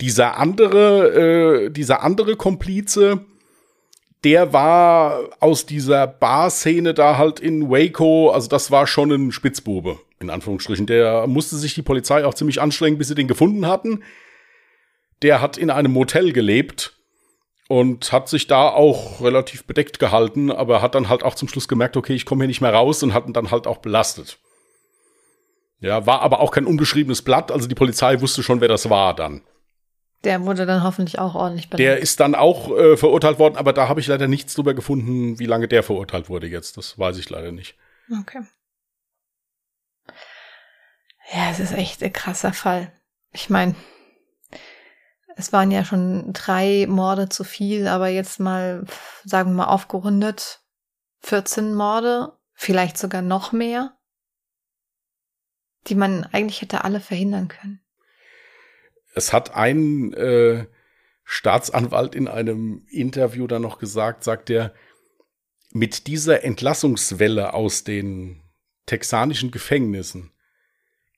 Dieser 0.00 0.38
andere, 0.38 1.66
äh, 1.66 1.70
dieser 1.70 2.02
andere 2.02 2.34
Komplize, 2.36 3.26
der 4.24 4.52
war 4.52 5.30
aus 5.40 5.66
dieser 5.66 6.06
Bar-Szene 6.06 6.94
da 6.94 7.18
halt 7.18 7.40
in 7.40 7.70
Waco, 7.70 8.30
also 8.30 8.48
das 8.48 8.70
war 8.70 8.86
schon 8.86 9.10
ein 9.10 9.32
Spitzbube, 9.32 9.98
in 10.20 10.30
Anführungsstrichen. 10.30 10.86
Der 10.86 11.26
musste 11.26 11.56
sich 11.56 11.74
die 11.74 11.82
Polizei 11.82 12.24
auch 12.24 12.34
ziemlich 12.34 12.60
anstrengen, 12.60 12.98
bis 12.98 13.08
sie 13.08 13.14
den 13.14 13.28
gefunden 13.28 13.66
hatten. 13.66 14.04
Der 15.22 15.40
hat 15.40 15.56
in 15.58 15.70
einem 15.70 15.92
Motel 15.92 16.32
gelebt 16.32 16.96
und 17.68 18.12
hat 18.12 18.28
sich 18.28 18.46
da 18.46 18.68
auch 18.68 19.20
relativ 19.20 19.64
bedeckt 19.64 19.98
gehalten, 19.98 20.50
aber 20.50 20.82
hat 20.82 20.94
dann 20.94 21.08
halt 21.08 21.24
auch 21.24 21.34
zum 21.34 21.48
Schluss 21.48 21.68
gemerkt, 21.68 21.96
okay, 21.96 22.14
ich 22.14 22.24
komme 22.24 22.42
hier 22.42 22.48
nicht 22.48 22.60
mehr 22.60 22.74
raus 22.74 23.02
und 23.02 23.14
hat 23.14 23.26
ihn 23.26 23.32
dann 23.32 23.50
halt 23.50 23.66
auch 23.66 23.78
belastet. 23.78 24.38
Ja, 25.80 26.06
war 26.06 26.22
aber 26.22 26.40
auch 26.40 26.52
kein 26.52 26.66
unbeschriebenes 26.66 27.22
Blatt, 27.22 27.50
also 27.50 27.66
die 27.66 27.74
Polizei 27.74 28.20
wusste 28.20 28.44
schon, 28.44 28.60
wer 28.60 28.68
das 28.68 28.88
war 28.88 29.16
dann. 29.16 29.42
Der 30.24 30.44
wurde 30.44 30.66
dann 30.66 30.84
hoffentlich 30.84 31.18
auch 31.18 31.34
ordentlich 31.34 31.68
belangt. 31.68 31.80
Der 31.80 31.98
ist 31.98 32.20
dann 32.20 32.34
auch 32.34 32.70
äh, 32.76 32.96
verurteilt 32.96 33.38
worden, 33.38 33.56
aber 33.56 33.72
da 33.72 33.88
habe 33.88 34.00
ich 34.00 34.06
leider 34.06 34.28
nichts 34.28 34.54
drüber 34.54 34.72
gefunden, 34.74 35.38
wie 35.38 35.46
lange 35.46 35.66
der 35.66 35.82
verurteilt 35.82 36.28
wurde 36.28 36.46
jetzt. 36.46 36.76
Das 36.76 36.98
weiß 36.98 37.18
ich 37.18 37.28
leider 37.28 37.50
nicht. 37.50 37.76
Okay. 38.20 38.42
Ja, 41.32 41.50
es 41.50 41.58
ist 41.58 41.72
echt 41.72 42.02
ein 42.02 42.12
krasser 42.12 42.52
Fall. 42.52 42.92
Ich 43.32 43.50
meine, 43.50 43.74
es 45.34 45.52
waren 45.52 45.70
ja 45.70 45.84
schon 45.84 46.32
drei 46.32 46.86
Morde 46.88 47.28
zu 47.28 47.42
viel, 47.42 47.88
aber 47.88 48.08
jetzt 48.08 48.38
mal, 48.38 48.84
sagen 49.24 49.50
wir 49.50 49.64
mal, 49.64 49.72
aufgerundet 49.72 50.60
14 51.20 51.74
Morde, 51.74 52.38
vielleicht 52.52 52.98
sogar 52.98 53.22
noch 53.22 53.52
mehr, 53.52 53.96
die 55.88 55.94
man 55.94 56.24
eigentlich 56.32 56.60
hätte 56.60 56.84
alle 56.84 57.00
verhindern 57.00 57.48
können 57.48 57.81
es 59.14 59.32
hat 59.32 59.54
ein 59.54 60.12
äh, 60.14 60.66
Staatsanwalt 61.24 62.14
in 62.14 62.28
einem 62.28 62.86
Interview 62.88 63.46
dann 63.46 63.62
noch 63.62 63.78
gesagt, 63.78 64.24
sagt 64.24 64.50
er, 64.50 64.74
mit 65.70 66.06
dieser 66.06 66.44
Entlassungswelle 66.44 67.54
aus 67.54 67.84
den 67.84 68.42
texanischen 68.86 69.50
Gefängnissen 69.50 70.32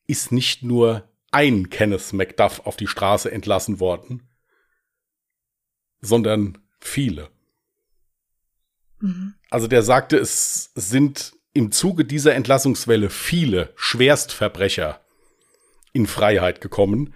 ist 0.07 0.33
nicht 0.33 0.63
nur 0.63 1.09
ein 1.31 1.71
Kenneth 1.71 2.13
McDuff 2.13 2.61
auf 2.61 2.77
die 2.77 2.87
Straße 2.87 3.31
entlassen 3.31 3.81
worden, 3.81 4.29
sondern 6.01 6.59
viele. 6.79 7.31
Mhm. 9.01 9.35
Also 9.51 9.67
der 9.67 9.83
sagte, 9.83 10.17
es 10.17 10.71
sind 10.75 11.35
im 11.53 11.73
Zuge 11.73 12.05
dieser 12.05 12.35
Entlassungswelle 12.35 13.11
viele 13.11 13.73
Schwerstverbrecher 13.77 15.01
in 15.93 16.07
Freiheit 16.07 16.61
gekommen, 16.61 17.15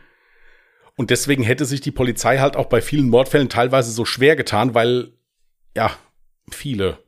und 0.99 1.11
deswegen 1.11 1.45
hätte 1.45 1.65
sich 1.65 1.81
die 1.81 1.93
Polizei 1.93 2.39
halt 2.39 2.57
auch 2.57 2.67
bei 2.67 2.83
vielen 2.83 3.09
Mordfällen 3.09 3.49
teilweise 3.49 3.93
so 3.93 4.05
schwer 4.05 4.35
getan, 4.35 4.75
weil 4.75 5.13
ja 5.77 5.93
viele 6.51 6.99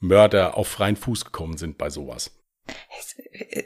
Mörder 0.00 0.56
auf 0.56 0.66
freien 0.66 0.96
Fuß 0.96 1.26
gekommen 1.26 1.58
sind 1.58 1.76
bei 1.76 1.90
sowas. 1.90 2.30
Es 2.96 3.16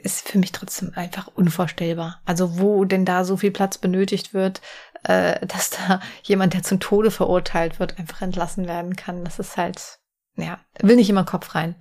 ist 0.03 0.27
für 0.27 0.37
mich 0.37 0.51
trotzdem 0.51 0.91
einfach 0.95 1.27
unvorstellbar. 1.27 2.21
Also 2.25 2.59
wo 2.59 2.83
denn 2.83 3.05
da 3.05 3.23
so 3.23 3.37
viel 3.37 3.51
Platz 3.51 3.77
benötigt 3.77 4.33
wird, 4.33 4.61
äh, 5.03 5.45
dass 5.47 5.69
da 5.69 6.01
jemand, 6.23 6.53
der 6.55 6.63
zum 6.63 6.81
Tode 6.81 7.09
verurteilt 7.09 7.79
wird, 7.79 7.97
einfach 7.97 8.21
entlassen 8.21 8.67
werden 8.67 8.97
kann. 8.97 9.23
Das 9.23 9.39
ist 9.39 9.55
halt, 9.55 9.99
ja, 10.35 10.59
will 10.81 10.97
nicht 10.97 11.09
immer 11.09 11.23
Kopf 11.23 11.55
rein. 11.55 11.75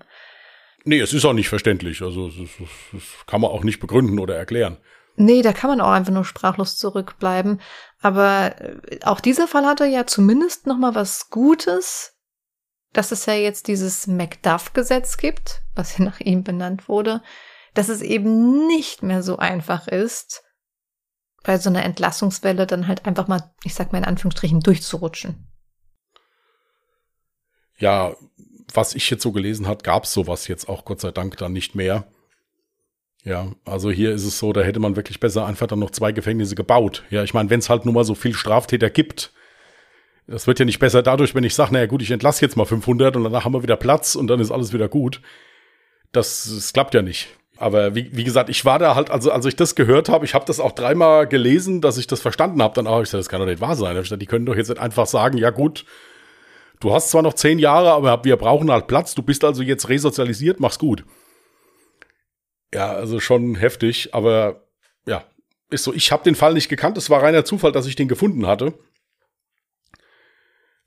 Nee, 0.85 1.01
es 1.01 1.13
ist 1.13 1.25
auch 1.25 1.33
nicht 1.33 1.49
verständlich. 1.49 2.01
Also 2.01 2.29
das, 2.29 2.49
das 2.93 3.03
kann 3.27 3.41
man 3.41 3.51
auch 3.51 3.65
nicht 3.65 3.81
begründen 3.81 4.21
oder 4.21 4.37
erklären. 4.37 4.79
Nee, 5.23 5.43
da 5.43 5.53
kann 5.53 5.71
man 5.71 5.81
auch 5.81 5.93
einfach 5.93 6.13
nur 6.13 6.25
sprachlos 6.25 6.77
zurückbleiben. 6.77 7.61
Aber 8.01 8.61
äh, 8.61 8.99
auch 9.05 9.21
dieser 9.21 9.47
Fall 9.47 9.65
hatte 9.65 9.87
ja 9.87 10.05
zumindest 10.05 10.67
noch 10.67 10.77
mal 10.79 10.97
was 10.97 11.31
Gutes, 11.31 12.19
dass 12.93 13.13
es 13.13 13.27
ja 13.27 13.35
jetzt 13.35 13.69
dieses 13.69 14.09
Macduff-Gesetz 14.09 15.17
gibt, 15.19 15.63
was 15.77 15.97
ja 15.97 16.05
nach 16.05 16.19
ihm 16.19 16.43
benannt 16.43 16.89
wurde, 16.89 17.23
dass 17.75 17.89
es 17.89 18.03
eben 18.03 18.67
nicht 18.67 19.05
mehr 19.05 19.23
so 19.23 19.39
einfach 19.39 19.87
ist, 19.87 20.43
bei 21.45 21.57
so 21.57 21.71
einer 21.71 21.85
Entlassungswelle 21.85 22.67
dann 22.67 22.89
halt 22.89 23.07
einfach 23.07 23.29
mal, 23.29 23.55
ich 23.63 23.75
sag 23.75 23.93
mal 23.93 23.99
in 23.99 24.05
Anführungsstrichen, 24.05 24.61
durchzurutschen. 24.61 25.47
Ja, 27.79 28.17
was 28.75 28.97
ich 28.97 29.09
jetzt 29.09 29.23
so 29.23 29.31
gelesen 29.31 29.69
hat, 29.69 29.85
gab 29.85 30.05
es 30.05 30.13
sowas 30.13 30.49
jetzt 30.49 30.69
auch 30.69 30.85
Gott 30.85 31.01
sei 31.01 31.13
Dank 31.13 31.37
dann 31.37 31.53
nicht 31.53 31.77
mehr. 31.77 32.09
Ja, 33.25 33.53
also 33.65 33.91
hier 33.91 34.13
ist 34.13 34.25
es 34.25 34.39
so, 34.39 34.53
da 34.53 34.63
hätte 34.63 34.81
man 34.81 34.97
wirklich 34.97 35.21
besser 35.21 35.47
einfach 35.47 35.69
dann 35.69 35.79
noch 35.79 35.91
zwei 35.91 36.13
Gefängnisse 36.13 36.57
gebaut. 36.57 37.05
Ja, 37.11 37.23
ich 37.23 37.35
meine, 37.35 37.51
wenn 37.51 37.61
es 37.61 37.71
halt 37.71 37.85
nur 37.85 37.95
mal 37.95 38.05
so 38.05 38.15
viel 38.15 38.35
Straftäter 38.35 38.91
gibt, 38.91 39.33
das 40.27 40.47
wird 40.47 40.59
ja 40.59 40.65
nicht 40.65 40.79
besser 40.79 41.03
dadurch, 41.03 41.35
wenn 41.35 41.45
ich 41.45 41.55
sage, 41.55 41.73
naja 41.73 41.87
gut, 41.87 42.03
ich 42.03 42.11
entlasse 42.11 42.45
jetzt 42.45 42.57
mal 42.57 42.65
500 42.65 43.17
und 43.17 43.25
danach 43.25 43.45
haben 43.45 43.53
wir 43.53 43.63
wieder 43.63 43.77
Platz 43.77 44.17
und 44.17 44.27
dann 44.27 44.41
ist 44.41 44.51
alles 44.51 44.73
wieder 44.73 44.89
gut. 44.89 45.21
Das, 46.11 46.51
das 46.53 46.73
klappt 46.73 46.95
ja 46.95 47.03
nicht. 47.03 47.29
Aber 47.57 47.95
wie, 47.95 48.09
wie 48.13 48.25
gesagt, 48.25 48.49
ich 48.49 48.65
war 48.65 48.79
da 48.79 48.97
halt, 48.97 49.11
also 49.11 49.31
als 49.31 49.47
ich 49.47 49.55
das 49.55 49.77
gehört 49.77 50.09
habe, 50.09 50.25
ich 50.25 50.35
habe 50.35 50.45
das 50.45 50.59
auch 50.59 50.73
dreimal 50.73 51.29
gelesen, 51.29 51.81
dass 51.81 51.99
ich 51.99 52.09
das 52.09 52.21
verstanden 52.21 52.61
habe, 52.61 52.75
dann 52.75 52.89
auch, 52.89 52.99
ich 52.99 53.05
gesagt, 53.05 53.21
das 53.21 53.29
kann 53.29 53.41
doch 53.41 53.47
nicht 53.47 53.61
wahr 53.61 53.77
sein. 53.77 54.03
Die 54.19 54.27
können 54.27 54.47
doch 54.47 54.57
jetzt 54.57 54.69
nicht 54.69 54.81
einfach 54.81 55.07
sagen, 55.07 55.39
ja 55.39 55.51
gut, 55.51 55.85
du 56.81 56.93
hast 56.93 57.11
zwar 57.11 57.23
noch 57.23 57.35
zehn 57.35 57.61
Jahre, 57.61 57.93
aber 57.93 58.25
wir 58.25 58.37
brauchen 58.37 58.71
halt 58.71 58.89
Platz, 58.89 59.15
du 59.15 59.23
bist 59.23 59.45
also 59.45 59.63
jetzt 59.63 59.89
resozialisiert, 59.89 60.59
mach's 60.59 60.79
gut. 60.79 61.05
Ja, 62.75 62.93
also 62.93 63.21
schon 63.21 63.55
heftig, 63.55 64.15
aber 64.15 64.67
ja, 65.07 65.25
ist 65.71 65.85
so. 65.85 65.93
Ich 65.93 66.13
habe 66.13 66.25
den 66.25 66.35
Fall 66.35 66.55
nicht 66.55 66.69
gekannt. 66.69 66.97
Es 66.97 67.11
war 67.11 67.23
reiner 67.23 67.45
Zufall, 67.45 67.73
dass 67.73 67.87
ich 67.87 67.97
den 67.97 68.09
gefunden 68.09 68.47
hatte. 68.47 68.75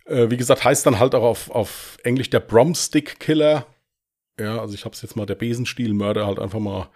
Äh, 0.05 0.29
wie 0.29 0.37
gesagt, 0.37 0.63
heißt 0.63 0.85
dann 0.85 0.99
halt 0.99 1.15
auch 1.15 1.23
auf, 1.23 1.51
auf 1.51 1.97
Englisch 2.03 2.29
der 2.29 2.39
Bromstick 2.39 3.19
Killer. 3.19 3.65
Ja, 4.39 4.59
also 4.59 4.73
ich 4.73 4.85
habe 4.85 4.93
es 4.93 5.01
jetzt 5.01 5.15
mal 5.15 5.25
der 5.25 5.35
Besenstielmörder 5.35 6.25
halt 6.25 6.39
einfach 6.39 6.59
mal 6.59 6.89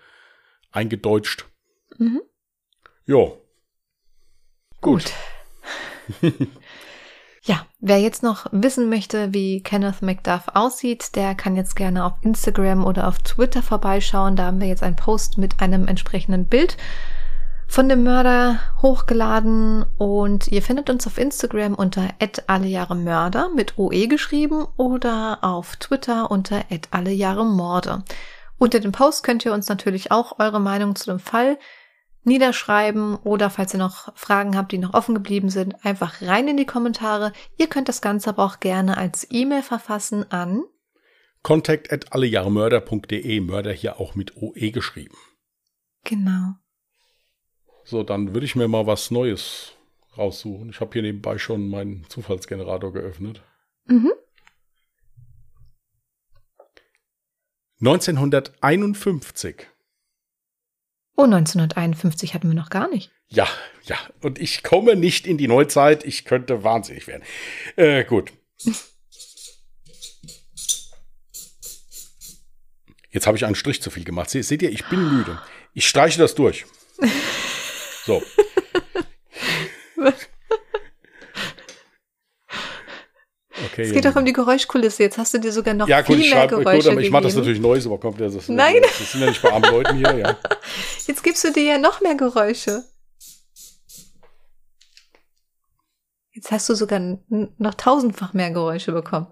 eingedeutscht. 0.72 1.46
Mhm. 1.98 2.22
Jo. 3.06 3.42
Gut. 4.82 5.12
Gut. 6.22 6.32
Ja, 7.44 7.66
wer 7.80 8.00
jetzt 8.00 8.22
noch 8.22 8.48
wissen 8.52 8.90
möchte, 8.90 9.34
wie 9.34 9.64
Kenneth 9.64 10.02
McDuff 10.02 10.44
aussieht, 10.54 11.16
der 11.16 11.36
kann 11.36 11.56
jetzt 11.56 11.76
gerne 11.76 12.06
auf 12.06 12.14
Instagram 12.22 12.86
oder 12.86 13.08
auf 13.08 13.20
Twitter 13.20 13.62
vorbeischauen. 13.62 14.36
Da 14.36 14.46
haben 14.46 14.60
wir 14.60 14.68
jetzt 14.68 14.84
einen 14.84 14.98
Post 14.98 15.38
mit 15.38 15.62
einem 15.62 15.88
entsprechenden 15.88 16.46
Bild 16.46 16.76
von 17.70 17.88
dem 17.88 18.04
Mörder 18.04 18.60
hochgeladen 18.82 19.86
und 20.00 20.48
ihr 20.48 20.64
findet 20.64 20.90
uns 20.90 21.06
auf 21.06 21.20
Instagram 21.20 21.76
unter 21.76 22.10
@allejahremörder 22.48 23.50
mit 23.56 23.78
OE 23.78 24.08
geschrieben 24.08 24.66
oder 24.76 25.38
auf 25.44 25.76
Twitter 25.76 26.32
unter 26.32 26.64
@allejahremorde. 26.90 28.04
Unter 28.58 28.80
dem 28.80 28.92
Post 28.92 29.24
könnt 29.24 29.46
ihr 29.46 29.54
uns 29.54 29.70
natürlich 29.70 30.12
auch 30.12 30.40
eure 30.40 30.60
Meinung 30.60 30.96
zu 30.96 31.06
dem 31.06 31.20
Fall 31.20 31.60
niederschreiben 32.30 33.18
oder 33.18 33.50
falls 33.50 33.74
ihr 33.74 33.80
noch 33.80 34.16
Fragen 34.16 34.56
habt, 34.56 34.72
die 34.72 34.78
noch 34.78 34.94
offen 34.94 35.14
geblieben 35.14 35.50
sind, 35.50 35.84
einfach 35.84 36.22
rein 36.22 36.48
in 36.48 36.56
die 36.56 36.66
Kommentare. 36.66 37.34
Ihr 37.58 37.68
könnt 37.68 37.90
das 37.90 38.02
Ganze 38.02 38.30
aber 38.30 38.46
auch 38.46 38.62
gerne 38.62 38.98
als 38.98 39.28
E-Mail 39.30 39.64
verfassen 39.64 40.32
an 40.32 40.64
contact 41.44 41.92
at 41.92 42.14
allejahremörder.de, 42.14 43.40
Mörder 43.42 43.72
hier 43.72 44.00
auch 44.00 44.16
mit 44.16 44.38
OE 44.38 44.72
geschrieben. 44.72 45.18
Genau. 46.04 46.56
So, 47.84 48.04
dann 48.04 48.34
würde 48.34 48.46
ich 48.46 48.56
mir 48.56 48.68
mal 48.68 48.88
was 48.88 49.12
Neues 49.12 49.74
raussuchen. 50.18 50.70
Ich 50.70 50.80
habe 50.80 50.92
hier 50.94 51.02
nebenbei 51.02 51.38
schon 51.38 51.70
meinen 51.70 52.06
Zufallsgenerator 52.10 52.94
geöffnet. 52.94 53.42
Mhm. 53.86 54.12
1951 57.82 59.68
Oh, 61.20 61.24
1951 61.26 62.34
hatten 62.34 62.48
wir 62.48 62.56
noch 62.56 62.70
gar 62.70 62.88
nicht. 62.88 63.12
Ja, 63.28 63.46
ja. 63.84 63.98
Und 64.22 64.40
ich 64.40 64.64
komme 64.64 64.96
nicht 64.96 65.28
in 65.28 65.38
die 65.38 65.50
Neuzeit. 65.50 66.06
Ich 66.06 66.24
könnte 66.24 66.64
wahnsinnig 66.64 67.08
werden. 67.08 67.24
Äh, 67.76 68.06
gut. 68.06 68.32
Jetzt 73.10 73.28
habe 73.28 73.36
ich 73.36 73.44
einen 73.44 73.56
Strich 73.56 73.82
zu 73.82 73.90
viel 73.92 74.06
gemacht. 74.06 74.30
Se- 74.30 74.44
Seht 74.44 74.62
ihr, 74.62 74.72
ich 74.72 74.86
bin 74.88 75.14
müde. 75.14 75.42
Ich 75.74 75.90
streiche 75.90 76.20
das 76.20 76.36
durch. 76.36 76.66
So. 78.06 78.24
Okay, 83.72 83.82
Es 83.84 83.92
geht 83.92 84.06
doch 84.06 84.16
um 84.16 84.26
die 84.26 84.32
Geräuschkulisse. 84.34 85.04
Jetzt 85.04 85.18
hast 85.18 85.34
du 85.34 85.38
dir 85.38 85.52
sogar 85.52 85.74
noch 85.74 85.88
ja, 85.88 86.00
gut, 86.02 86.16
viel 86.16 86.26
ich 86.26 86.32
mehr 86.32 86.40
schreibe, 86.42 86.56
gut, 86.56 86.66
Geräusche 86.66 86.92
aber 86.92 87.02
ich 87.02 87.12
mache 87.12 87.24
das 87.24 87.36
natürlich 87.36 87.60
Neues, 87.60 87.86
aber 87.86 87.98
kommt 87.98 88.20
ja, 88.20 88.30
das, 88.30 88.48
Nein. 88.48 88.76
das 88.82 89.12
sind 89.12 89.22
ja 89.22 89.28
nicht 89.28 89.42
bei 89.42 89.52
armen 89.52 89.70
Leuten 89.70 89.98
hier, 89.98 90.18
ja. 90.18 90.38
Jetzt 91.10 91.24
gibst 91.24 91.44
du 91.44 91.52
dir 91.52 91.64
ja 91.64 91.78
noch 91.80 92.02
mehr 92.02 92.14
Geräusche. 92.14 92.84
Jetzt 96.32 96.52
hast 96.52 96.70
du 96.70 96.76
sogar 96.76 97.18
noch 97.30 97.74
tausendfach 97.74 98.34
mehr 98.34 98.52
Geräusche 98.52 98.92
bekommen. 98.92 99.26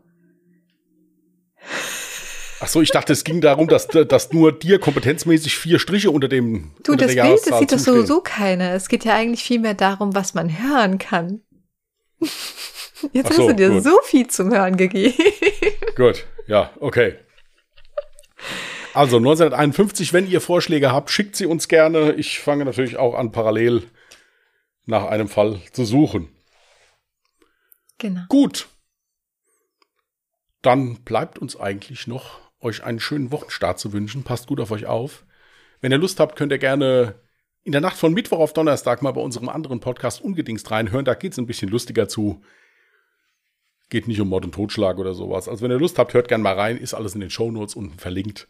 Ach 2.61 2.67
so, 2.67 2.82
ich 2.82 2.89
dachte, 2.89 3.13
es 3.13 3.23
ging 3.23 3.41
darum, 3.41 3.67
dass, 3.67 3.88
dass 3.89 4.34
nur 4.34 4.57
dir 4.57 4.80
kompetenzmäßig 4.80 5.55
vier 5.55 5.78
Striche 5.78 6.09
unter 6.09 6.28
dem 6.28 6.71
Du, 6.82 6.93
unter 6.93 7.05
das 7.05 7.13
Bild, 7.13 7.45
das 7.45 7.59
sieht 7.59 7.71
doch 7.71 7.78
sowieso 7.78 8.21
keiner. 8.21 8.73
Es 8.73 8.88
geht 8.89 9.05
ja 9.05 9.13
eigentlich 9.13 9.43
viel 9.43 9.59
mehr 9.59 9.75
darum, 9.75 10.15
was 10.15 10.34
man 10.34 10.49
hören 10.59 10.97
kann. 10.97 11.41
Jetzt 12.19 13.25
Ach 13.25 13.30
hast 13.30 13.36
so, 13.36 13.47
du 13.49 13.53
dir 13.53 13.69
gut. 13.69 13.84
so 13.84 13.99
viel 14.01 14.25
zum 14.25 14.51
Hören 14.51 14.78
gegeben. 14.78 15.13
Gut, 15.95 16.25
ja, 16.47 16.71
okay. 16.80 17.19
Also 18.97 19.17
1951, 19.17 20.11
wenn 20.11 20.27
ihr 20.27 20.41
Vorschläge 20.41 20.91
habt, 20.91 21.11
schickt 21.11 21.35
sie 21.35 21.45
uns 21.45 21.67
gerne. 21.67 22.13
Ich 22.13 22.39
fange 22.39 22.65
natürlich 22.65 22.97
auch 22.97 23.13
an, 23.13 23.31
parallel 23.31 23.83
nach 24.87 25.05
einem 25.05 25.27
Fall 25.27 25.61
zu 25.71 25.85
suchen. 25.85 26.29
Genau. 27.99 28.21
Gut. 28.27 28.69
Dann 30.63 30.95
bleibt 31.03 31.37
uns 31.37 31.55
eigentlich 31.59 32.07
noch, 32.07 32.39
euch 32.59 32.83
einen 32.83 32.99
schönen 32.99 33.31
Wochenstart 33.31 33.77
zu 33.77 33.93
wünschen. 33.93 34.23
Passt 34.23 34.47
gut 34.47 34.59
auf 34.59 34.71
euch 34.71 34.87
auf. 34.87 35.27
Wenn 35.79 35.91
ihr 35.91 35.99
Lust 35.99 36.19
habt, 36.19 36.35
könnt 36.35 36.51
ihr 36.51 36.57
gerne 36.57 37.21
in 37.63 37.73
der 37.73 37.81
Nacht 37.81 37.97
von 37.97 38.15
Mittwoch 38.15 38.39
auf 38.39 38.53
Donnerstag 38.53 39.03
mal 39.03 39.11
bei 39.11 39.21
unserem 39.21 39.49
anderen 39.49 39.79
Podcast 39.79 40.23
Ungedingst 40.23 40.71
reinhören. 40.71 41.05
Da 41.05 41.13
geht 41.13 41.33
es 41.33 41.37
ein 41.37 41.45
bisschen 41.45 41.69
lustiger 41.69 42.07
zu. 42.07 42.41
Geht 43.91 44.07
nicht 44.07 44.19
um 44.19 44.29
Mord 44.29 44.45
und 44.45 44.55
Totschlag 44.55 44.97
oder 44.97 45.13
sowas. 45.13 45.47
Also 45.47 45.61
wenn 45.61 45.69
ihr 45.69 45.77
Lust 45.77 45.99
habt, 45.99 46.15
hört 46.15 46.29
gerne 46.29 46.43
mal 46.43 46.55
rein. 46.55 46.77
Ist 46.77 46.95
alles 46.95 47.13
in 47.13 47.21
den 47.21 47.29
Shownotes 47.29 47.75
unten 47.75 47.99
verlinkt. 47.99 48.47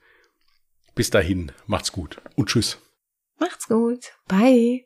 Bis 0.97 1.11
dahin, 1.11 1.51
macht's 1.67 1.91
gut 1.91 2.19
und 2.35 2.49
tschüss. 2.49 2.79
Macht's 3.39 3.67
gut. 3.67 4.13
Bye. 4.27 4.83